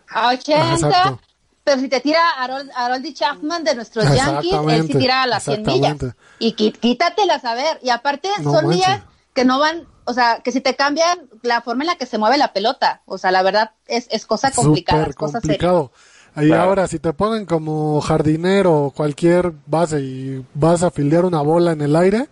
A 0.09 0.29
80, 0.31 0.73
Exacto. 0.75 1.21
Pero 1.65 1.81
si 1.81 1.89
te 1.89 2.01
tira 2.01 2.31
Harold, 2.39 2.71
Harold 2.75 3.13
Chapman 3.15 3.65
de 3.65 3.75
nuestros 3.75 4.05
Yankees, 4.15 4.53
él 4.69 4.87
sí 4.87 4.95
tira 4.95 5.23
a 5.23 5.27
las 5.27 5.45
100 5.45 5.63
millas. 5.63 5.97
Y 6.39 6.55
qui- 6.55 6.77
quítatelas 6.79 7.45
a 7.45 7.55
ver. 7.55 7.79
Y 7.83 7.91
aparte 7.91 8.29
No 8.41 8.53
son 8.53 8.67
manches. 8.67 8.87
millas 8.87 9.03
que 9.33 9.45
no 9.45 9.59
van, 9.59 9.87
o 10.05 10.13
sea, 10.13 10.41
que 10.43 10.51
si 10.53 10.61
te 10.61 10.75
cambian 10.77 11.21
la 11.43 11.61
forma 11.63 11.85
en 11.85 11.89
la 11.89 11.97
que 11.97 12.07
se 12.07 12.19
mueve 12.19 12.37
la 12.39 12.53
pelota. 12.53 13.03
O 13.07 13.17
sea, 13.19 13.31
la 13.31 13.43
verdad 13.43 13.71
es, 13.87 14.07
es 14.11 14.27
cosa 14.27 14.51
complicada, 14.51 15.01
Súper 15.03 15.11
es 15.11 15.17
cosa 15.17 15.41
seria. 15.41 15.57
complicado. 15.59 15.93
Y 16.37 16.47
Claro. 16.49 16.63
ahora, 16.63 16.89
si 16.89 16.99
te 16.99 17.13
ponen 17.13 17.45
como 17.47 18.01
jardinero 18.01 18.85
o 18.87 18.91
cualquier 18.91 19.53
base 19.67 20.01
y 20.01 20.47
vas 20.55 20.83
a 20.83 20.91
fildear 20.91 21.25
una 21.27 21.43
bola 21.43 21.73
en 21.73 21.83
el 21.83 21.95
aire, 21.95 22.29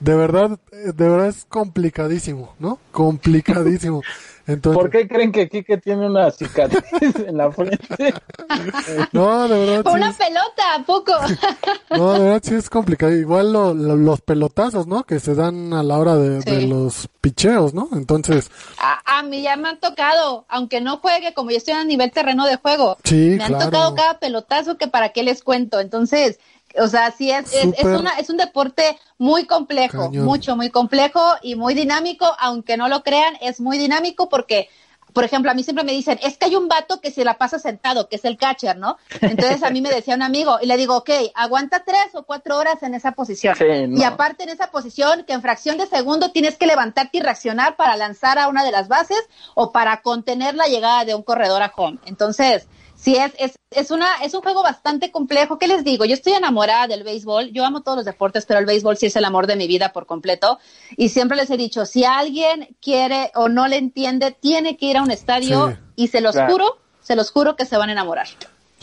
de 0.00 0.14
verdad, 0.14 0.58
de 0.70 1.08
verdad 1.08 1.26
es 1.28 1.44
complicadísimo, 1.48 2.54
¿no? 2.58 2.78
Complicadísimo. 2.92 4.02
Entonces, 4.48 4.80
¿Por 4.80 4.90
qué 4.90 5.06
creen 5.06 5.30
que 5.30 5.48
Kike 5.48 5.76
tiene 5.78 6.06
una 6.06 6.30
cicatriz 6.30 7.14
en 7.24 7.36
la 7.36 7.52
frente? 7.52 8.14
no, 9.12 9.46
de 9.46 9.58
verdad, 9.66 9.82
Por 9.82 9.92
sí 9.92 9.98
una 9.98 10.10
es- 10.10 10.16
pelota, 10.16 10.74
¿a 10.74 10.82
poco? 10.84 11.12
no, 11.90 12.12
de 12.14 12.18
verdad 12.20 12.40
sí 12.42 12.54
es 12.54 12.70
complicado. 12.70 13.12
Igual 13.12 13.52
lo- 13.52 13.74
lo- 13.74 13.96
los 13.96 14.20
pelotazos, 14.22 14.86
¿no? 14.86 15.04
Que 15.04 15.20
se 15.20 15.34
dan 15.34 15.72
a 15.74 15.82
la 15.82 15.98
hora 15.98 16.16
de, 16.16 16.40
de 16.40 16.60
Sí. 16.60 16.66
los 16.66 17.08
picheos, 17.20 17.74
¿no? 17.74 17.88
Entonces, 17.92 18.50
A, 18.78 19.18
a 19.18 19.22
mí 19.22 19.42
ya 19.42 19.56
me 19.56 19.68
han 19.68 19.80
tocado, 19.80 20.46
aunque 20.48 20.80
no 20.80 20.96
juegue, 20.98 21.34
como 21.34 21.50
yo 21.50 21.56
estoy 21.58 21.74
a 21.74 21.84
nivel 21.84 22.10
terreno 22.10 22.46
de 22.46 22.56
juego, 22.56 22.96
Sí, 23.04 23.34
me 23.36 23.44
han 23.44 23.52
claro. 23.52 23.66
tocado 23.66 23.94
cada 23.94 24.18
pelotazo 24.18 24.78
que 24.78 24.88
para 24.88 25.10
qué 25.10 25.22
les 25.22 25.42
cuento. 25.42 25.78
Entonces, 25.80 26.40
o 26.80 26.88
sea, 26.88 27.10
sí 27.10 27.30
es, 27.30 27.52
es, 27.52 27.74
es, 27.76 27.84
una, 27.84 28.18
es 28.18 28.30
un 28.30 28.36
deporte 28.36 28.98
muy 29.18 29.44
complejo, 29.44 30.06
Cañón. 30.06 30.24
mucho, 30.24 30.56
muy 30.56 30.70
complejo 30.70 31.20
y 31.42 31.56
muy 31.56 31.74
dinámico, 31.74 32.26
aunque 32.38 32.76
no 32.76 32.88
lo 32.88 33.02
crean, 33.02 33.34
es 33.40 33.60
muy 33.60 33.78
dinámico 33.78 34.28
porque 34.28 34.68
por 35.12 35.24
ejemplo, 35.24 35.50
a 35.50 35.54
mí 35.54 35.62
siempre 35.62 35.84
me 35.84 35.92
dicen, 35.92 36.18
es 36.22 36.36
que 36.36 36.46
hay 36.46 36.54
un 36.56 36.68
vato 36.68 37.00
que 37.00 37.10
se 37.10 37.24
la 37.24 37.38
pasa 37.38 37.58
sentado, 37.58 38.08
que 38.08 38.16
es 38.16 38.24
el 38.24 38.36
catcher, 38.36 38.76
¿no? 38.76 38.98
Entonces 39.20 39.62
a 39.62 39.70
mí 39.70 39.80
me 39.80 39.90
decía 39.90 40.14
un 40.14 40.22
amigo 40.22 40.58
y 40.60 40.66
le 40.66 40.76
digo, 40.76 40.96
ok, 40.96 41.10
aguanta 41.34 41.82
tres 41.84 42.14
o 42.14 42.22
cuatro 42.24 42.56
horas 42.56 42.82
en 42.82 42.94
esa 42.94 43.12
posición. 43.12 43.56
Sí, 43.56 43.64
no. 43.88 43.98
Y 43.98 44.04
aparte 44.04 44.44
en 44.44 44.50
esa 44.50 44.70
posición, 44.70 45.24
que 45.24 45.32
en 45.32 45.42
fracción 45.42 45.78
de 45.78 45.86
segundo 45.86 46.30
tienes 46.30 46.56
que 46.56 46.66
levantarte 46.66 47.18
y 47.18 47.20
reaccionar 47.20 47.76
para 47.76 47.96
lanzar 47.96 48.38
a 48.38 48.48
una 48.48 48.64
de 48.64 48.70
las 48.70 48.88
bases 48.88 49.20
o 49.54 49.72
para 49.72 50.02
contener 50.02 50.54
la 50.54 50.66
llegada 50.66 51.04
de 51.04 51.14
un 51.14 51.22
corredor 51.22 51.62
a 51.62 51.72
home. 51.74 51.98
Entonces, 52.04 52.68
sí 53.00 53.16
es, 53.16 53.32
es, 53.38 53.58
es 53.70 53.90
una, 53.90 54.06
es 54.24 54.34
un 54.34 54.40
juego 54.42 54.62
bastante 54.62 55.10
complejo. 55.12 55.58
¿Qué 55.58 55.68
les 55.68 55.84
digo? 55.84 56.04
Yo 56.04 56.14
estoy 56.14 56.32
enamorada 56.34 56.86
del 56.88 57.04
béisbol. 57.04 57.52
Yo 57.52 57.64
amo 57.64 57.82
todos 57.82 57.96
los 57.96 58.04
deportes, 58.04 58.44
pero 58.46 58.58
el 58.60 58.66
béisbol 58.66 58.96
sí 58.96 59.06
es 59.06 59.16
el 59.16 59.24
amor 59.24 59.46
de 59.46 59.56
mi 59.56 59.66
vida 59.66 59.92
por 59.92 60.06
completo. 60.06 60.58
Y 60.96 61.08
siempre 61.10 61.36
les 61.36 61.48
he 61.50 61.56
dicho, 61.56 61.86
si 61.86 62.04
alguien 62.04 62.76
quiere 62.82 63.30
o 63.34 63.48
no 63.48 63.68
le 63.68 63.76
entiende, 63.76 64.32
tiene 64.32 64.76
que 64.76 64.86
ir 64.86 64.96
a 64.96 65.02
un 65.02 65.10
estadio 65.10 65.68
Sí. 65.70 65.74
y 65.96 66.08
se 66.08 66.20
los 66.20 66.32
Claro. 66.34 66.52
juro, 66.52 66.78
se 67.02 67.14
los 67.16 67.30
juro 67.30 67.56
que 67.56 67.64
se 67.64 67.76
van 67.76 67.88
a 67.88 67.92
enamorar. 67.92 68.26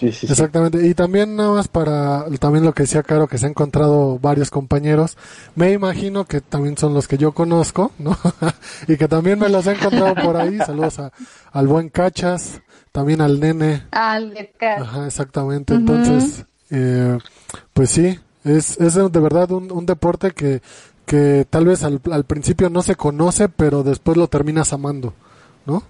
Exactamente. 0.01 0.85
Y 0.85 0.93
también 0.93 1.37
nada 1.37 1.51
más 1.53 1.69
para 1.69 2.25
también 2.39 2.65
lo 2.65 2.73
que 2.73 2.83
decía 2.83 3.01
Caro, 3.01 3.27
que 3.27 3.37
se 3.37 3.45
ha 3.45 3.49
encontrado 3.49 4.19
varios 4.19 4.49
compañeros. 4.51 5.17
Me 5.55 5.71
imagino 5.71 6.25
que 6.25 6.41
también 6.41 6.77
son 6.77 6.93
los 6.93 7.07
que 7.07 7.17
yo 7.17 7.31
conozco, 7.33 7.91
¿no? 7.97 8.17
y 8.89 8.97
que 8.97 9.07
también 9.07 9.39
me 9.39 9.47
los 9.47 9.65
he 9.67 9.71
encontrado 9.71 10.13
por 10.15 10.35
ahí. 10.35 10.57
Saludos 10.57 10.99
a- 10.99 11.11
al 11.53 11.67
buen 11.67 11.87
Cachas, 11.89 12.61
también 12.95 13.19
al 13.19 13.41
nene. 13.41 13.83
Al- 13.91 14.49
Ajá, 14.61 15.05
exactamente. 15.05 15.73
Entonces, 15.73 16.45
eh, 16.71 17.17
pues 17.73 17.89
sí, 17.89 18.17
es, 18.45 18.79
es 18.79 18.93
de 18.95 19.19
verdad 19.19 19.51
un, 19.51 19.69
un 19.69 19.85
deporte 19.85 20.31
que, 20.31 20.61
que 21.05 21.45
tal 21.49 21.65
vez 21.65 21.83
al, 21.83 21.99
al 22.09 22.23
principio 22.23 22.69
no 22.69 22.81
se 22.81 22.95
conoce, 22.95 23.49
pero 23.49 23.83
después 23.83 24.15
lo 24.15 24.27
terminas 24.29 24.71
amando, 24.71 25.13
¿no? 25.65 25.83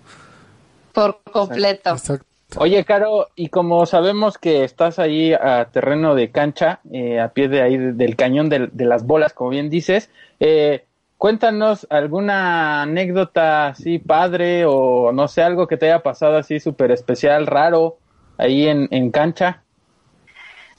Por 0.93 1.21
completo. 1.31 1.91
Exacto. 1.91 2.25
Oye, 2.57 2.83
Caro, 2.85 3.27
y 3.35 3.49
como 3.49 3.85
sabemos 3.85 4.37
que 4.39 4.63
estás 4.63 4.97
ahí 4.97 5.31
a 5.33 5.65
terreno 5.71 6.15
de 6.15 6.31
cancha, 6.31 6.79
eh, 6.91 7.19
a 7.19 7.29
pie 7.33 7.49
de 7.49 7.61
ahí 7.61 7.77
de- 7.77 7.93
del 7.93 8.15
cañón 8.15 8.49
del- 8.49 8.69
de, 8.73 8.85
las 8.85 9.05
bolas, 9.05 9.33
como 9.33 9.51
bien 9.51 9.69
dices, 9.69 10.09
eh, 10.39 10.85
cuéntanos 11.25 11.87
alguna 11.89 12.83
anécdota 12.83 13.69
así 13.69 13.97
padre 13.97 14.63
o 14.67 15.11
no 15.11 15.27
sé, 15.27 15.41
algo 15.41 15.65
que 15.65 15.75
te 15.75 15.87
haya 15.87 16.03
pasado 16.03 16.37
así 16.37 16.59
súper 16.59 16.91
especial, 16.91 17.47
raro, 17.47 17.97
ahí 18.37 18.67
en, 18.67 18.87
en 18.91 19.09
cancha. 19.09 19.63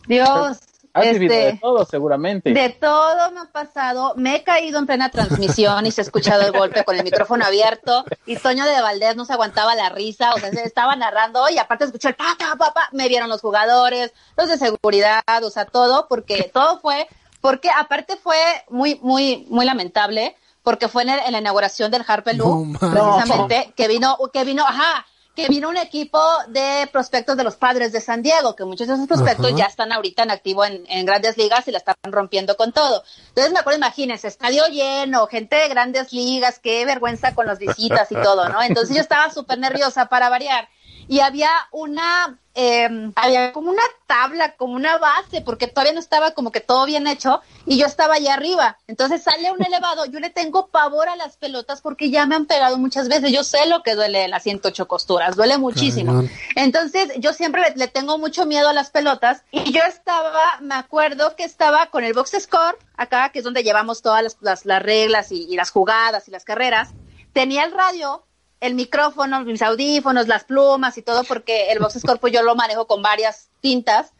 Dios, 0.07 0.61
Has 0.92 1.11
vivido 1.11 1.34
de 1.34 1.49
este, 1.49 1.61
todo, 1.61 1.84
seguramente. 1.84 2.55
de 2.55 2.68
todo 2.70 3.32
me 3.32 3.40
ha 3.40 3.44
pasado. 3.53 4.14
Me 4.16 4.36
he 4.36 4.44
caído 4.44 4.78
en 4.78 4.86
plena 4.86 5.11
transmisión 5.11 5.84
y 5.84 5.90
se 5.90 6.03
ha 6.03 6.05
escuchado 6.05 6.42
el 6.42 6.53
golpe 6.53 6.84
con 6.84 6.97
el 6.97 7.03
micrófono 7.03 7.44
abierto. 7.44 8.05
Y 8.24 8.36
Toño 8.36 8.64
de 8.64 8.80
Valdés 8.80 9.16
no 9.16 9.24
se 9.24 9.32
aguantaba 9.32 9.74
la 9.74 9.88
risa, 9.88 10.32
o 10.32 10.38
sea, 10.38 10.51
se 10.53 10.62
estaba 10.62 10.94
narrando 10.94 11.51
y 11.51 11.59
aparte 11.59 11.86
escuchó 11.86 12.09
el 12.09 12.14
pa, 12.14 12.36
pa, 12.38 12.55
pa, 12.57 12.72
pa. 12.72 12.88
Me 12.92 13.09
vieron 13.09 13.28
los 13.28 13.40
jugadores, 13.40 14.14
los 14.36 14.49
de 14.49 14.59
seguridad, 14.59 15.22
o 15.42 15.51
sea, 15.51 15.66
todo, 15.66 16.07
porque 16.09 16.51
todo 16.55 16.78
fue, 16.78 17.09
porque 17.47 17.70
aparte 17.70 18.16
fue 18.16 18.36
muy, 18.68 18.99
muy, 19.03 19.47
muy 19.49 19.64
lamentable, 19.64 20.36
porque 20.62 20.88
fue 20.88 21.03
en, 21.05 21.11
el- 21.11 21.20
en 21.20 21.32
la 21.32 21.38
inauguración 21.38 21.90
del 21.90 22.05
Harper 22.07 22.34
Lou, 22.36 22.72
precisamente, 22.78 23.72
que 23.76 23.88
vino, 23.88 24.16
que 24.32 24.44
vino, 24.44 24.64
ajá, 24.66 25.07
que 25.34 25.49
vino 25.49 25.68
un 25.68 25.76
equipo 25.76 26.18
de 26.49 26.88
prospectos 26.90 27.36
de 27.36 27.44
los 27.44 27.57
padres 27.57 27.92
de 27.92 28.01
San 28.01 28.22
Diego, 28.22 28.57
que 28.57 28.64
muchos 28.64 28.88
de 28.88 28.94
esos 28.94 29.07
prospectos 29.07 29.49
Ajá. 29.49 29.57
ya 29.59 29.64
están 29.66 29.92
ahorita 29.92 30.22
en 30.22 30.30
activo 30.30 30.64
en, 30.64 30.84
en 30.88 31.05
grandes 31.05 31.36
ligas 31.36 31.68
y 31.68 31.72
la 31.72 31.78
están 31.78 31.94
rompiendo 32.05 32.57
con 32.57 32.72
todo. 32.72 33.05
Entonces 33.28 33.53
me 33.53 33.59
acuerdo, 33.61 33.76
imagínense, 33.76 34.28
estadio 34.28 34.66
lleno, 34.68 35.26
gente 35.26 35.57
de 35.57 35.68
grandes 35.68 36.11
ligas, 36.14 36.59
qué 36.59 36.86
vergüenza 36.86 37.34
con 37.34 37.47
las 37.47 37.59
visitas 37.59 38.11
y 38.11 38.14
todo, 38.14 38.49
¿no? 38.49 38.62
Entonces 38.62 38.97
yo 38.97 39.03
estaba 39.03 39.30
súper 39.30 39.59
nerviosa 39.59 40.07
para 40.07 40.30
variar. 40.30 40.68
Y 41.09 41.21
había 41.21 41.51
una, 41.71 42.39
eh, 42.55 42.89
había 43.15 43.53
como 43.53 43.71
una 43.71 43.83
tabla, 44.07 44.57
como 44.57 44.75
una 44.75 44.99
base, 44.99 45.41
porque 45.41 45.69
todavía 45.69 45.93
no 45.93 46.01
estaba 46.01 46.33
como 46.33 46.51
que 46.51 46.61
todo 46.61 46.85
bien 46.87 47.07
hecho, 47.07 47.41
y 47.65 47.79
yo 47.79 47.87
estaba 47.87 48.15
allá 48.15 48.35
arriba. 48.35 48.79
Entonces 48.89 49.23
sale 49.23 49.53
un 49.53 49.63
elevado, 49.65 50.07
yo 50.07 50.19
le 50.21 50.31
tengo 50.31 50.67
pavor 50.69 51.09
a 51.09 51.17
las 51.17 51.37
pelotas 51.37 51.81
porque 51.81 52.11
ya 52.11 52.27
me 52.27 52.35
han 52.35 52.47
pegado 52.47 52.77
muchas 52.79 53.09
veces. 53.09 53.31
Yo 53.31 53.45
sé 53.45 53.67
lo 53.67 53.83
que 53.85 53.95
duele 53.95 54.27
las 54.29 54.43
108 54.43 54.89
costuras, 54.89 55.37
duele 55.37 55.59
muchísimo. 55.59 56.23
Entonces, 56.57 57.11
yo 57.19 57.33
siempre 57.33 57.63
le, 57.63 57.77
le 57.77 57.89
tengo 57.89 58.19
mucho 58.19 58.47
miedo 58.47 58.69
a 58.69 58.73
las 58.73 58.91
pelotas 58.91 59.43
y 59.53 59.73
yo 59.73 59.83
estaba, 59.85 60.59
me 60.61 60.75
acuerdo 60.75 61.37
que 61.37 61.45
estaba 61.45 61.87
con 61.87 62.03
el 62.05 62.15
box 62.15 62.37
score, 62.41 62.77
acá, 62.97 63.31
que 63.31 63.39
es 63.39 63.45
donde 63.45 63.63
llevamos 63.63 64.03
todas 64.03 64.23
las, 64.23 64.37
las- 64.41 64.65
las 64.67 64.83
reglas 64.83 65.31
y, 65.31 65.45
y 65.49 65.55
las 65.57 65.71
jugadas 65.71 66.27
y 66.27 66.31
las 66.33 66.45
carreras. 66.45 66.91
Tenía 67.33 67.65
el 67.65 67.73
radio, 67.73 68.25
el 68.61 68.75
micrófono, 68.75 69.41
mis 69.45 69.63
audífonos, 69.63 70.29
las 70.29 70.45
plumas 70.45 70.97
y 70.99 71.03
todo, 71.03 71.25
porque 71.25 71.71
el 71.71 71.79
box 71.79 72.01
score 72.01 72.19
pues 72.19 72.33
yo 72.33 72.43
lo 72.43 72.55
manejo 72.55 72.87
con 72.87 73.03
varias 73.03 73.49
tintas. 73.61 74.13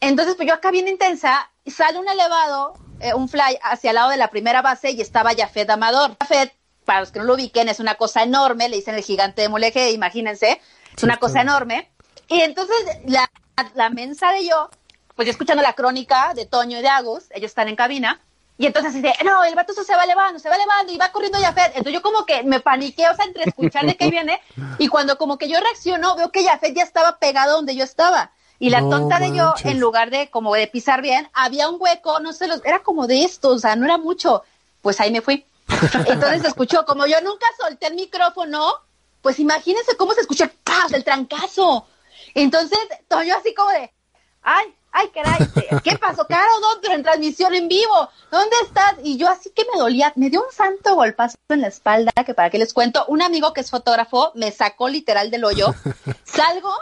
Entonces, 0.00 0.34
pues 0.34 0.48
yo 0.48 0.54
acá 0.54 0.70
bien 0.70 0.88
intensa, 0.88 1.50
sale 1.66 1.98
un 1.98 2.08
elevado, 2.08 2.74
eh, 3.00 3.14
un 3.14 3.28
fly 3.28 3.58
hacia 3.62 3.90
el 3.90 3.96
lado 3.96 4.10
de 4.10 4.16
la 4.16 4.28
primera 4.28 4.62
base 4.62 4.90
y 4.90 5.00
estaba 5.00 5.34
Jafet 5.34 5.70
Amador. 5.70 6.16
Jafet, 6.20 6.52
para 6.84 7.00
los 7.00 7.12
que 7.12 7.20
no 7.20 7.24
lo 7.24 7.34
ubiquen, 7.34 7.68
es 7.68 7.80
una 7.80 7.94
cosa 7.94 8.22
enorme, 8.22 8.68
le 8.68 8.76
dicen 8.76 8.94
el 8.94 9.02
gigante 9.02 9.42
de 9.42 9.48
Mulegé, 9.48 9.92
imagínense, 9.92 10.60
es 10.96 11.02
una 11.02 11.18
cosa 11.18 11.40
enorme. 11.40 11.90
Y 12.28 12.40
entonces 12.40 12.76
la, 13.06 13.30
la 13.74 13.90
mensa 13.90 14.32
de 14.32 14.46
yo, 14.46 14.70
pues 15.14 15.26
yo 15.26 15.30
escuchando 15.30 15.62
la 15.62 15.74
crónica 15.74 16.32
de 16.34 16.46
Toño 16.46 16.78
y 16.78 16.82
de 16.82 16.88
Agus, 16.88 17.24
ellos 17.30 17.50
están 17.50 17.68
en 17.68 17.76
cabina, 17.76 18.20
y 18.62 18.66
entonces 18.66 18.94
dice, 18.94 19.12
no, 19.24 19.42
el 19.42 19.56
vato 19.56 19.72
se 19.72 19.96
va 19.96 20.04
elevando, 20.04 20.38
se 20.38 20.48
va 20.48 20.54
elevando 20.54 20.92
y 20.92 20.96
va 20.96 21.10
corriendo 21.10 21.36
Jafet. 21.40 21.72
Entonces 21.74 21.94
yo 21.94 22.00
como 22.00 22.24
que 22.24 22.44
me 22.44 22.60
paniqué, 22.60 23.08
o 23.08 23.16
sea, 23.16 23.24
entre 23.24 23.42
escuchar 23.42 23.84
de 23.84 23.96
qué 23.96 24.08
viene, 24.10 24.40
y 24.78 24.86
cuando 24.86 25.18
como 25.18 25.36
que 25.36 25.48
yo 25.48 25.58
reacciono, 25.58 26.14
veo 26.14 26.30
que 26.30 26.44
Jafet 26.44 26.72
ya 26.72 26.84
estaba 26.84 27.18
pegado 27.18 27.56
donde 27.56 27.74
yo 27.74 27.82
estaba. 27.82 28.30
Y 28.60 28.70
la 28.70 28.80
No 28.80 28.90
tonta 28.90 29.18
de 29.18 29.36
yo, 29.36 29.46
manches. 29.46 29.66
en 29.66 29.80
lugar 29.80 30.10
de 30.10 30.30
como 30.30 30.54
de 30.54 30.68
pisar 30.68 31.02
bien, 31.02 31.28
había 31.32 31.68
un 31.68 31.78
hueco, 31.80 32.20
no 32.20 32.32
sé, 32.32 32.46
los, 32.46 32.64
era 32.64 32.84
como 32.84 33.08
de 33.08 33.24
esto, 33.24 33.48
o 33.48 33.58
sea, 33.58 33.74
no 33.74 33.84
era 33.84 33.98
mucho. 33.98 34.44
Pues 34.80 35.00
ahí 35.00 35.10
me 35.10 35.22
fui. 35.22 35.44
Entonces 36.06 36.44
escuchó, 36.44 36.84
como 36.84 37.04
yo 37.08 37.20
nunca 37.20 37.46
solté 37.58 37.88
el 37.88 37.96
micrófono, 37.96 38.74
pues 39.22 39.40
imagínense 39.40 39.96
cómo 39.96 40.12
se 40.12 40.20
escuchó 40.20 40.44
el 40.44 40.52
el 40.92 41.02
trancazo. 41.02 41.88
Entonces, 42.32 42.78
todo 43.08 43.24
yo 43.24 43.36
así 43.36 43.52
como 43.54 43.72
de, 43.72 43.92
ay, 44.42 44.72
ay, 44.92 45.08
caray, 45.08 45.38
¿qué 45.82 45.96
pasó, 45.98 46.26
Caro? 46.26 46.50
¿Dónde? 46.60 46.80
Pero 46.82 46.94
en 46.94 47.02
transmisión 47.02 47.54
en 47.54 47.68
vivo, 47.68 48.08
¿dónde 48.30 48.54
estás? 48.64 48.94
Y 49.02 49.16
yo 49.16 49.28
así 49.28 49.50
que 49.50 49.64
me 49.72 49.78
dolía, 49.78 50.12
me 50.16 50.30
dio 50.30 50.44
un 50.44 50.52
santo 50.52 50.94
golpazo 50.94 51.36
en 51.48 51.60
la 51.62 51.68
espalda, 51.68 52.12
que 52.24 52.34
para 52.34 52.50
qué 52.50 52.58
les 52.58 52.72
cuento, 52.72 53.04
un 53.08 53.22
amigo 53.22 53.52
que 53.52 53.60
es 53.62 53.70
fotógrafo 53.70 54.32
me 54.34 54.52
sacó 54.52 54.88
literal 54.88 55.30
del 55.30 55.44
hoyo, 55.44 55.74
salgo 56.24 56.72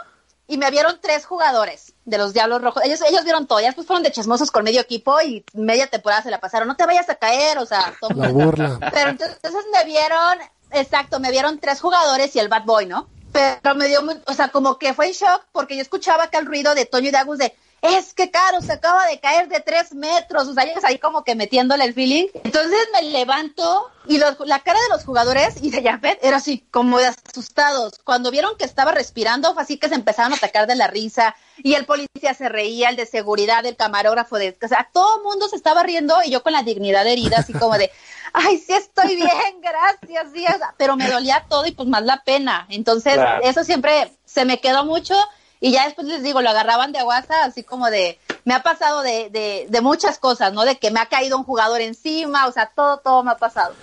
y 0.47 0.57
me 0.57 0.69
vieron 0.69 0.99
tres 1.01 1.25
jugadores 1.25 1.93
de 2.03 2.17
los 2.17 2.33
Diablos 2.33 2.61
Rojos. 2.61 2.83
Ellos, 2.83 3.01
ellos 3.07 3.23
vieron 3.23 3.47
todo, 3.47 3.59
ya 3.61 3.67
después 3.67 3.87
fueron 3.87 4.03
de 4.03 4.11
chismosos 4.11 4.51
con 4.51 4.63
medio 4.65 4.81
equipo 4.81 5.21
y 5.21 5.45
media 5.53 5.87
temporada 5.87 6.21
se 6.23 6.29
la 6.31 6.41
pasaron. 6.41 6.67
No 6.67 6.75
te 6.75 6.85
vayas 6.85 7.09
a 7.09 7.15
caer, 7.15 7.57
o 7.57 7.65
sea, 7.65 7.93
todo 8.01 8.09
La 8.15 8.29
burla. 8.29 8.77
pero 8.91 9.11
entonces, 9.11 9.37
entonces 9.41 9.65
me 9.71 9.85
vieron, 9.85 10.37
exacto, 10.71 11.21
me 11.21 11.31
vieron 11.31 11.57
tres 11.59 11.79
jugadores 11.79 12.35
y 12.35 12.39
el 12.39 12.49
bad 12.49 12.65
boy, 12.65 12.85
¿no? 12.85 13.07
Pero 13.31 13.75
me 13.75 13.87
dio, 13.87 14.01
muy- 14.03 14.19
o 14.27 14.33
sea, 14.33 14.49
como 14.49 14.77
que 14.77 14.93
fue 14.93 15.07
en 15.07 15.13
shock 15.13 15.43
porque 15.53 15.77
yo 15.77 15.81
escuchaba 15.81 16.23
acá 16.25 16.39
el 16.39 16.45
ruido 16.47 16.75
de 16.75 16.85
Toño 16.85 17.07
y 17.07 17.11
de 17.11 17.17
Agus 17.17 17.37
de, 17.37 17.55
es 17.81 18.13
que 18.13 18.29
caro, 18.29 18.61
se 18.61 18.73
acaba 18.73 19.07
de 19.07 19.19
caer 19.19 19.47
de 19.47 19.59
tres 19.59 19.93
metros, 19.93 20.47
o 20.47 20.53
sea, 20.53 20.63
ellos 20.65 20.83
ahí 20.83 20.99
como 20.99 21.23
que 21.23 21.33
metiéndole 21.35 21.83
el 21.83 21.93
feeling. 21.95 22.27
Entonces 22.43 22.79
me 22.93 23.01
levanto 23.03 23.89
y 24.05 24.19
los- 24.19 24.39
la 24.41 24.59
cara 24.59 24.79
de 24.79 24.89
los 24.89 25.03
jugadores 25.03 25.55
y 25.61 25.71
de 25.71 25.81
Jafet 25.81 26.19
era 26.21 26.37
así, 26.37 26.63
como 26.69 26.99
de 26.99 27.07
asustados. 27.07 27.99
Cuando 28.03 28.29
vieron 28.29 28.55
que 28.57 28.65
estaba 28.65 28.91
respirando, 28.91 29.53
fue 29.55 29.63
así 29.63 29.77
que 29.77 29.89
se 29.89 29.95
empezaron 29.95 30.33
a 30.33 30.35
atacar 30.35 30.67
de 30.67 30.75
la 30.75 30.87
risa 30.87 31.35
y 31.57 31.73
el 31.73 31.85
policía 31.85 32.33
se 32.35 32.49
reía, 32.49 32.89
el 32.89 32.95
de 32.95 33.05
seguridad, 33.07 33.65
el 33.65 33.75
camarógrafo, 33.75 34.37
de, 34.37 34.55
o 34.63 34.67
sea, 34.67 34.89
todo 34.93 35.17
el 35.17 35.23
mundo 35.23 35.47
se 35.49 35.55
estaba 35.55 35.81
riendo 35.81 36.15
y 36.23 36.29
yo 36.29 36.43
con 36.43 36.53
la 36.53 36.61
dignidad 36.63 37.07
herida, 37.07 37.37
así 37.39 37.53
como 37.53 37.77
de, 37.79 37.91
ay, 38.33 38.57
sí 38.59 38.73
estoy 38.73 39.15
bien, 39.15 39.29
gracias, 39.61 40.31
sea, 40.31 40.75
pero 40.77 40.95
me 40.95 41.09
dolía 41.09 41.45
todo 41.49 41.65
y 41.65 41.71
pues 41.71 41.87
más 41.89 42.03
la 42.03 42.23
pena. 42.23 42.67
Entonces, 42.69 43.15
Claro. 43.15 43.41
eso 43.43 43.63
siempre 43.63 44.11
se 44.25 44.45
me 44.45 44.59
quedó 44.61 44.85
mucho 44.85 45.15
y 45.61 45.71
ya 45.71 45.85
después 45.85 46.07
les 46.07 46.23
digo, 46.23 46.41
lo 46.41 46.49
agarraban 46.49 46.91
de 46.91 46.99
aguasa, 46.99 47.45
así 47.45 47.63
como 47.63 47.89
de, 47.89 48.19
me 48.43 48.55
ha 48.55 48.63
pasado 48.63 49.03
de, 49.03 49.29
de, 49.29 49.67
de 49.69 49.81
muchas 49.81 50.17
cosas, 50.17 50.51
¿no? 50.51 50.65
De 50.65 50.77
que 50.77 50.89
me 50.89 50.99
ha 50.99 51.05
caído 51.05 51.37
un 51.37 51.43
jugador 51.43 51.79
encima, 51.81 52.47
o 52.47 52.51
sea, 52.51 52.71
todo, 52.75 52.97
todo 52.97 53.23
me 53.23 53.31
ha 53.31 53.37
pasado. 53.37 53.73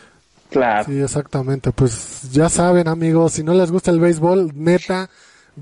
Claro. 0.51 0.85
Sí, 0.85 1.01
exactamente. 1.01 1.71
Pues 1.71 2.33
ya 2.33 2.49
saben, 2.49 2.89
amigos, 2.89 3.35
si 3.35 3.45
no 3.45 3.55
les 3.55 3.71
gusta 3.71 3.93
el 3.93 4.01
béisbol, 4.01 4.51
neta, 4.55 5.09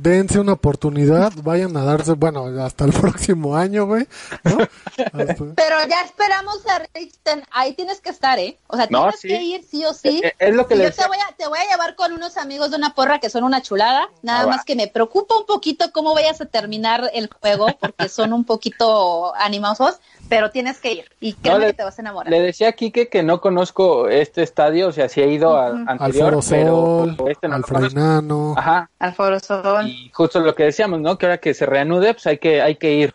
dense 0.01 0.39
una 0.41 0.53
oportunidad, 0.53 1.33
vayan 1.43 1.77
a 1.77 1.85
darse, 1.85 2.13
bueno, 2.13 2.45
hasta 2.65 2.85
el 2.85 2.93
próximo 3.01 3.57
año, 3.57 3.87
güey. 3.87 4.07
¿no? 4.45 4.59
Hasta- 4.99 5.45
Pero 5.55 5.77
ya 5.89 6.03
esperamos 6.05 6.67
a 6.67 6.83
Richten, 6.95 7.43
ahí 7.51 7.75
tienes 7.75 8.01
que 8.01 8.11
estar, 8.11 8.39
¿eh? 8.39 8.59
O 8.69 8.77
sea, 8.77 8.87
No, 8.91 9.03
tienes 9.11 9.21
sí. 9.21 9.29
que 9.29 9.43
ir 9.43 9.65
sí 9.69 9.85
o 9.85 9.93
sí. 9.95 10.21
Eh, 10.23 10.29
eh, 10.29 10.35
es 10.39 10.55
lo 10.55 10.67
que 10.67 10.75
Y 10.75 10.79
le 10.79 10.85
yo 10.85 10.93
te 10.93 11.07
voy, 11.07 11.19
a, 11.19 11.35
te 11.37 11.47
voy 11.49 11.59
a 11.59 11.71
llevar 11.71 11.95
con 11.97 12.13
unos 12.13 12.37
amigos 12.37 12.71
de 12.71 12.77
una 12.77 12.95
porra 12.95 13.19
que 13.21 13.31
son 13.31 13.45
una 13.45 13.63
chulada, 13.63 14.09
nada 14.23 14.41
Ah, 14.41 14.45
va. 14.47 14.57
más 14.57 14.65
que 14.65 14.77
me 14.77 14.89
preocupa 14.89 15.37
un 15.39 15.47
poquito 15.47 15.91
cómo 15.93 16.15
vayas 16.15 16.41
a 16.41 16.47
terminar 16.47 17.11
el 17.15 17.29
juego, 17.41 17.67
porque 17.81 18.09
son 18.09 18.33
un 18.33 18.45
poquito 18.45 19.35
animosos, 19.37 20.01
pero 20.29 20.51
tienes 20.51 20.79
que 20.79 20.93
ir 20.93 21.05
y 21.21 21.33
créeme 21.35 21.59
No, 21.59 21.65
le- 21.65 21.67
que 21.69 21.73
te 21.79 21.85
vas 21.85 21.99
a 21.99 22.03
enamorar. 22.03 22.31
Le 22.31 22.41
decía 22.41 22.69
a 22.69 22.73
Quique 22.73 23.09
que 23.09 23.23
no 23.23 23.41
conozco 23.41 24.09
este 24.09 24.43
estadio, 24.43 24.89
o 24.89 24.93
sea, 24.93 25.09
si 25.09 25.21
he 25.21 25.31
ido 25.31 25.57
al 25.59 25.75
Ujú. 25.75 25.83
Al 25.83 25.89
anterior, 25.89 26.31
Foro 26.31 26.43
Sol, 26.43 27.15
pero 27.17 27.29
este 27.31 27.49
no 27.49 27.55
al. 27.57 27.65
Frainano. 27.65 28.55
Ajá, 28.57 28.91
Al 28.99 29.15
Foro 29.15 29.39
Sol. 29.41 29.87
y 29.89 30.11
justo 30.13 30.41
lo 30.41 30.55
que 30.55 30.65
decíamos, 30.65 31.01
¿no? 31.01 31.17
Que 31.19 31.27
ahora 31.27 31.39
que 31.39 31.55
se 31.55 31.67
reanude, 31.67 32.13
pues 32.15 32.27
hay 32.27 32.39
que, 32.39 32.61
hay 32.63 32.77
que 32.77 32.93
ir. 32.95 33.15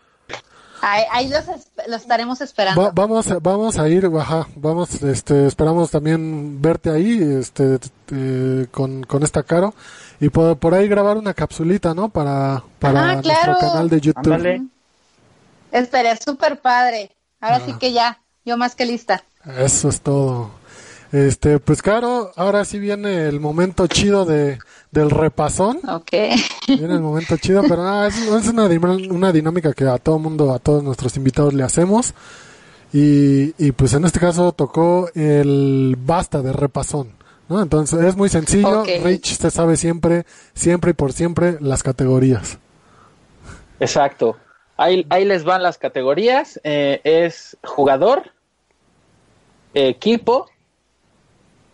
Ahí, 0.84 1.04
ahí 1.12 1.28
los, 1.28 1.44
los 1.86 2.02
estaremos 2.02 2.40
esperando. 2.40 2.80
Va- 2.82 2.90
vamos, 2.92 3.30
a- 3.30 3.38
vamos 3.40 3.78
a 3.78 3.88
ir, 3.88 4.10
ajá, 4.18 4.48
vamos, 4.56 5.00
este, 5.02 5.46
esperamos 5.46 5.92
también 5.92 6.60
verte 6.60 6.90
ahí, 6.90 7.20
este, 7.38 7.78
eh, 8.12 8.66
con, 8.72 9.04
con 9.04 9.22
esta 9.22 9.44
caro 9.44 9.74
y 10.18 10.28
por, 10.28 10.56
por 10.56 10.74
ahí 10.74 10.88
grabar 10.88 11.16
una 11.18 11.34
capsulita, 11.34 11.94
¿no? 11.94 12.08
Para, 12.08 12.64
para 12.80 13.12
Ah, 13.12 13.20
claro. 13.22 13.52
nuestro 13.52 13.68
canal 13.68 13.88
de 13.88 14.00
YouTube. 14.00 14.32
Ándale. 14.32 14.62
Esperé, 15.72 16.16
súper 16.16 16.60
padre. 16.60 17.10
Ahora 17.40 17.60
sí 17.60 17.72
que 17.80 17.92
ya, 17.92 18.22
yo 18.44 18.56
más 18.56 18.76
que 18.76 18.86
lista. 18.86 19.24
Eso 19.58 19.88
es 19.88 20.00
todo. 20.00 20.50
Este, 21.10 21.58
pues 21.58 21.82
claro, 21.82 22.30
ahora 22.36 22.64
sí 22.64 22.78
viene 22.78 23.26
el 23.26 23.40
momento 23.40 23.86
chido 23.86 24.24
de, 24.24 24.58
del 24.92 25.10
repasón. 25.10 25.80
Ok. 25.88 26.12
Viene 26.68 26.94
el 26.94 27.00
momento 27.00 27.36
chido, 27.36 27.62
pero 27.62 27.82
nada, 27.82 28.06
es, 28.06 28.16
es 28.16 28.48
una, 28.48 29.32
dinámica 29.32 29.72
que 29.72 29.84
a 29.84 29.98
todo 29.98 30.18
mundo, 30.18 30.54
a 30.54 30.58
todos 30.58 30.84
nuestros 30.84 31.16
invitados 31.16 31.52
le 31.52 31.64
hacemos. 31.64 32.14
Y, 32.92 33.54
y 33.58 33.72
pues 33.72 33.94
en 33.94 34.04
este 34.04 34.20
caso 34.20 34.52
tocó 34.52 35.10
el 35.14 35.96
basta 35.98 36.42
de 36.42 36.52
repasón. 36.52 37.14
¿no? 37.48 37.60
Entonces 37.60 38.00
es 38.04 38.16
muy 38.16 38.28
sencillo. 38.28 38.84
Rich 38.84 39.38
se 39.38 39.50
sabe 39.50 39.76
siempre, 39.76 40.24
siempre 40.54 40.92
y 40.92 40.94
por 40.94 41.12
siempre 41.12 41.58
las 41.60 41.82
categorías. 41.82 42.58
Exacto. 43.80 44.36
Ahí, 44.76 45.06
ahí 45.10 45.24
les 45.24 45.44
van 45.44 45.62
las 45.62 45.78
categorías. 45.78 46.60
Eh, 46.64 47.00
es 47.04 47.56
jugador, 47.62 48.32
equipo, 49.74 50.48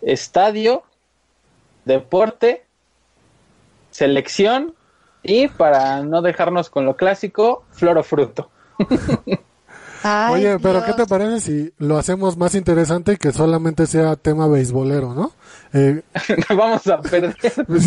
estadio, 0.03 0.83
deporte, 1.85 2.65
selección 3.91 4.75
y 5.23 5.49
para 5.49 6.03
no 6.03 6.23
dejarnos 6.23 6.71
con 6.71 6.85
lo 6.85 6.97
clásico, 6.97 7.65
flor 7.71 7.99
o 7.99 8.03
fruto. 8.03 8.51
Ay, 10.03 10.35
Oye, 10.35 10.59
pero 10.61 10.81
¿qué 10.85 10.93
te 10.93 10.97
Dios. 10.99 11.09
parece 11.09 11.41
si 11.41 11.73
lo 11.79 11.99
hacemos 11.99 12.37
más 12.37 12.55
interesante 12.55 13.13
y 13.15 13.17
que 13.17 13.33
solamente 13.33 13.87
sea 13.87 14.17
tema 14.17 14.47
beisbolero, 14.47 15.15
¿no? 15.15 15.33
Eh, 15.73 16.03
Vamos 16.51 16.87
a 16.87 17.01
perder. 17.01 17.37
pues 17.67 17.87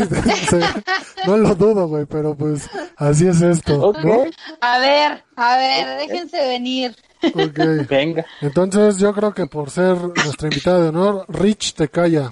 no 1.26 1.38
lo 1.38 1.56
dudo, 1.56 1.88
güey, 1.88 2.06
pero 2.06 2.36
pues 2.36 2.70
así 2.98 3.28
es 3.28 3.42
esto, 3.42 3.80
Ok. 3.82 4.04
¿no? 4.04 4.26
A 4.62 4.78
ver, 4.80 5.24
a 5.36 5.58
ver, 5.58 6.00
déjense 6.08 6.48
venir. 6.48 6.96
Ok. 7.24 7.58
Venga. 7.90 8.26
Entonces 8.42 8.98
yo 8.98 9.14
creo 9.14 9.34
que 9.34 9.46
por 9.48 9.70
ser 9.70 9.96
nuestra 9.98 10.48
invitada 10.48 10.80
de 10.82 10.90
honor, 10.90 11.26
Rich 11.30 11.76
te 11.76 11.88
calla. 11.90 12.30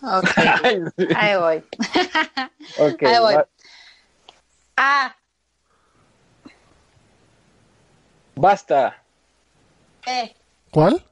Ok, 0.00 0.28
ahí 1.16 1.36
voy. 1.36 1.64
Ahí 2.78 3.18
voy. 3.20 3.34
va- 3.34 3.48
A, 4.76 5.16
basta. 8.40 9.02
P, 10.04 10.34
¿Cuál? 10.70 11.04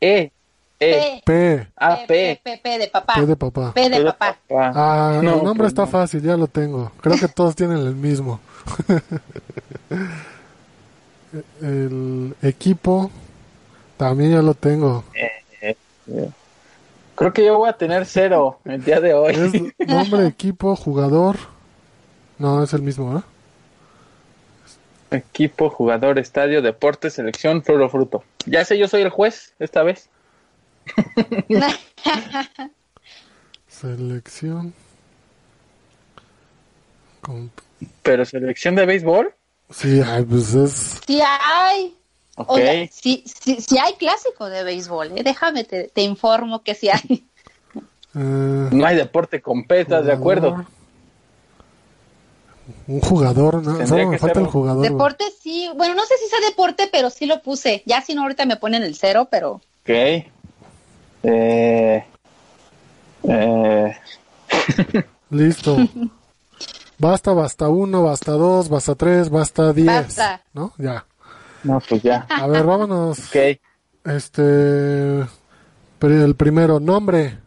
E, 0.00 0.30
E, 0.78 1.20
P, 1.22 1.22
P. 1.24 1.68
A, 1.76 1.96
P, 2.06 2.06
P. 2.06 2.40
P, 2.42 2.60
P 2.62 2.78
de 2.78 2.88
papá. 2.88 3.14
P 3.14 3.26
de 3.26 3.36
papá. 3.36 3.72
P 3.74 3.88
de 3.90 4.04
papá. 4.04 4.38
Ah, 4.50 5.20
No, 5.22 5.34
el 5.38 5.44
nombre 5.44 5.66
está 5.66 5.82
no. 5.82 5.88
fácil, 5.88 6.22
ya 6.22 6.36
lo 6.36 6.46
tengo. 6.46 6.90
Creo 7.00 7.18
que 7.18 7.28
todos 7.28 7.54
tienen 7.54 7.78
el 7.78 7.94
mismo. 7.94 8.40
el 11.60 12.34
equipo 12.42 13.10
también 13.96 14.32
ya 14.32 14.42
lo 14.42 14.54
tengo. 14.54 15.04
Creo 17.14 17.32
que 17.34 17.44
yo 17.44 17.58
voy 17.58 17.68
a 17.68 17.74
tener 17.74 18.06
cero 18.06 18.58
el 18.64 18.82
día 18.82 18.98
de 19.00 19.12
hoy. 19.12 19.34
Es 19.34 19.52
nombre, 19.86 20.26
equipo, 20.28 20.74
jugador. 20.74 21.36
No, 22.38 22.62
es 22.62 22.72
el 22.72 22.80
mismo, 22.80 23.18
¿eh? 23.18 23.22
Equipo, 25.10 25.70
jugador, 25.70 26.18
estadio, 26.18 26.62
deporte, 26.62 27.10
selección, 27.10 27.62
flor 27.62 27.82
o 27.82 27.88
fruto. 27.88 28.24
Ya 28.46 28.64
sé, 28.64 28.78
yo 28.78 28.86
soy 28.88 29.02
el 29.02 29.10
juez 29.10 29.54
esta 29.58 29.82
vez. 29.82 30.08
Selección. 33.68 34.74
Con- 37.20 37.50
Pero 38.02 38.24
selección 38.24 38.74
de 38.74 38.86
béisbol. 38.86 39.34
Sí, 39.70 40.00
ay, 40.04 40.24
pues 40.24 40.54
es. 40.54 41.00
Sí 41.06 41.20
hay. 41.22 41.96
Ok. 42.36 42.50
Oye, 42.50 42.90
sí, 42.92 43.24
sí, 43.26 43.60
sí 43.60 43.78
hay 43.78 43.94
clásico 43.94 44.48
de 44.48 44.64
béisbol, 44.64 45.18
¿eh? 45.18 45.22
Déjame, 45.22 45.64
te, 45.64 45.84
te 45.88 46.02
informo 46.02 46.62
que 46.62 46.74
sí 46.74 46.88
hay. 46.88 47.26
eh, 48.14 48.68
No 48.72 48.86
hay 48.86 48.96
deporte 48.96 49.40
con 49.40 49.64
petas, 49.64 50.04
de 50.06 50.12
acuerdo. 50.12 50.64
Un 52.94 53.00
jugador, 53.00 53.62
¿no? 53.62 53.86
Solo 53.86 54.08
me 54.08 54.18
falta 54.18 54.34
ser 54.34 54.42
el 54.42 54.46
un- 54.46 54.52
jugador. 54.52 54.78
güey. 54.78 54.90
Deporte 54.90 55.24
sí, 55.42 55.68
bueno, 55.76 55.94
no 55.94 56.04
sé 56.04 56.14
si 56.18 56.28
sea 56.28 56.40
deporte, 56.48 56.88
pero 56.90 57.10
sí 57.10 57.26
lo 57.26 57.42
puse. 57.42 57.82
Ya 57.86 58.00
si 58.02 58.14
no, 58.14 58.22
ahorita 58.22 58.44
me 58.46 58.56
ponen 58.56 58.82
el 58.82 58.94
cero, 58.96 59.28
pero... 59.30 59.52
Ok. 59.82 59.88
Eh, 61.22 62.04
eh, 63.24 63.96
Listo. 65.30 65.76
Basta, 66.98 67.32
basta 67.32 67.68
uno, 67.68 68.02
basta 68.02 68.32
dos, 68.32 68.68
basta 68.68 68.94
tres, 68.94 69.30
basta 69.30 69.72
diez. 69.72 69.86
Basta. 69.86 70.42
¿No? 70.52 70.72
Ya. 70.78 71.06
no, 71.62 71.80
pues 71.88 72.02
ya. 72.02 72.26
A 72.28 72.46
ver, 72.46 72.64
vámonos. 72.64 73.18
Ok. 73.28 73.36
Este. 74.04 75.20
El 76.02 76.34
primero, 76.36 76.80
nombre. 76.80 77.38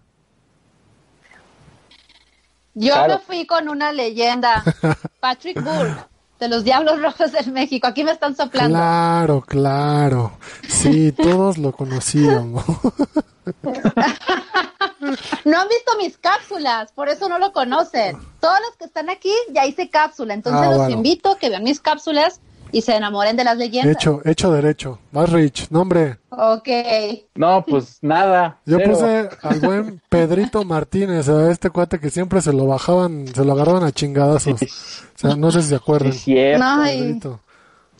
Yo 2.76 2.93
Claro. 2.93 3.13
me 3.15 3.19
fui 3.19 3.45
con 3.45 3.69
una 3.69 3.91
leyenda, 3.91 4.63
Patrick 5.19 5.61
Bull, 5.63 5.95
de 6.39 6.47
los 6.49 6.63
Diablos 6.63 7.01
Rojos 7.01 7.32
del 7.32 7.51
México. 7.51 7.88
Aquí 7.88 8.03
me 8.03 8.11
están 8.11 8.36
soplando. 8.36 8.78
Claro, 8.78 9.41
claro. 9.41 10.38
Sí, 10.67 11.11
todos 11.11 11.57
lo 11.57 11.71
conocíamos. 11.71 12.63
No 15.43 15.59
han 15.59 15.67
visto 15.67 15.97
mis 15.97 16.17
cápsulas, 16.17 16.91
por 16.93 17.09
eso 17.09 17.28
no 17.28 17.38
lo 17.38 17.51
conocen. 17.51 18.17
Todos 18.39 18.57
los 18.65 18.78
que 18.78 18.86
están 18.86 19.09
aquí 19.09 19.34
ya 19.51 19.65
hice 19.65 19.89
cápsula, 19.89 20.34
entonces 20.34 20.61
Ah, 20.61 20.67
los 20.69 20.78
bueno. 20.78 20.95
invito 20.95 21.32
a 21.32 21.38
que 21.38 21.49
vean 21.49 21.63
mis 21.63 21.82
cápsulas 21.82 22.39
y 22.74 22.82
se 22.82 22.95
enamoren 22.95 23.38
de 23.38 23.43
las 23.43 23.55
leyendas. 23.55 23.95
hecho, 23.95 24.19
hecho 24.26 24.51
derecho. 24.51 24.99
Más 25.11 25.32
Rich. 25.32 25.69
Nombre. 25.69 26.17
Ok. 26.30 26.67
No, 27.36 27.63
pues 27.63 27.99
nada. 28.01 28.57
Yo 28.65 28.78
cero. 28.80 28.91
puse 28.91 29.30
al 29.43 29.59
buen 29.59 30.01
Pedrito 30.09 30.65
Martínez, 30.65 31.30
a 31.30 31.51
este 31.51 31.69
cuate 31.69 31.99
que 31.99 32.09
siempre 32.09 32.41
se 32.41 32.51
lo 32.51 32.65
bajaban, 32.65 33.28
se 33.28 33.45
lo 33.45 33.53
agarraban 33.53 33.84
a 33.84 33.91
chingadazos. 33.91 34.61
O 34.61 34.67
sea, 35.15 35.36
no 35.36 35.51
sé 35.51 35.61
si 35.61 35.69
se 35.69 35.76
acuerdan. 35.76 36.13
Sí, 36.13 36.34
Pedrito. 36.34 37.39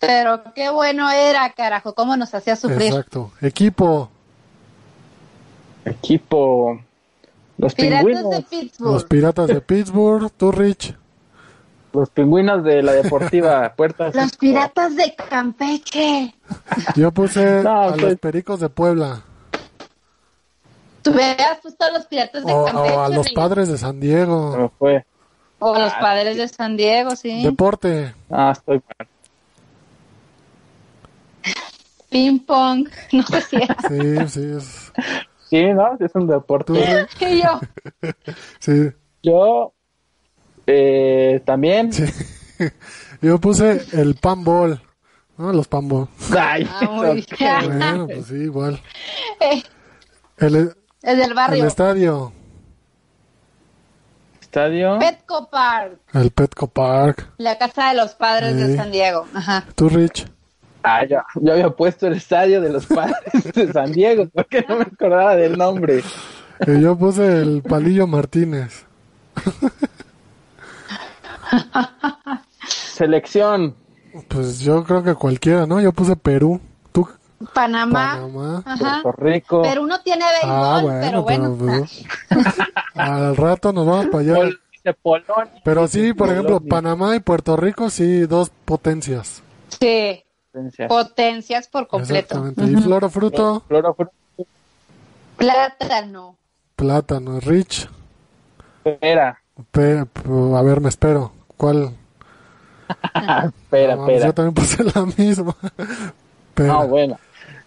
pero 0.00 0.42
qué 0.56 0.68
bueno 0.70 1.08
era, 1.08 1.48
carajo, 1.52 1.94
cómo 1.94 2.16
nos 2.16 2.34
hacía 2.34 2.56
sufrir. 2.56 2.88
Exacto. 2.88 3.30
Equipo. 3.40 4.10
Equipo. 5.84 6.80
Los 7.58 7.74
Piratas 7.74 8.04
pingüinos. 8.04 8.30
de 8.30 8.42
Pittsburgh. 8.42 8.92
Los 8.92 9.04
Piratas 9.04 9.46
de 9.46 9.60
Pittsburgh. 9.60 10.32
Tú, 10.36 10.50
Rich. 10.50 10.94
Los 11.94 12.10
pingüinos 12.10 12.62
de 12.64 12.82
la 12.82 12.92
deportiva 12.92 13.72
Puerta. 13.76 14.10
Los 14.12 14.36
piratas 14.36 14.94
de 14.96 15.14
Campeche. 15.14 16.34
Yo 16.96 17.10
puse 17.12 17.62
No, 17.62 17.82
a 17.84 17.88
pues- 17.92 18.02
los 18.02 18.16
Pericos 18.16 18.60
de 18.60 18.68
Puebla. 18.68 19.22
Tú 21.02 21.10
hubieras 21.12 21.58
puesto 21.62 21.84
a 21.84 21.90
los 21.92 22.06
piratas 22.06 22.44
de 22.44 22.52
O, 22.52 22.64
Campeche. 22.64 22.94
o 22.94 23.00
a 23.00 23.08
los. 23.10 23.32
Padres 23.32 23.68
de 23.68 23.78
San 23.78 24.00
Diego. 24.00 24.72
fue. 24.78 25.04
O 25.60 25.74
a 25.74 25.78
los 25.78 25.92
padres 25.94 26.36
de 26.36 26.48
San 26.48 26.76
Diego, 26.76 27.14
sí. 27.16 27.42
Deporte. 27.42 28.14
Ah, 28.30 28.50
estoy 28.52 28.82
mal. 28.98 29.08
Ping 32.10 32.38
pong. 32.40 32.88
No 33.12 33.22
sé 33.24 33.40
si. 33.42 33.56
Sí, 33.58 34.28
sí, 34.28 34.42
es. 34.56 34.92
Sí, 35.50 35.64
¿no? 35.72 35.96
Es 36.00 36.14
un 36.14 36.26
Tú, 36.26 36.32
deporte. 36.32 37.06
Y 37.20 37.42
yo, 37.42 37.60
Sí. 38.60 38.90
Yo 39.22 39.72
eh, 40.66 41.42
también. 41.44 41.92
Sí. 41.92 42.04
Yo 43.22 43.38
puse 43.38 43.82
el 43.92 44.14
panball. 44.16 44.80
¿No? 45.36 45.52
Los 45.52 45.66
panball. 45.66 46.08
Ay, 46.38 46.68
Ah. 46.70 46.86
Bueno, 47.64 48.06
pues 48.06 48.26
sí, 48.26 48.34
igual. 48.36 48.80
eh, 49.40 49.62
El, 50.38 50.56
es 51.02 51.16
del 51.16 51.20
el 51.30 51.34
barrio. 51.34 51.66
estadio. 51.66 52.32
Estadio. 54.40 54.98
Petco 55.00 55.48
Park. 55.50 55.98
El 56.12 56.30
Petco 56.30 56.68
Park. 56.68 57.28
La 57.38 57.58
casa 57.58 57.88
de 57.88 57.96
los 57.96 58.14
padres 58.14 58.52
Sí. 58.54 58.62
de 58.62 58.76
San 58.76 58.92
Diego. 58.92 59.26
Ajá. 59.34 59.64
Tú, 59.74 59.88
Rich. 59.88 60.26
Ah, 60.84 61.04
yo, 61.04 61.18
yo 61.40 61.52
había 61.52 61.70
puesto 61.70 62.06
el 62.06 62.12
estadio 62.14 62.60
de 62.60 62.70
los 62.70 62.86
padres 62.86 63.52
de 63.54 63.72
San 63.72 63.90
Diego, 63.92 64.28
porque 64.32 64.64
no 64.68 64.76
me 64.76 64.82
acordaba 64.82 65.34
del 65.34 65.56
nombre. 65.58 66.02
Y 66.66 66.80
yo 66.80 66.96
puse 66.96 67.26
el 67.40 67.62
Palillo 67.62 68.06
Martínez. 68.06 68.84
Selección. 72.66 73.74
Pues 74.28 74.60
yo 74.60 74.84
creo 74.84 75.02
que 75.02 75.14
cualquiera, 75.14 75.66
¿no? 75.66 75.80
Yo 75.80 75.92
puse 75.92 76.14
Perú. 76.16 76.60
¿Tú? 76.92 77.08
Panamá. 77.52 78.14
Panamá. 78.14 78.62
Ajá. 78.64 79.00
Puerto 79.02 79.22
Rico. 79.22 79.62
Perú 79.62 79.86
no 79.86 80.00
tiene 80.02 80.24
béisbol, 80.24 80.50
Ah, 80.64 80.78
bueno, 80.82 81.00
pero 81.00 81.22
bueno. 81.22 81.56
pues, 81.58 82.04
al 82.94 83.36
rato 83.36 83.72
nos 83.72 83.86
vamos 83.86 84.06
para 84.06 84.18
allá. 84.20 84.34
Pol- 84.36 84.60
dice 84.72 84.94
Polonia. 84.94 85.52
Pero 85.64 85.88
sí, 85.88 86.12
por 86.14 86.30
ejemplo. 86.30 86.60
Panamá 86.60 87.16
y 87.16 87.20
Puerto 87.20 87.56
Rico, 87.56 87.90
sí, 87.90 88.20
dos 88.26 88.50
potencias. 88.64 89.42
Sí, 89.80 90.22
Potencia. 90.52 90.86
potencias 90.86 91.66
por 91.68 91.88
completo. 91.88 92.36
Exactamente. 92.36 92.64
Y 92.64 92.76
floro 92.82 93.10
fruto, 93.10 93.64
Floro, 93.66 93.94
fruto, 93.94 94.12
Plátano. 95.36 96.36
plátano, 96.76 97.40
rich. 97.40 97.88
Espera, 98.84 99.40
Pe- 99.70 100.06
p- 100.06 100.22
a 100.56 100.62
ver, 100.62 100.80
me 100.80 100.88
espero. 100.88 101.32
¿Cuál? 101.56 101.94
espera, 103.14 103.96
No, 103.96 104.02
espera. 104.08 104.26
Yo 104.26 104.34
también 104.34 104.54
puse 104.54 104.84
la 104.84 105.06
misma. 105.16 105.56
Pera. 106.54 106.72
No, 106.72 106.88
bueno. 106.88 107.18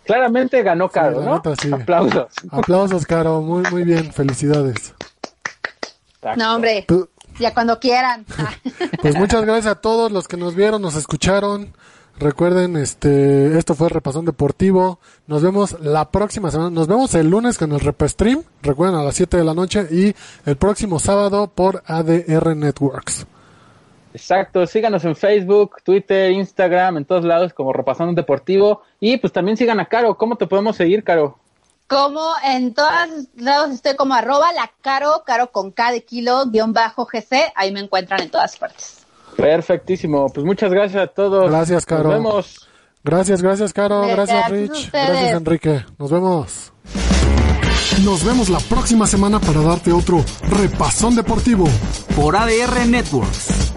Claramente 0.05 0.63
ganó 0.63 0.87
Caro, 0.89 1.21
¿no? 1.21 1.35
neta, 1.35 1.53
sí. 1.61 1.69
Aplausos. 1.71 2.27
Aplausos, 2.49 3.05
Caro. 3.05 3.41
Muy, 3.41 3.63
muy 3.71 3.83
bien. 3.83 4.13
Felicidades. 4.13 4.93
No, 6.37 6.55
hombre, 6.55 6.85
ya 7.39 7.53
cuando 7.53 7.79
quieran. 7.79 8.25
Pues 9.01 9.15
muchas 9.15 9.43
gracias 9.45 9.67
a 9.67 9.75
todos 9.81 10.11
los 10.11 10.27
que 10.27 10.37
nos 10.37 10.55
vieron, 10.55 10.81
nos 10.81 10.95
escucharon. 10.95 11.73
Recuerden, 12.19 12.77
este, 12.77 13.57
esto 13.59 13.75
fue 13.75 13.89
Repasón 13.89 14.25
Deportivo. 14.25 14.99
Nos 15.27 15.43
vemos 15.43 15.79
la 15.81 16.09
próxima 16.09 16.49
semana. 16.49 16.71
Nos 16.71 16.87
vemos 16.87 17.13
el 17.13 17.29
lunes 17.29 17.59
con 17.59 17.71
el 17.71 17.79
Repestream. 17.79 18.43
Recuerden 18.63 18.97
a 18.97 19.03
las 19.03 19.15
7 19.15 19.37
de 19.37 19.43
la 19.43 19.53
noche 19.53 19.87
y 19.91 20.15
el 20.49 20.57
próximo 20.57 20.97
sábado 20.97 21.47
por 21.53 21.83
ADR 21.85 22.55
Networks. 22.55 23.27
Exacto, 24.13 24.65
síganos 24.65 25.05
en 25.05 25.15
Facebook, 25.15 25.77
Twitter, 25.83 26.31
Instagram, 26.31 26.97
en 26.97 27.05
todos 27.05 27.23
lados 27.23 27.53
como 27.53 27.71
Repasando 27.71 28.13
Deportivo. 28.13 28.81
Y 28.99 29.17
pues 29.17 29.31
también 29.31 29.55
sigan 29.55 29.79
a 29.79 29.85
Caro. 29.85 30.17
¿Cómo 30.17 30.37
te 30.37 30.47
podemos 30.47 30.75
seguir, 30.75 31.03
Caro? 31.03 31.37
Como 31.85 32.33
en 32.43 32.73
todos 32.73 33.27
lados 33.35 33.71
estoy 33.71 33.95
como 33.95 34.15
arroba 34.15 34.51
la 34.53 34.71
caro, 34.81 35.23
caro 35.25 35.51
con 35.51 35.71
K 35.71 35.91
de 35.91 36.03
kilo, 36.03 36.47
guion 36.47 36.73
bajo 36.73 37.05
GC, 37.05 37.53
ahí 37.55 37.71
me 37.71 37.79
encuentran 37.79 38.21
en 38.21 38.29
todas 38.29 38.57
partes. 38.57 38.96
Perfectísimo. 39.37 40.27
Pues 40.29 40.45
muchas 40.45 40.71
gracias 40.71 41.03
a 41.03 41.07
todos. 41.07 41.49
Gracias, 41.49 41.85
Caro. 41.85 42.03
Nos 42.03 42.13
vemos. 42.13 42.69
Gracias, 43.03 43.41
gracias, 43.41 43.71
Caro. 43.71 44.01
Gracias, 44.07 44.49
Rich. 44.49 44.91
Gracias, 44.91 45.33
Enrique. 45.33 45.85
Nos 45.97 46.11
vemos. 46.11 46.73
Nos 48.03 48.23
vemos 48.25 48.49
la 48.49 48.59
próxima 48.59 49.07
semana 49.07 49.39
para 49.39 49.61
darte 49.61 49.91
otro 49.91 50.23
repasón 50.49 51.15
deportivo. 51.15 51.67
Por 52.15 52.35
ADR 52.35 52.85
Networks. 52.87 53.73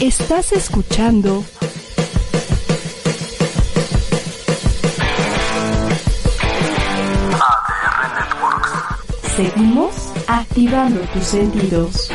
Estás 0.00 0.52
escuchando 0.52 1.44
Seguimos 9.36 10.12
activando 10.26 11.00
tus 11.12 11.24
sentidos. 11.24 12.10